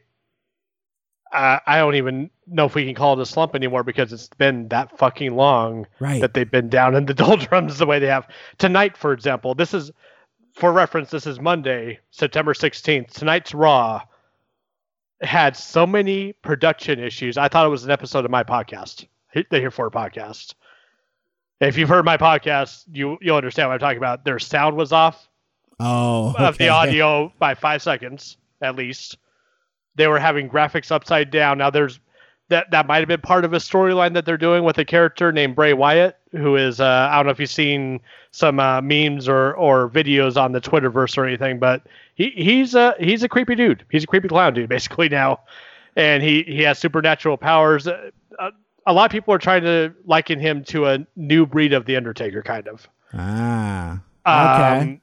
[1.31, 4.27] I I don't even know if we can call it a slump anymore because it's
[4.38, 6.22] been that fucking long Right.
[6.22, 8.27] that they've been down in the doldrums the way they have.
[8.57, 9.91] Tonight, for example, this is
[10.56, 13.11] for reference, this is Monday, September 16th.
[13.11, 14.02] Tonight's Raw
[15.22, 17.38] had so many production issues.
[17.38, 20.53] I thought it was an episode of my podcast, the Here For podcast.
[21.68, 24.26] If you've heard my podcast, you you'll understand what I'm talking about.
[24.26, 25.27] Their sound was off
[25.80, 29.18] Oh, of the audio by five seconds at least.
[29.95, 31.57] They were having graphics upside down.
[31.57, 31.99] Now there's
[32.49, 35.31] that that might have been part of a storyline that they're doing with a character
[35.31, 39.27] named Bray Wyatt, who is uh, I don't know if you've seen some uh, memes
[39.27, 43.56] or or videos on the Twitterverse or anything, but he he's a he's a creepy
[43.56, 43.85] dude.
[43.90, 45.41] He's a creepy clown dude basically now,
[45.95, 47.88] and he he has supernatural powers.
[47.88, 48.10] Uh,
[48.86, 51.96] a lot of people are trying to liken him to a new breed of the
[51.96, 52.88] Undertaker, kind of.
[53.14, 54.82] Ah, okay.
[54.82, 55.02] Um,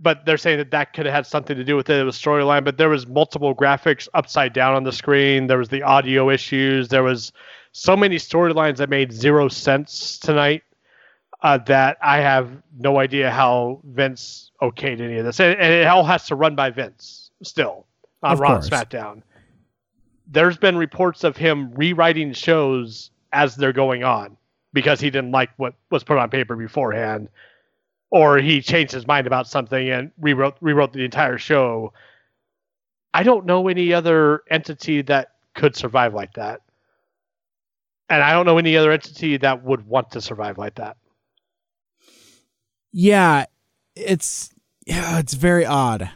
[0.00, 1.98] but they're saying that that could have had something to do with it.
[1.98, 5.46] It was storyline, but there was multiple graphics upside down on the screen.
[5.46, 6.88] There was the audio issues.
[6.88, 7.32] There was
[7.72, 10.62] so many storylines that made zero sense tonight
[11.42, 15.40] uh, that I have no idea how Vince okayed any of this.
[15.40, 17.86] And, and it all has to run by Vince still
[18.22, 18.58] on Raw.
[18.58, 19.22] SmackDown.
[20.26, 24.36] There's been reports of him rewriting shows as they're going on
[24.72, 27.28] because he didn't like what was put on paper beforehand
[28.10, 31.92] or he changed his mind about something and rewrote rewrote the entire show.
[33.12, 36.62] I don't know any other entity that could survive like that.
[38.08, 40.96] And I don't know any other entity that would want to survive like that.
[42.92, 43.46] yeah,
[43.96, 44.50] it's
[44.86, 46.10] yeah, it's very odd.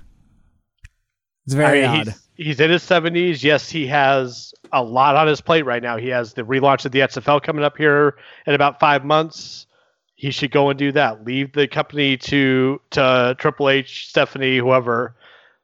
[1.47, 2.07] It's very I mean, odd.
[2.09, 3.43] He's, he's in his 70s.
[3.43, 5.99] Yes, he has a lot on his plate right now.
[5.99, 8.17] He has the relaunch of the XFL coming up here
[8.47, 9.67] in about five months.
[10.15, 11.25] He should go and do that.
[11.25, 15.15] Leave the company to to Triple H, Stephanie, whoever.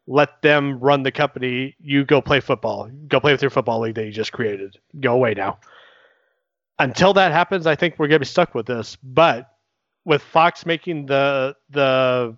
[0.06, 1.74] Let them run the company.
[1.80, 2.90] You go play football.
[3.08, 4.76] Go play with your football league that you just created.
[5.00, 5.58] Go away now.
[6.78, 8.96] Until that happens, I think we're gonna be stuck with this.
[9.02, 9.50] But
[10.04, 12.36] with Fox making the the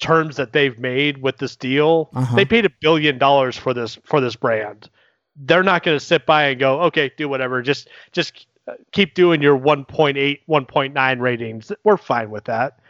[0.00, 2.36] terms that they've made with this deal, Uh-huh.
[2.36, 4.88] they paid a billion dollars for this for this brand.
[5.36, 7.62] They're not going to sit by and go, okay, do whatever.
[7.62, 11.72] Just just uh, keep doing your 1.8, 1.9 ratings.
[11.84, 12.80] We're fine with that.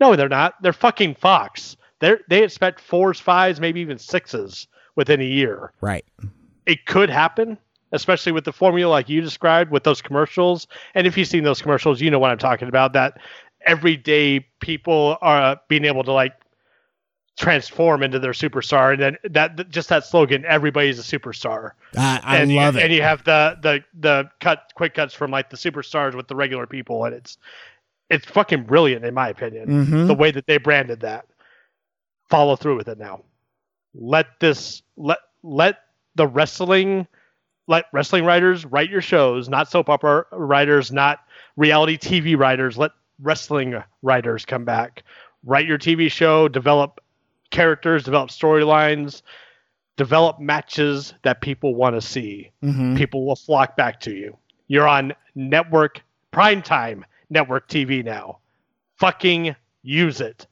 [0.00, 0.54] No, they're not.
[0.62, 1.76] They're fucking Fox.
[2.00, 4.66] They they expect fours, fives, maybe even sixes
[4.96, 6.04] within a year right.
[6.66, 7.56] it could happen,
[7.92, 10.66] especially with the formula like you described with those commercials.
[10.94, 12.92] And if you've seen those commercials, you know what I'm talking about.
[12.94, 13.18] That
[13.66, 16.32] everyday people are being able to like
[17.36, 22.36] transform into their superstar, and then that just that slogan, "Everybody's a superstar." I, I
[22.38, 22.84] and love you, it.
[22.84, 26.36] And you have the the the cut quick cuts from like the superstars with the
[26.36, 27.36] regular people, and it's
[28.08, 29.68] it's fucking brilliant in my opinion.
[29.68, 30.06] Mhm.
[30.06, 31.26] The way that they branded that.
[32.28, 33.22] Follow through with it now.
[33.94, 35.80] Let this let let
[36.14, 37.06] the wrestling
[37.68, 41.20] let wrestling writers write your shows, not soap opera writers, not
[41.56, 42.78] reality TV writers.
[42.78, 45.02] Let wrestling writers come back.
[45.44, 47.00] Write your TV show, develop
[47.50, 49.22] characters, develop storylines,
[49.96, 52.50] develop matches that people want to see.
[52.62, 52.96] Mhm.
[52.96, 54.36] People will flock back to you.
[54.68, 56.02] You're on network
[56.32, 58.38] primetime network TV now.
[58.98, 60.46] Fucking use it.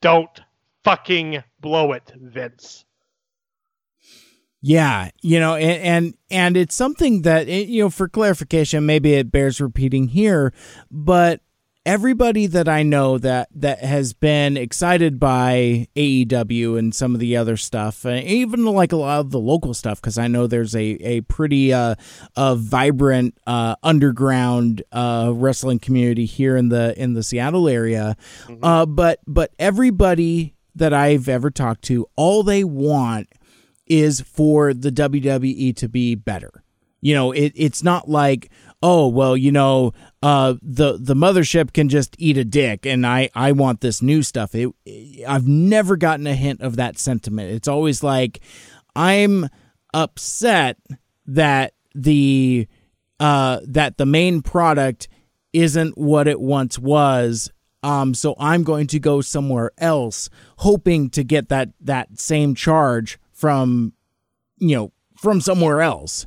[0.00, 0.40] Don't
[0.84, 2.84] fucking blow it, Vince.
[4.62, 9.14] Yeah, you know, and and, and it's something that it, you know, for clarification, maybe
[9.14, 10.52] it bears repeating here,
[10.90, 11.40] but
[11.86, 17.36] everybody that I know that that has been excited by AEW and some of the
[17.36, 20.74] other stuff, and even like a lot of the local stuff, because I know there's
[20.74, 21.94] a a pretty uh,
[22.36, 28.16] a vibrant uh, underground uh, wrestling community here in the in the Seattle area,
[28.62, 33.28] uh, but but everybody that I've ever talked to, all they want
[33.86, 36.62] is for the WWE to be better.
[37.00, 38.50] You know, it, it's not like,
[38.82, 39.92] oh well, you know,
[40.22, 44.22] uh, the the mothership can just eat a dick, and I I want this new
[44.22, 44.54] stuff.
[44.54, 44.72] It,
[45.26, 47.52] I've never gotten a hint of that sentiment.
[47.52, 48.40] It's always like
[48.94, 49.48] I'm
[49.94, 50.78] upset
[51.26, 52.68] that the
[53.18, 55.08] uh that the main product
[55.52, 57.50] isn't what it once was
[57.86, 60.28] um, so I'm going to go somewhere else,
[60.58, 63.92] hoping to get that that same charge from,
[64.58, 66.26] you know, from somewhere else.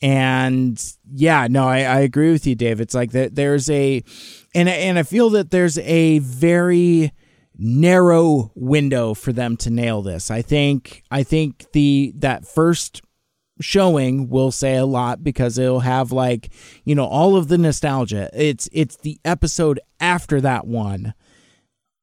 [0.00, 0.80] And
[1.12, 2.80] yeah, no, I, I agree with you, Dave.
[2.80, 4.02] It's like that there's a,
[4.54, 7.12] and and I feel that there's a very
[7.58, 10.30] narrow window for them to nail this.
[10.30, 13.02] I think I think the that first
[13.60, 16.52] showing will say a lot because it'll have like
[16.84, 18.30] you know all of the nostalgia.
[18.32, 21.14] It's it's the episode after that one.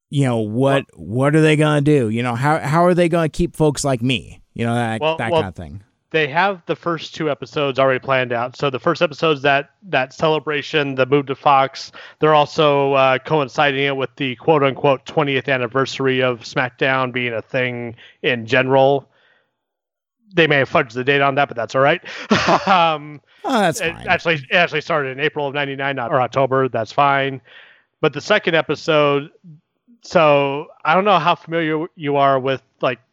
[0.09, 2.09] You know what what are they gonna do?
[2.09, 4.41] You know how how are they gonna keep folks like me?
[4.53, 5.83] You know that well, that well, kind of thing
[6.15, 10.13] they have the first two episodes already planned out so the first episode's that that
[10.13, 15.47] celebration the move to fox they're also uh, coinciding it with the quote unquote 20th
[15.47, 19.09] anniversary of smackdown being a thing in general
[20.35, 22.01] they may have fudged the date on that, but that's all right.
[22.67, 23.95] um, oh, that's fine.
[24.01, 26.67] It actually, it actually started in April of '99, not or October.
[26.67, 27.41] That's fine.
[28.01, 29.31] But the second episode,
[30.01, 32.61] so I don't know how familiar you are with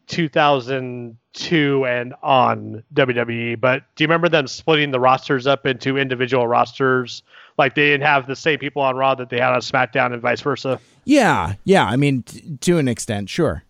[0.07, 6.47] 2002 and on WWE, but do you remember them splitting the rosters up into individual
[6.47, 7.23] rosters?
[7.57, 10.21] Like they didn't have the same people on Raw that they had on SmackDown and
[10.21, 10.79] vice versa.
[11.05, 11.85] Yeah, yeah.
[11.85, 13.63] I mean, t- to an extent, sure.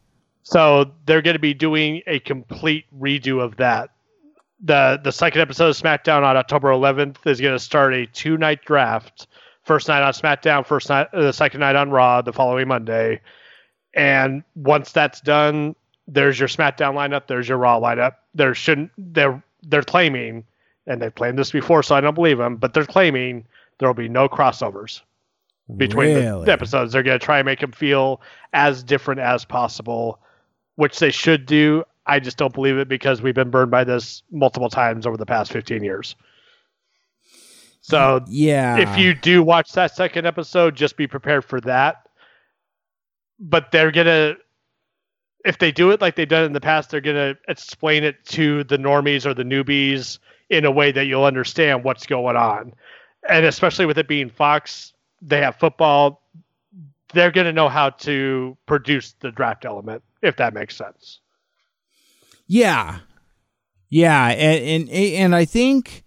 [0.44, 3.90] So they're going to be doing a complete redo of that.
[4.60, 8.38] the The second episode of SmackDown on October 11th is going to start a two
[8.38, 9.28] night draft.
[9.64, 13.22] First night on SmackDown, first night, uh, the second night on Raw, the following Monday.
[13.96, 15.76] And once that's done,
[16.08, 18.16] there's your SmackDown lineup, there's your Raw lineup.
[18.34, 20.44] There shouldn't they're they're claiming,
[20.88, 23.46] and they've claimed this before, so I don't believe them, but they're claiming
[23.80, 25.02] there will be no crossovers
[25.78, 26.46] between really?
[26.46, 26.94] the episodes.
[26.94, 28.22] They're going to try and make them feel
[28.54, 30.20] as different as possible
[30.76, 31.84] which they should do.
[32.06, 35.26] I just don't believe it because we've been burned by this multiple times over the
[35.26, 36.16] past 15 years.
[37.82, 38.78] So, yeah.
[38.78, 42.08] If you do watch that second episode, just be prepared for that.
[43.40, 44.38] But they're going to
[45.44, 48.24] if they do it like they've done in the past, they're going to explain it
[48.26, 52.74] to the normies or the newbies in a way that you'll understand what's going on.
[53.28, 56.22] And especially with it being Fox, they have football.
[57.14, 61.20] They're going to know how to produce the draft element if that makes sense.
[62.48, 63.00] Yeah,
[63.90, 66.03] yeah, and and, and I think.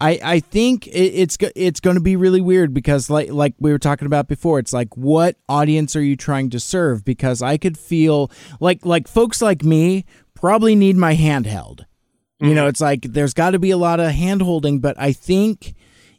[0.00, 3.78] I, I think it's it's going to be really weird because like like we were
[3.78, 7.78] talking about before it's like what audience are you trying to serve because I could
[7.78, 10.04] feel like like folks like me
[10.34, 11.80] probably need my handheld.
[11.80, 12.46] Mm-hmm.
[12.46, 12.68] You know, mm-hmm.
[12.68, 15.74] it's like there's got to be a lot of hand holding, but I think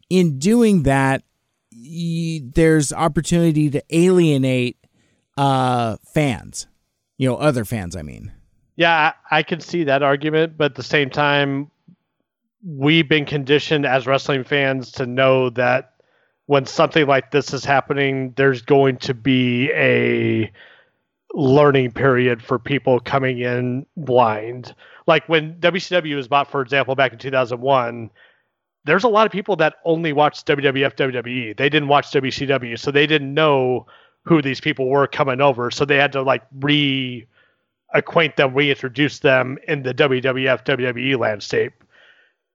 [0.09, 1.23] in doing that
[1.71, 4.77] y- there's opportunity to alienate
[5.37, 6.67] uh fans
[7.17, 8.31] you know, other fans, I mean.
[8.75, 11.71] Yeah, I, I can see that argument, but at the same time,
[12.67, 15.93] we've been conditioned as wrestling fans to know that
[16.47, 20.51] when something like this is happening, there's going to be a
[21.33, 24.75] learning period for people coming in blind.
[25.07, 28.09] Like when WCW was bought, for example, back in 2001,
[28.83, 31.55] there's a lot of people that only watched WWF, WWE.
[31.55, 33.85] They didn't watch WCW, so they didn't know
[34.23, 35.71] who these people were coming over.
[35.71, 41.76] So they had to like reacquaint them, reintroduce them in the WWF WWE landscape.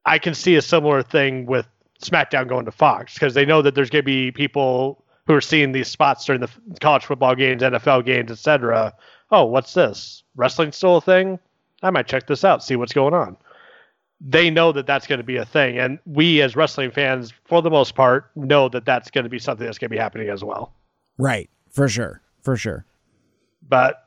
[0.04, 1.66] I can see a similar thing with
[2.02, 5.40] SmackDown going to Fox because they know that there's going to be people who are
[5.40, 6.50] seeing these spots during the
[6.80, 8.92] college football games, NFL games, etc.
[9.30, 10.24] Oh, what's this?
[10.34, 11.38] Wrestling still a thing?
[11.82, 13.36] I might check this out, see what's going on.
[14.20, 17.60] They know that that's going to be a thing, and we as wrestling fans, for
[17.60, 20.28] the most part, know that that's going to be something that's going to be happening
[20.28, 20.72] as well.
[21.18, 21.50] Right.
[21.70, 22.20] For sure.
[22.42, 22.84] For sure.
[23.68, 24.06] But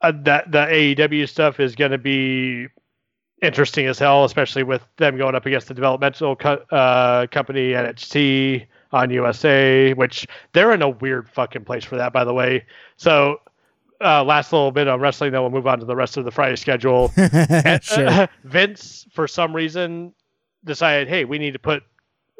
[0.00, 2.68] uh, that the AEW stuff is going to be
[3.42, 8.66] interesting as hell, especially with them going up against the developmental co- uh, company NXT
[8.92, 12.64] on USA, which they're in a weird fucking place for that, by the way.
[12.96, 13.40] So,
[14.00, 16.30] uh, last little bit on wrestling, then we'll move on to the rest of the
[16.30, 17.12] Friday schedule.
[17.82, 18.28] sure.
[18.44, 20.12] Vince, for some reason,
[20.64, 21.82] decided, hey, we need to put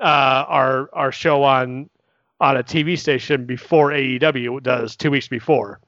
[0.01, 1.89] uh, our our show on
[2.41, 5.81] on a TV station before AEW does two weeks before.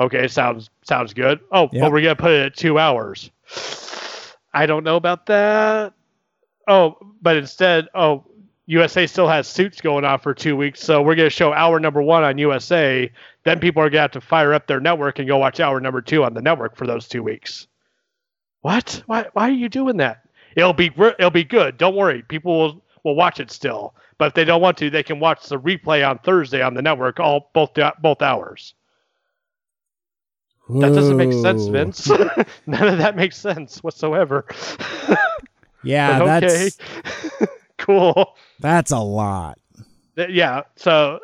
[0.00, 1.40] Okay, sounds sounds good.
[1.52, 1.82] Oh, yep.
[1.82, 3.30] but we're gonna put it at two hours.
[4.52, 5.92] I don't know about that.
[6.66, 8.24] Oh, but instead, oh,
[8.66, 12.02] USA still has suits going on for two weeks, so we're gonna show hour number
[12.02, 13.10] one on USA.
[13.44, 16.00] Then people are gonna have to fire up their network and go watch hour number
[16.00, 17.66] two on the network for those two weeks.
[18.60, 19.02] What?
[19.06, 19.26] Why?
[19.32, 20.22] Why are you doing that?
[20.54, 21.78] It'll be it'll be good.
[21.78, 22.22] Don't worry.
[22.22, 23.94] People will will watch it still.
[24.18, 26.82] But if they don't want to, they can watch the replay on Thursday on the
[26.82, 27.70] network all both
[28.00, 28.74] both hours.
[30.78, 32.08] That doesn't make sense, Vince.
[32.66, 34.46] None of that makes sense whatsoever.
[35.82, 36.40] yeah, okay.
[36.40, 36.78] that's
[37.78, 38.36] cool.
[38.60, 39.58] That's a lot.
[40.16, 40.62] Yeah.
[40.76, 41.20] So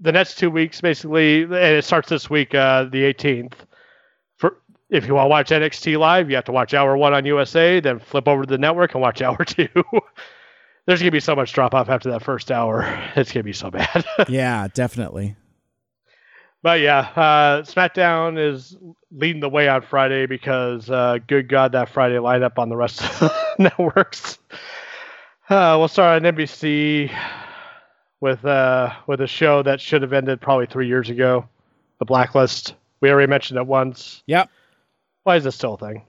[0.00, 3.54] the next two weeks, basically, and it starts this week, uh, the 18th.
[4.36, 4.58] For
[4.90, 7.80] if you want to watch NXT live, you have to watch hour one on USA,
[7.80, 9.68] then flip over to the network and watch hour two.
[10.86, 12.82] There's gonna be so much drop off after that first hour.
[13.14, 14.04] It's gonna be so bad.
[14.28, 15.36] yeah, definitely.
[16.62, 18.76] But yeah, uh, SmackDown is
[19.12, 23.00] leading the way on Friday because, uh, good God, that Friday lineup on the rest
[23.02, 24.38] of the networks.
[25.48, 27.14] Uh, we'll start on NBC
[28.20, 31.48] with uh, with a show that should have ended probably three years ago,
[32.00, 32.74] The Blacklist.
[33.00, 34.22] We already mentioned it once.
[34.26, 34.50] Yep.
[35.22, 36.02] Why is this still a thing?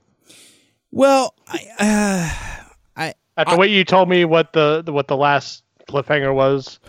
[0.91, 2.63] Well, I, uh,
[2.95, 6.79] I after I, what you told me, what the what the last cliffhanger was,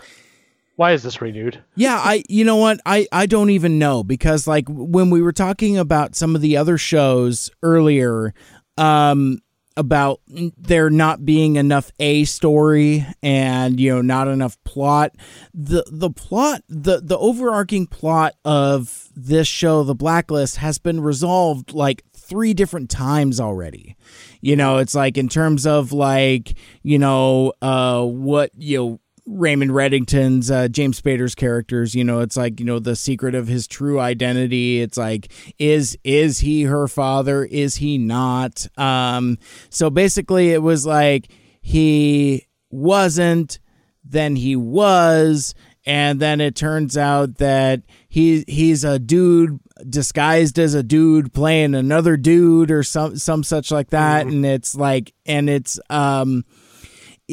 [0.75, 1.63] why is this renewed?
[1.75, 2.79] Yeah, I you know what?
[2.85, 6.57] I I don't even know because like when we were talking about some of the
[6.57, 8.33] other shows earlier
[8.77, 9.39] um
[9.77, 15.15] about there not being enough a story and you know not enough plot
[15.53, 21.73] the the plot the the overarching plot of this show the blacklist has been resolved
[21.73, 23.95] like three different times already
[24.41, 28.99] you know it's like in terms of like you know uh what you know
[29.31, 31.95] Raymond Reddington's uh, James Spader's characters.
[31.95, 34.81] You know, it's like you know the secret of his true identity.
[34.81, 37.45] It's like is is he her father?
[37.45, 38.67] Is he not?
[38.77, 39.37] Um,
[39.69, 41.31] so basically, it was like
[41.61, 43.59] he wasn't,
[44.03, 45.53] then he was,
[45.85, 49.59] and then it turns out that he he's a dude
[49.89, 54.35] disguised as a dude playing another dude or some some such like that, mm-hmm.
[54.37, 56.43] and it's like and it's um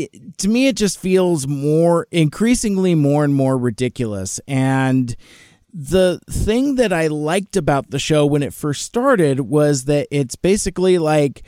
[0.03, 4.41] it, to me, it just feels more, increasingly more and more ridiculous.
[4.47, 5.15] And
[5.73, 10.37] the thing that I liked about the show when it first started was that it's
[10.37, 11.43] basically like,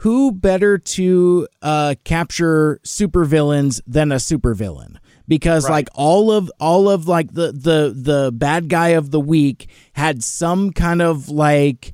[0.00, 4.96] who better to uh, capture supervillains than a supervillain?
[5.28, 5.72] because right.
[5.72, 10.22] like all of all of like the the the bad guy of the week had
[10.22, 11.92] some kind of like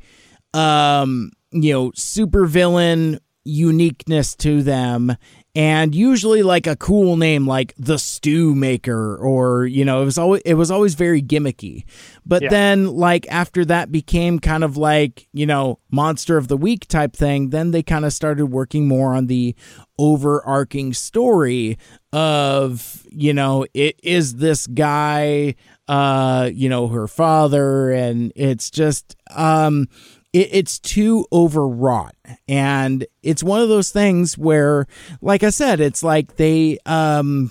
[0.54, 5.16] um you know supervillain uniqueness to them
[5.54, 10.16] and usually like a cool name like the stew maker or you know it was
[10.16, 11.84] always it was always very gimmicky
[12.24, 12.48] but yeah.
[12.48, 17.14] then like after that became kind of like you know monster of the week type
[17.14, 19.54] thing then they kind of started working more on the
[19.98, 21.76] overarching story
[22.14, 25.54] of you know it is this guy
[25.86, 29.86] uh you know her father and it's just um
[30.32, 32.14] it, it's too overwrought.
[32.48, 34.86] And it's one of those things where
[35.20, 37.50] like i said it's like they um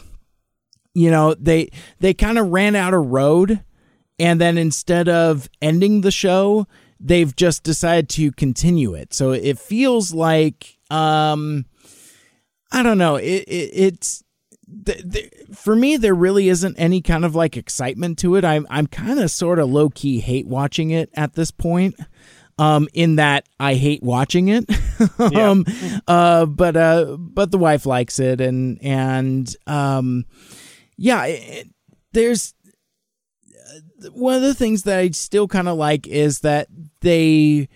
[0.93, 3.63] you know they they kind of ran out of road.
[4.19, 6.67] And then instead of ending the show
[6.99, 9.13] they've just decided to continue it.
[9.13, 11.65] So it feels like um
[12.71, 13.15] i don't know.
[13.15, 14.23] It, it it's
[14.73, 18.45] the, the, for me, there really isn't any kind of like excitement to it.
[18.45, 21.95] I'm I'm kind of sort of low key hate watching it at this point
[22.61, 24.69] um, in that I hate watching it.
[25.35, 25.65] um,
[26.07, 30.25] uh, but uh, but the wife likes it, and and um,
[30.95, 31.67] yeah, it,
[32.13, 32.53] there's
[33.49, 36.67] uh, one of the things that I still kind of like is that
[36.99, 37.67] they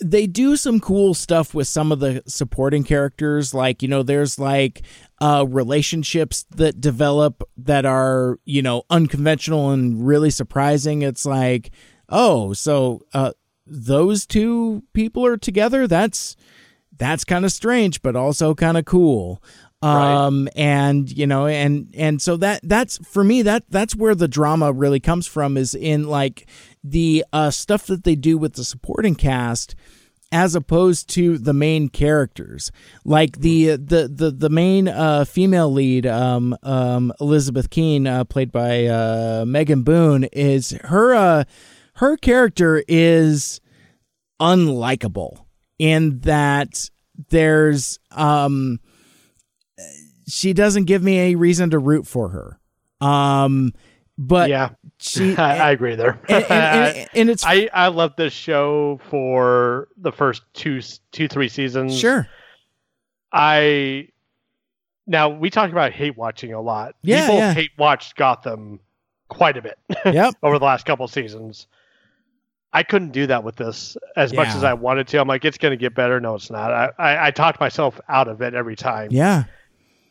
[0.00, 3.52] they do some cool stuff with some of the supporting characters.
[3.52, 4.82] Like you know there's like
[5.20, 11.02] uh relationships that develop that are you know unconventional and really surprising.
[11.02, 11.72] It's like
[12.08, 13.32] oh so uh
[13.66, 16.36] those two people are together, that's
[16.96, 19.42] that's kind of strange, but also kind of cool.
[19.82, 20.52] Um, right.
[20.54, 24.72] and you know, and and so that that's for me that that's where the drama
[24.72, 26.48] really comes from is in like
[26.84, 29.74] the uh, stuff that they do with the supporting cast
[30.32, 32.72] as opposed to the main characters.
[33.04, 38.50] Like the the the the main uh, female lead, um, um, Elizabeth Keen, uh, played
[38.50, 41.44] by uh, Megan Boone, is her uh,
[41.94, 43.60] her character is
[44.40, 45.44] unlikable
[45.78, 46.90] in that
[47.28, 48.80] there's um
[50.26, 52.58] she doesn't give me any reason to root for her.
[53.06, 53.72] Um
[54.18, 56.20] but yeah, she I, I agree there.
[56.28, 60.80] and, and, and, and, it's I I love this show for the first two
[61.12, 61.98] two three seasons.
[61.98, 62.28] Sure.
[63.32, 64.08] I
[65.06, 66.94] now we talk about hate watching a lot.
[67.02, 67.54] Yeah, People yeah.
[67.54, 68.80] hate watched Gotham
[69.28, 69.78] quite a bit.
[70.04, 70.34] Yep.
[70.42, 71.66] over the last couple seasons.
[72.72, 74.40] I couldn't do that with this as yeah.
[74.40, 75.18] much as I wanted to.
[75.18, 76.20] I'm like, it's going to get better.
[76.20, 76.72] No, it's not.
[76.72, 79.08] I, I, I talked myself out of it every time.
[79.10, 79.44] Yeah.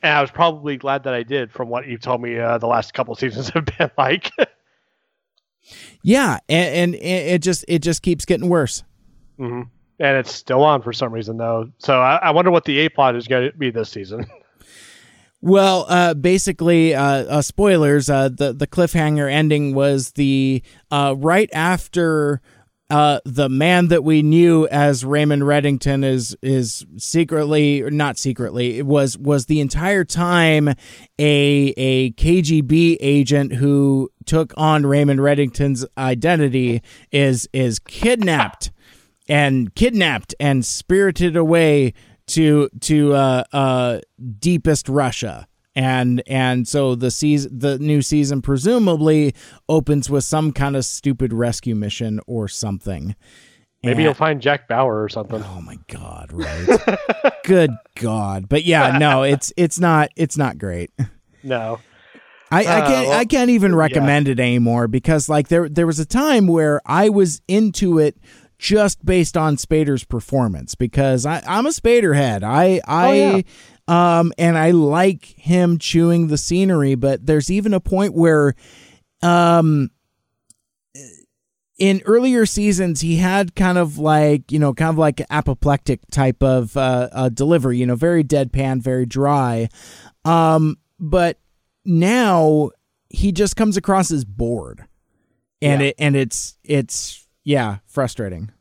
[0.03, 2.67] and I was probably glad that I did from what you've told me uh, the
[2.67, 4.31] last couple seasons have been like.
[6.03, 8.83] yeah, and, and, it just it just keeps getting worse.
[9.39, 9.63] Mm-hmm.
[9.99, 11.71] And it's still on for some reason though.
[11.79, 14.25] So I, I wonder what the A plot is going to be this season.
[15.41, 18.09] Well, uh, basically, uh, uh, spoilers.
[18.09, 20.61] Uh, the the cliffhanger ending was the
[20.91, 22.41] uh, right after
[22.91, 28.85] uh, the man that we knew as Raymond Reddington is is secretly not secretly it
[28.85, 30.67] was was the entire time
[31.17, 38.71] a a KGB agent who took on Raymond Reddington's identity is is kidnapped
[39.29, 41.93] and kidnapped and spirited away
[42.31, 43.99] to to uh, uh,
[44.39, 45.47] deepest Russia.
[45.73, 49.33] And and so the season the new season presumably
[49.69, 53.15] opens with some kind of stupid rescue mission or something.
[53.81, 55.41] Maybe and, you'll find jack bauer or something.
[55.41, 56.67] Oh my god right.
[57.45, 58.49] Good god.
[58.49, 60.91] But yeah no it's it's not it's not great.
[61.41, 61.79] No.
[62.51, 64.33] I, I can't uh, well, I can't even recommend yeah.
[64.33, 68.17] it anymore because like there there was a time where I was into it
[68.61, 72.43] just based on Spader's performance because I, I'm a Spader head.
[72.43, 73.41] I I oh, yeah.
[74.19, 78.53] Um, and I like him chewing the scenery, but there's even a point where,
[79.23, 79.89] um,
[81.77, 86.43] in earlier seasons, he had kind of like, you know, kind of like apoplectic type
[86.43, 89.67] of uh, uh, delivery, you know, very deadpan, very dry.
[90.23, 91.39] Um, but
[91.83, 92.69] now
[93.09, 94.85] he just comes across as bored.
[95.63, 95.87] And yeah.
[95.87, 98.51] it and it's it's yeah, frustrating.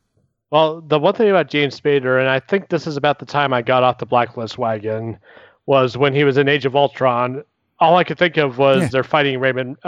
[0.51, 3.53] Well, the one thing about James Spader, and I think this is about the time
[3.53, 5.17] I got off the blacklist wagon,
[5.65, 7.43] was when he was in Age of Ultron.
[7.79, 8.87] All I could think of was yeah.
[8.89, 9.87] they're fighting Raymond uh,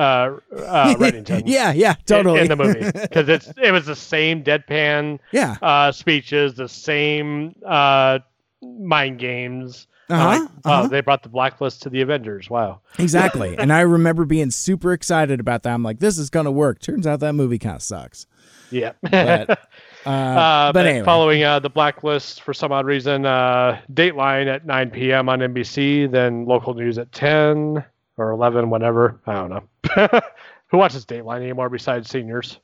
[0.55, 1.43] uh, Reddington.
[1.45, 2.39] yeah, yeah, totally.
[2.39, 5.57] In, in the movie because it's it was the same deadpan yeah.
[5.61, 8.19] uh, speeches, the same uh,
[8.61, 9.87] mind games.
[10.09, 10.87] Uh-huh, like, uh-huh.
[10.87, 12.49] they brought the blacklist to the Avengers.
[12.49, 12.81] Wow.
[12.99, 13.57] Exactly.
[13.57, 15.73] and I remember being super excited about that.
[15.73, 16.79] I'm like, this is going to work.
[16.79, 18.27] Turns out that movie kind of sucks.
[18.73, 18.93] Yeah.
[19.01, 19.49] but,
[20.05, 21.05] uh, uh, but anyway.
[21.05, 25.29] following uh, the blacklist for some odd reason, uh, Dateline at 9 p.m.
[25.29, 27.83] on NBC, then local news at 10
[28.17, 29.19] or 11, whatever.
[29.27, 30.19] I don't know.
[30.67, 32.59] Who watches Dateline anymore besides seniors?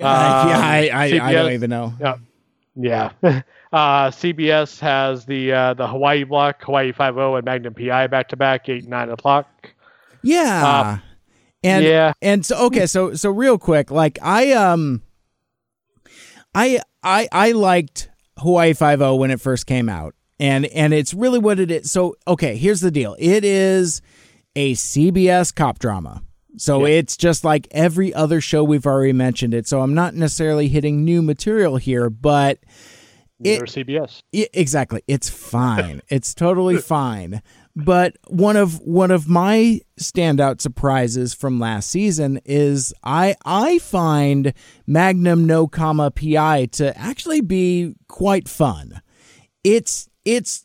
[0.00, 1.94] Uh, um, yeah, I, I, CBS, I, don't even know.
[2.00, 2.16] Yeah.
[2.74, 3.12] Yeah.
[3.72, 8.28] Uh, CBS has the uh, the Hawaii block, Hawaii Five O, and Magnum PI back
[8.28, 9.72] to back, eight nine o'clock.
[10.22, 10.98] Yeah,
[11.62, 15.02] and yeah, and so okay, so so real quick, like I um,
[16.54, 21.14] I I I liked Hawaii Five O when it first came out, and and it's
[21.14, 21.90] really what it is.
[21.90, 23.16] So okay, here's the deal.
[23.18, 24.02] It is
[24.56, 26.22] a CBS cop drama.
[26.56, 26.96] So yeah.
[26.96, 29.66] it's just like every other show we've already mentioned it.
[29.66, 32.58] So I'm not necessarily hitting new material here, but
[33.42, 34.22] it, CBS.
[34.32, 35.02] It, exactly.
[35.06, 36.02] It's fine.
[36.08, 37.42] it's totally fine.
[37.74, 44.52] But one of one of my standout surprises from last season is I I find
[44.86, 49.00] Magnum No Comma PI to actually be quite fun.
[49.64, 50.64] It's it's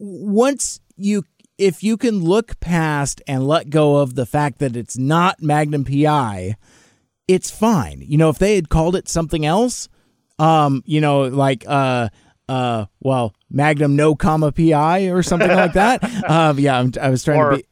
[0.00, 1.22] once you
[1.58, 5.84] if you can look past and let go of the fact that it's not Magnum
[5.84, 6.56] PI,
[7.28, 8.02] it's fine.
[8.04, 9.88] You know, if they had called it something else,
[10.40, 12.08] um, you know, like uh
[12.48, 16.02] uh, well, Magnum no comma PI or something like that.
[16.28, 17.66] Um, yeah, I'm, i was trying or, to be.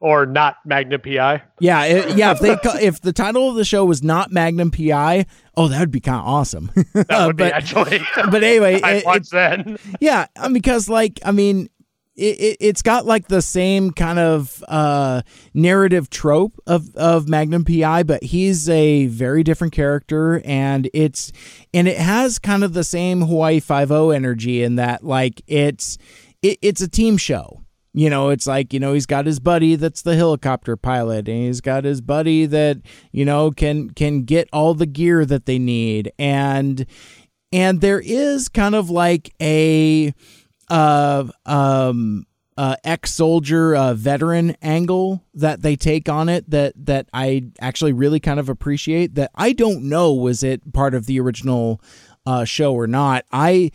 [0.00, 1.42] Or not Magnum PI.
[1.60, 2.32] Yeah, it, yeah.
[2.32, 5.26] If they if the title of the show was not Magnum PI,
[5.56, 6.70] oh, that would be kind of awesome.
[6.94, 8.00] That would but, be actually.
[8.30, 9.76] but anyway, I watch then.
[10.00, 11.68] Yeah, because like I mean,
[12.16, 15.22] it, it, has got like the same kind of uh,
[15.54, 21.32] narrative trope of, of Magnum PI, but he's a very different character, and it's
[21.72, 25.98] and it has kind of the same Hawaii Five O energy in that like it's
[26.42, 27.60] it, it's a team show.
[27.92, 31.46] You know, it's like, you know, he's got his buddy that's the helicopter pilot and
[31.46, 32.78] he's got his buddy that,
[33.10, 36.86] you know, can can get all the gear that they need and
[37.52, 40.14] and there is kind of like a
[40.70, 42.26] uh, um,
[42.56, 48.20] uh, ex-soldier uh, veteran angle that they take on it that that I actually really
[48.20, 49.14] kind of appreciate.
[49.14, 51.80] That I don't know was it part of the original
[52.26, 53.24] uh, show or not.
[53.32, 53.70] I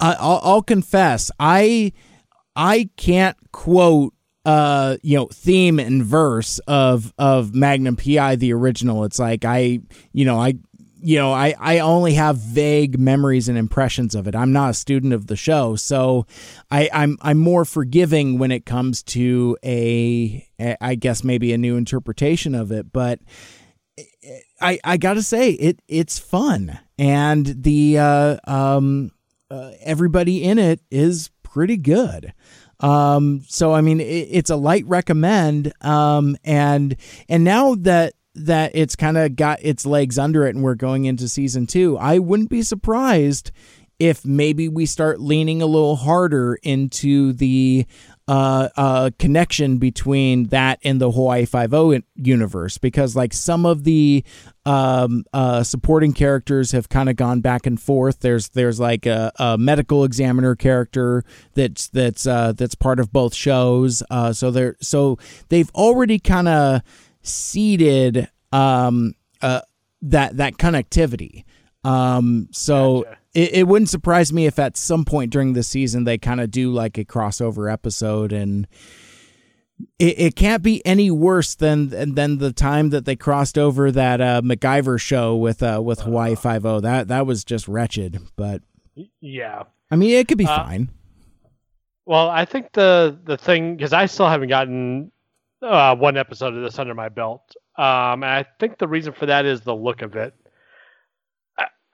[0.00, 1.92] I'll, I'll confess I
[2.56, 4.14] I can't quote
[4.46, 9.04] uh you know theme and verse of of Magnum PI the original.
[9.04, 9.80] It's like I
[10.12, 10.54] you know I
[11.02, 14.34] you know, I, I only have vague memories and impressions of it.
[14.34, 16.26] I'm not a student of the show, so
[16.70, 20.46] I, I'm I'm more forgiving when it comes to a,
[20.80, 22.92] I guess maybe a new interpretation of it.
[22.92, 23.20] But
[24.60, 29.10] I I gotta say it it's fun, and the uh, um
[29.50, 32.32] uh, everybody in it is pretty good.
[32.80, 35.72] Um, so I mean, it, it's a light recommend.
[35.82, 36.96] Um, and
[37.28, 41.04] and now that that it's kind of got its legs under it, and we're going
[41.04, 43.50] into season two, I wouldn't be surprised
[44.00, 47.84] if maybe we start leaning a little harder into the
[48.26, 53.84] uh, uh, connection between that and the Hawaii Five O universe because like some of
[53.84, 54.24] the
[54.64, 58.20] um, uh, supporting characters have kind of gone back and forth.
[58.20, 61.22] There's there's like a, a medical examiner character
[61.54, 64.02] that's that's uh, that's part of both shows.
[64.10, 65.18] Uh, so they're so
[65.50, 66.82] they've already kind of
[67.22, 69.60] seeded um, uh,
[70.02, 71.44] that that connectivity.
[71.84, 76.04] Um, so gotcha it, it wouldn't surprise me if at some point during the season
[76.04, 78.66] they kind of do like a crossover episode and
[79.98, 84.20] it, it can't be any worse than than the time that they crossed over that
[84.20, 86.80] uh, MacGyver show with uh, with Hawaii Five O.
[86.80, 88.18] That that was just wretched.
[88.36, 88.62] But
[89.22, 90.90] yeah, I mean it could be uh, fine.
[92.04, 95.12] Well, I think the the thing because I still haven't gotten
[95.62, 99.26] uh, one episode of this under my belt, um, and I think the reason for
[99.26, 100.34] that is the look of it.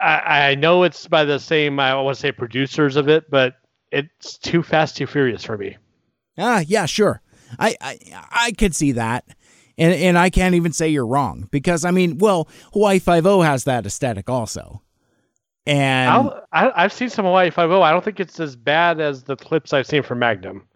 [0.01, 3.55] I, I know it's by the same I want to say producers of it, but
[3.91, 5.77] it's too fast, too furious for me.
[6.39, 7.23] Ah, yeah, sure.
[7.59, 7.99] I, I
[8.31, 9.25] I could see that.
[9.79, 13.43] And and I can't even say you're wrong because I mean, well, Hawaii Five O
[13.43, 14.83] has that aesthetic also.
[15.67, 17.83] And I'll, I, have seen some Hawaii Five O.
[17.83, 20.67] I don't think it's as bad as the clips I've seen from Magnum.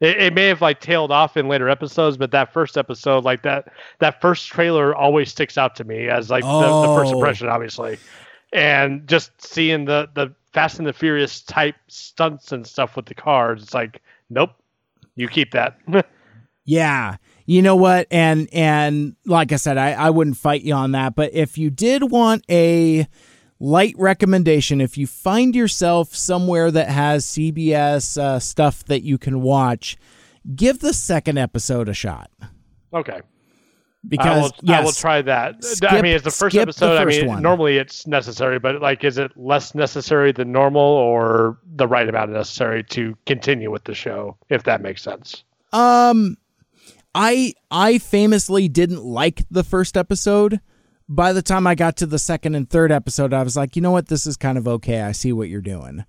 [0.00, 3.42] It, it, may have like tailed off in later episodes, but that first episode, like
[3.42, 6.60] that, that first trailer always sticks out to me as like oh.
[6.60, 7.16] the, the first oh.
[7.16, 7.98] impression, obviously
[8.52, 13.14] and just seeing the the Fast and the Furious type stunts and stuff with the
[13.14, 14.50] cars, it's like, nope,
[15.14, 15.78] you keep that.
[16.64, 17.16] yeah.
[17.46, 18.08] You know what?
[18.10, 21.14] And and like I said, I, I wouldn't fight you on that.
[21.14, 23.06] But if you did want a
[23.60, 29.42] light recommendation, if you find yourself somewhere that has CBS uh, stuff that you can
[29.42, 29.96] watch,
[30.56, 32.30] give the second episode a shot.
[32.92, 33.20] Okay
[34.08, 35.62] because I will, yes, I will try that.
[35.62, 36.94] Skip, I mean, it's the first episode.
[36.94, 37.42] The first I mean, one.
[37.42, 42.32] normally it's necessary, but like, is it less necessary than normal, or the right amount
[42.32, 44.36] necessary to continue with the show?
[44.48, 45.44] If that makes sense.
[45.72, 46.36] Um,
[47.14, 50.60] I I famously didn't like the first episode.
[51.12, 53.82] By the time I got to the second and third episode, I was like, you
[53.82, 55.00] know what, this is kind of okay.
[55.02, 56.04] I see what you're doing.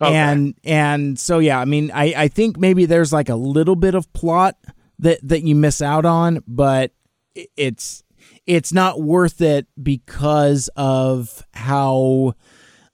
[0.00, 0.14] Okay.
[0.14, 3.94] And and so yeah, I mean, I I think maybe there's like a little bit
[3.94, 4.56] of plot
[5.00, 6.92] that that you miss out on, but
[7.56, 8.04] it's
[8.46, 12.34] it's not worth it because of how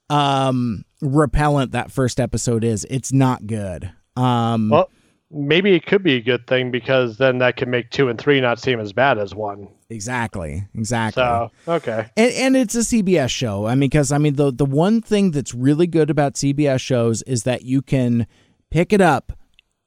[0.09, 2.85] um repellent that first episode is.
[2.89, 3.91] It's not good.
[4.15, 4.89] Um Well,
[5.31, 8.41] maybe it could be a good thing because then that can make 2 and 3
[8.41, 9.67] not seem as bad as 1.
[9.91, 10.67] Exactly.
[10.73, 11.21] Exactly.
[11.21, 12.09] So, okay.
[12.15, 13.65] And and it's a CBS show.
[13.67, 17.21] I mean cuz I mean the the one thing that's really good about CBS shows
[17.23, 18.25] is that you can
[18.69, 19.33] pick it up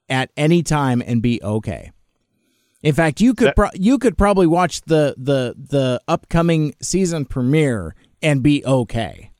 [0.08, 1.90] at any time and be okay.
[2.82, 7.94] In fact, you could pro- you could probably watch the the the upcoming season premiere
[8.22, 9.30] and be okay.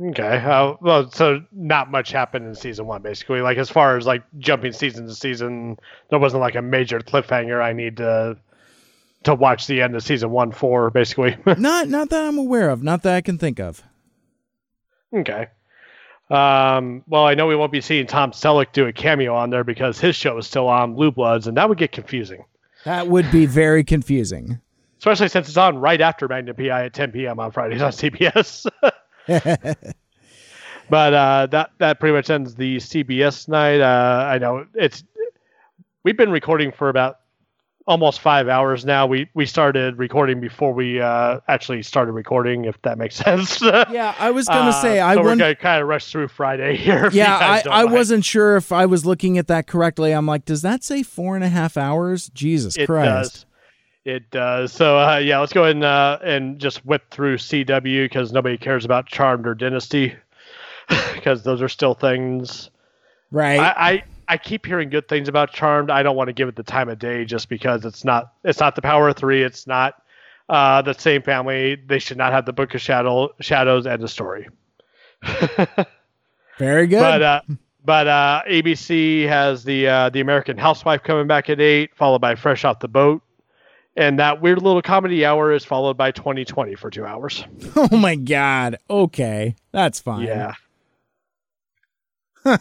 [0.00, 0.38] Okay.
[0.38, 3.40] Uh, well, so not much happened in season one, basically.
[3.40, 5.76] Like as far as like jumping season to season,
[6.10, 7.60] there wasn't like a major cliffhanger.
[7.60, 8.36] I need to
[9.24, 11.36] to watch the end of season one for basically.
[11.58, 12.82] not not that I'm aware of.
[12.82, 13.82] Not that I can think of.
[15.12, 15.48] Okay.
[16.30, 19.64] Um, well, I know we won't be seeing Tom Selleck do a cameo on there
[19.64, 22.44] because his show is still on Blue Bloods, and that would get confusing.
[22.84, 24.60] That would be very confusing.
[24.98, 27.40] Especially since it's on right after Magnum PI at 10 p.m.
[27.40, 28.68] on Fridays on CBS.
[30.90, 33.80] but uh, that that pretty much ends the CBS night.
[33.80, 35.04] Uh, I know it's
[36.04, 37.18] we've been recording for about
[37.86, 39.06] almost five hours now.
[39.06, 43.60] We we started recording before we uh, actually started recording, if that makes sense.
[43.60, 46.76] yeah, I was gonna uh, say I so we're gonna kind of rush through Friday
[46.84, 47.10] here.
[47.12, 50.12] Yeah, I, I wasn't sure if I was looking at that correctly.
[50.12, 52.30] I'm like, does that say four and a half hours?
[52.30, 53.32] Jesus it Christ.
[53.32, 53.44] Does.
[54.08, 54.72] It does.
[54.72, 58.56] So uh, yeah, let's go ahead and uh, and just whip through CW because nobody
[58.56, 60.16] cares about Charmed or Dynasty
[61.14, 62.70] because those are still things.
[63.30, 63.60] Right.
[63.60, 65.90] I, I I keep hearing good things about Charmed.
[65.90, 68.60] I don't want to give it the time of day just because it's not it's
[68.60, 69.42] not the Power of Three.
[69.42, 70.02] It's not
[70.48, 71.74] uh, the same family.
[71.74, 74.48] They should not have the Book of Shadow Shadows and the story.
[76.58, 77.00] Very good.
[77.00, 77.40] But uh,
[77.84, 82.36] but uh, ABC has the uh, the American Housewife coming back at eight, followed by
[82.36, 83.20] Fresh Off the Boat,
[83.98, 87.44] and that weird little comedy hour is followed by 2020 for two hours.
[87.76, 88.78] Oh my God!
[88.88, 90.26] Okay, that's fine.
[90.26, 90.54] Yeah.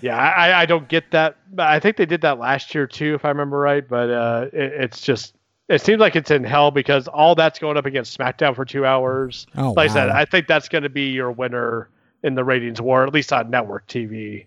[0.00, 1.36] Yeah, I, I don't get that.
[1.56, 3.88] I think they did that last year too, if I remember right.
[3.88, 5.36] But uh, it, it's just
[5.68, 8.84] it seems like it's in hell because all that's going up against SmackDown for two
[8.84, 9.46] hours.
[9.56, 9.82] Oh, like wow.
[9.84, 11.88] I said, I think that's going to be your winner
[12.24, 14.46] in the ratings war, at least on network TV.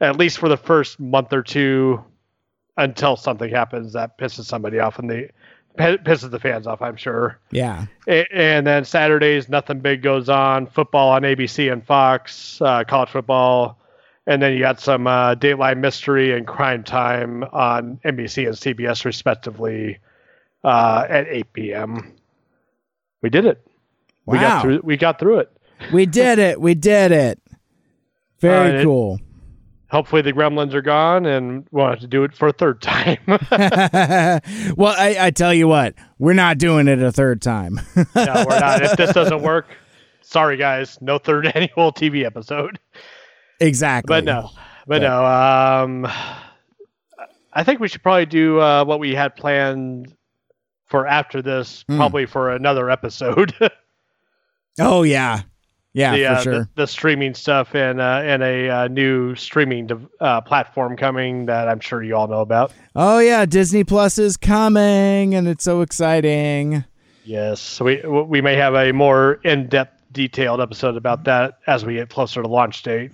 [0.00, 2.04] at least for the first month or two,
[2.78, 5.28] until something happens that pisses somebody off and the
[5.78, 6.80] pisses the fans off.
[6.80, 7.38] I'm sure.
[7.50, 7.86] Yeah.
[8.06, 10.66] And then Saturdays, nothing big goes on.
[10.66, 13.78] Football on ABC and Fox, uh, college football,
[14.26, 19.04] and then you got some uh, Dateline Mystery and Crime Time on NBC and CBS,
[19.04, 19.98] respectively,
[20.64, 22.12] uh, at 8 p.m.
[23.22, 23.64] We did it.
[24.26, 24.32] Wow.
[24.34, 24.80] We got through.
[24.84, 25.52] We got through it.
[25.92, 26.60] We did it.
[26.60, 27.40] We did it.
[28.40, 29.20] Very Uh, cool.
[29.90, 33.18] Hopefully the gremlins are gone, and we'll have to do it for a third time.
[33.26, 37.80] well, I, I tell you what, we're not doing it a third time.
[37.96, 38.82] no, we're not.
[38.82, 39.66] If this doesn't work,
[40.20, 42.78] sorry guys, no third annual TV episode.
[43.60, 44.08] exactly.
[44.14, 44.50] But no,
[44.86, 45.24] but no.
[45.24, 46.06] Um,
[47.54, 50.14] I think we should probably do uh, what we had planned
[50.86, 51.96] for after this, Hmm.
[51.96, 53.54] probably for another episode.
[54.80, 55.42] Oh yeah,
[55.98, 56.52] yeah, the, for uh, sure.
[56.52, 61.46] the, the streaming stuff and uh, and a uh, new streaming dev- uh, platform coming
[61.46, 62.72] that I'm sure you all know about.
[62.94, 66.84] oh yeah, Disney Plus is coming, and it's so exciting.
[67.24, 71.94] Yes, so we we may have a more in-depth, detailed episode about that as we
[71.94, 73.12] get closer to launch date.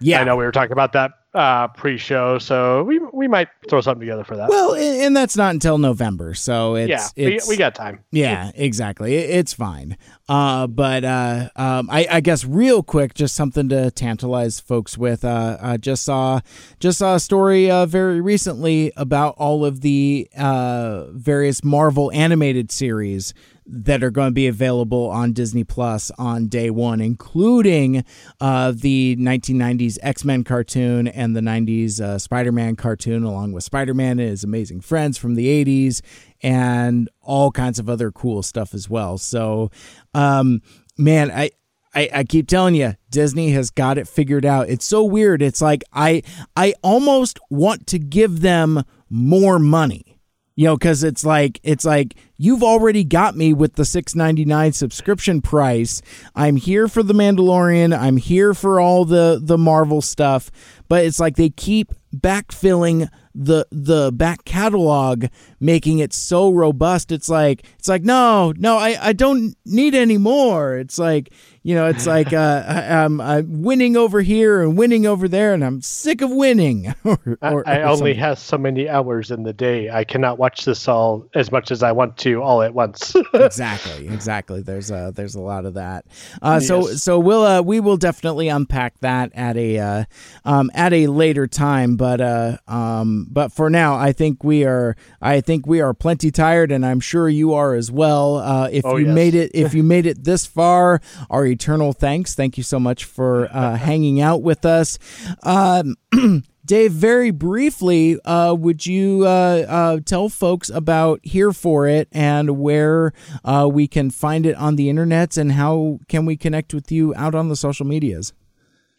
[0.00, 3.82] Yeah, I know we were talking about that uh, pre-show, so we we might throw
[3.82, 4.48] something together for that.
[4.48, 8.02] Well, and, that's not until November, so it's yeah, we, we got time.
[8.10, 9.14] Yeah, exactly.
[9.14, 9.98] It, it's fine.
[10.28, 15.24] Uh, but uh, um, I, I guess real quick, just something to tantalize folks with.
[15.24, 16.40] Uh, I just saw
[16.80, 22.72] just saw a story uh, very recently about all of the uh, various Marvel animated
[22.72, 23.34] series
[23.68, 28.04] that are going to be available on Disney Plus on day one, including
[28.40, 33.64] uh, the 1990s X Men cartoon and the 90s uh, Spider Man cartoon, along with
[33.64, 36.00] Spider Man and his amazing friends from the 80s,
[36.42, 39.18] and all kinds of other cool stuff as well.
[39.18, 39.70] So,
[40.14, 40.62] um,
[40.96, 41.50] man, I.
[41.94, 44.68] I, I keep telling you, Disney has got it figured out.
[44.68, 45.40] It's so weird.
[45.40, 46.22] It's like I
[46.54, 50.15] I almost want to give them more money
[50.56, 55.40] you know because it's like it's like you've already got me with the 6.99 subscription
[55.40, 56.02] price.
[56.34, 57.96] I'm here for the mandalorian.
[57.96, 60.50] I'm here for all the the marvel stuff.
[60.88, 65.26] But it's like they keep backfilling the the back catalog
[65.60, 70.18] making it so robust it's like it's like no no i i don't need any
[70.18, 74.76] more it's like you know it's like uh I, I'm, I'm winning over here and
[74.76, 78.38] winning over there and i'm sick of winning or, I, or- I or only have
[78.38, 79.90] so many hours in the day.
[79.90, 83.14] I cannot watch this all as much as I want to all at once.
[83.34, 86.04] exactly exactly there's a there's a lot of that
[86.42, 87.02] uh so Yes.
[87.02, 90.04] so we'll uh we will definitely unpack that at a uh
[90.44, 94.96] um at a later time but uh um but for now i think we are
[95.22, 98.84] i think we are plenty tired and i'm sure you are as well uh if
[98.84, 99.14] Oh, you yes.
[99.14, 101.00] made it if you made it this far
[101.30, 104.98] our eternal thanks thank you so much for uh hanging out with us
[105.42, 105.94] um
[106.66, 112.58] Dave, very briefly, uh, would you uh, uh, tell folks about Here For It and
[112.58, 113.12] where
[113.44, 117.14] uh, we can find it on the internet and how can we connect with you
[117.14, 118.32] out on the social medias?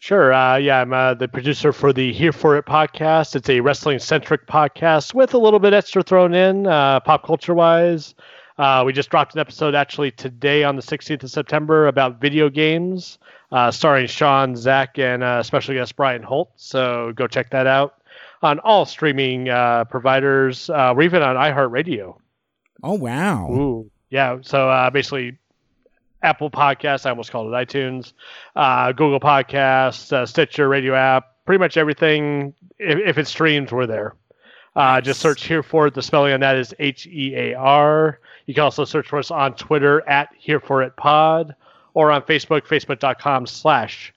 [0.00, 0.32] Sure.
[0.32, 3.34] Uh, yeah, I'm uh, the producer for the Here For It podcast.
[3.34, 7.54] It's a wrestling centric podcast with a little bit extra thrown in, uh, pop culture
[7.54, 8.14] wise.
[8.58, 12.48] Uh, we just dropped an episode actually today on the 16th of September about video
[12.48, 13.18] games,
[13.50, 16.52] uh, starring Sean, Zach, and uh, special guest Brian Holt.
[16.56, 18.00] So go check that out
[18.42, 20.70] on all streaming uh, providers.
[20.70, 22.16] Uh, we're even on iHeartRadio.
[22.84, 23.50] Oh, wow.
[23.50, 24.38] Ooh, yeah.
[24.42, 25.38] So uh, basically,
[26.22, 27.06] Apple Podcasts.
[27.06, 28.12] I almost called it iTunes.
[28.56, 31.44] Uh, Google Podcasts, uh, Stitcher, Radio app.
[31.44, 32.54] Pretty much everything.
[32.78, 34.14] If, if it streams, we're there.
[34.76, 35.94] Uh, just search here for it.
[35.94, 38.20] The spelling on that is H E A R.
[38.46, 41.54] You can also search for us on Twitter at Here For It Pod
[41.94, 44.12] or on Facebook, facebook.com slash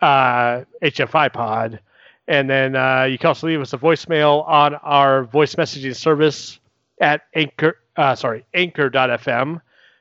[0.00, 1.80] uh, HFI Pod.
[2.28, 6.60] And then uh, you can also leave us a voicemail on our voice messaging service
[7.00, 9.60] at anchor, uh, sorry, anchor.fm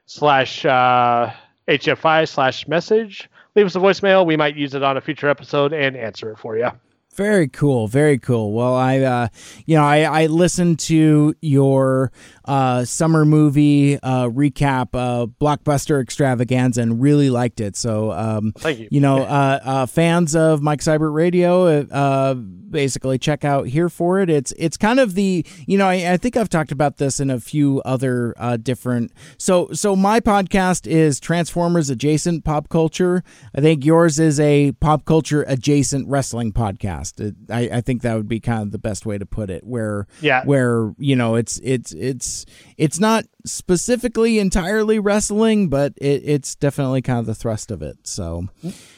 [0.10, 1.32] slash uh,
[1.68, 3.30] HFI slash message.
[3.56, 4.26] Leave us a voicemail.
[4.26, 6.72] We might use it on a future episode and answer it for you.
[7.16, 8.54] Very cool, very cool.
[8.54, 9.28] Well, I, uh,
[9.66, 12.14] you know, I, I listened to your
[12.46, 17.76] uh, summer movie uh, recap, uh, blockbuster extravaganza, and really liked it.
[17.76, 18.88] So, um, Thank you.
[18.92, 24.20] You know, uh, uh, fans of Mike Seibert Radio, uh, basically check out here for
[24.20, 24.30] it.
[24.30, 27.30] It's it's kind of the you know I, I think I've talked about this in
[27.30, 29.12] a few other uh, different.
[29.38, 33.24] So so my podcast is Transformers adjacent pop culture.
[33.56, 36.99] I think yours is a pop culture adjacent wrestling podcast.
[37.20, 39.66] It, I I think that would be kind of the best way to put it.
[39.66, 42.46] Where yeah where you know it's it's it's
[42.78, 47.98] it's not specifically entirely wrestling, but it, it's definitely kind of the thrust of it.
[48.04, 48.48] So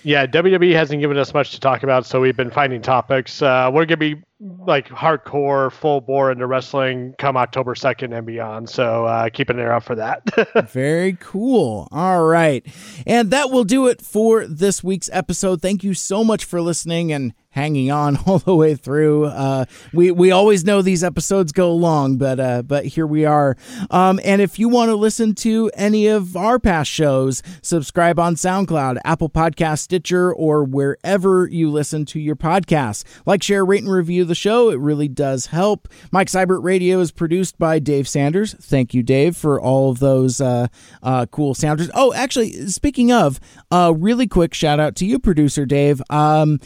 [0.04, 3.42] yeah, WWE hasn't given us much to talk about, so we've been finding topics.
[3.42, 8.70] Uh, we're gonna be like hardcore, full bore into wrestling come October second and beyond.
[8.70, 10.24] So uh, keep an eye out for that.
[10.70, 11.88] Very cool.
[11.92, 12.66] All right,
[13.06, 15.62] and that will do it for this week's episode.
[15.62, 19.26] Thank you so much for listening and hanging on all the way through.
[19.26, 23.56] Uh, we we always know these episodes go long, but uh, but here we are.
[23.90, 28.36] Um, and if you want to listen to any of our past shows, subscribe on
[28.36, 33.04] SoundCloud, Apple Podcast, Stitcher, or wherever you listen to your podcasts.
[33.26, 34.70] Like, share, rate, and review the show.
[34.70, 35.88] It really does help.
[36.12, 38.54] Mike Seibert Radio is produced by Dave Sanders.
[38.54, 40.68] Thank you, Dave, for all of those uh,
[41.04, 41.90] uh, cool sounders.
[41.94, 43.40] Oh, actually, speaking of,
[43.72, 46.02] uh, really quick shout out to you, producer Dave.
[46.10, 46.60] Um,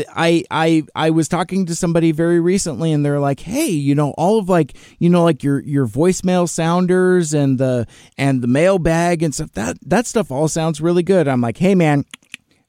[0.00, 3.94] uh, I I I was talking to somebody very recently, and they're like, "Hey, you
[3.94, 7.86] know, all of like you know like your your voicemail sounders and the
[8.18, 11.74] and the mailbag and stuff that that stuff all sounds really good." I'm like, "Hey,
[11.74, 12.04] man,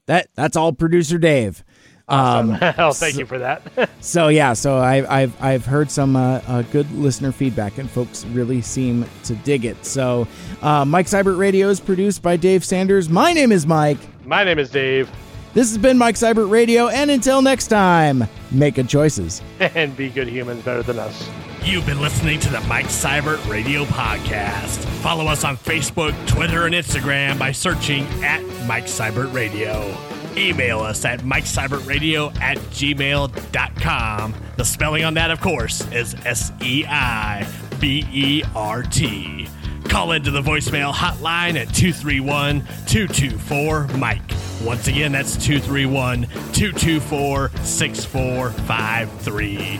[0.06, 1.64] that that's all producer Dave."
[2.08, 2.52] Awesome.
[2.52, 3.90] Um, oh, thank so, you for that.
[4.00, 8.26] so yeah, so I, I've I've heard some uh, uh, good listener feedback, and folks
[8.26, 9.86] really seem to dig it.
[9.86, 10.28] So,
[10.62, 13.10] uh, Mike Seibert Radio is produced by Dave Sanders.
[13.10, 13.98] My name is Mike.
[14.26, 15.10] My name is Dave.
[15.56, 20.10] This has been Mike Seibert Radio, and until next time, make good choices and be
[20.10, 21.30] good humans better than us.
[21.64, 24.84] You've been listening to the Mike Seibert Radio Podcast.
[25.02, 29.98] Follow us on Facebook, Twitter, and Instagram by searching at Mike Seibert Radio.
[30.36, 34.34] Email us at mikeseibertradio at gmail.com.
[34.58, 37.48] The spelling on that, of course, is S E I
[37.80, 39.48] B E R T.
[39.90, 44.22] Call into the voicemail hotline at 231 224 Mike.
[44.64, 49.80] Once again, that's 231 224 6453.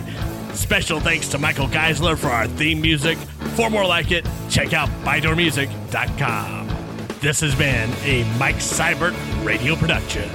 [0.54, 3.20] Special thanks to Michael Geisler for our theme music.
[3.56, 6.68] For more like it, check out ByDoorMusic.com.
[7.20, 9.16] This has been a Mike Seibert
[9.46, 10.30] radio production.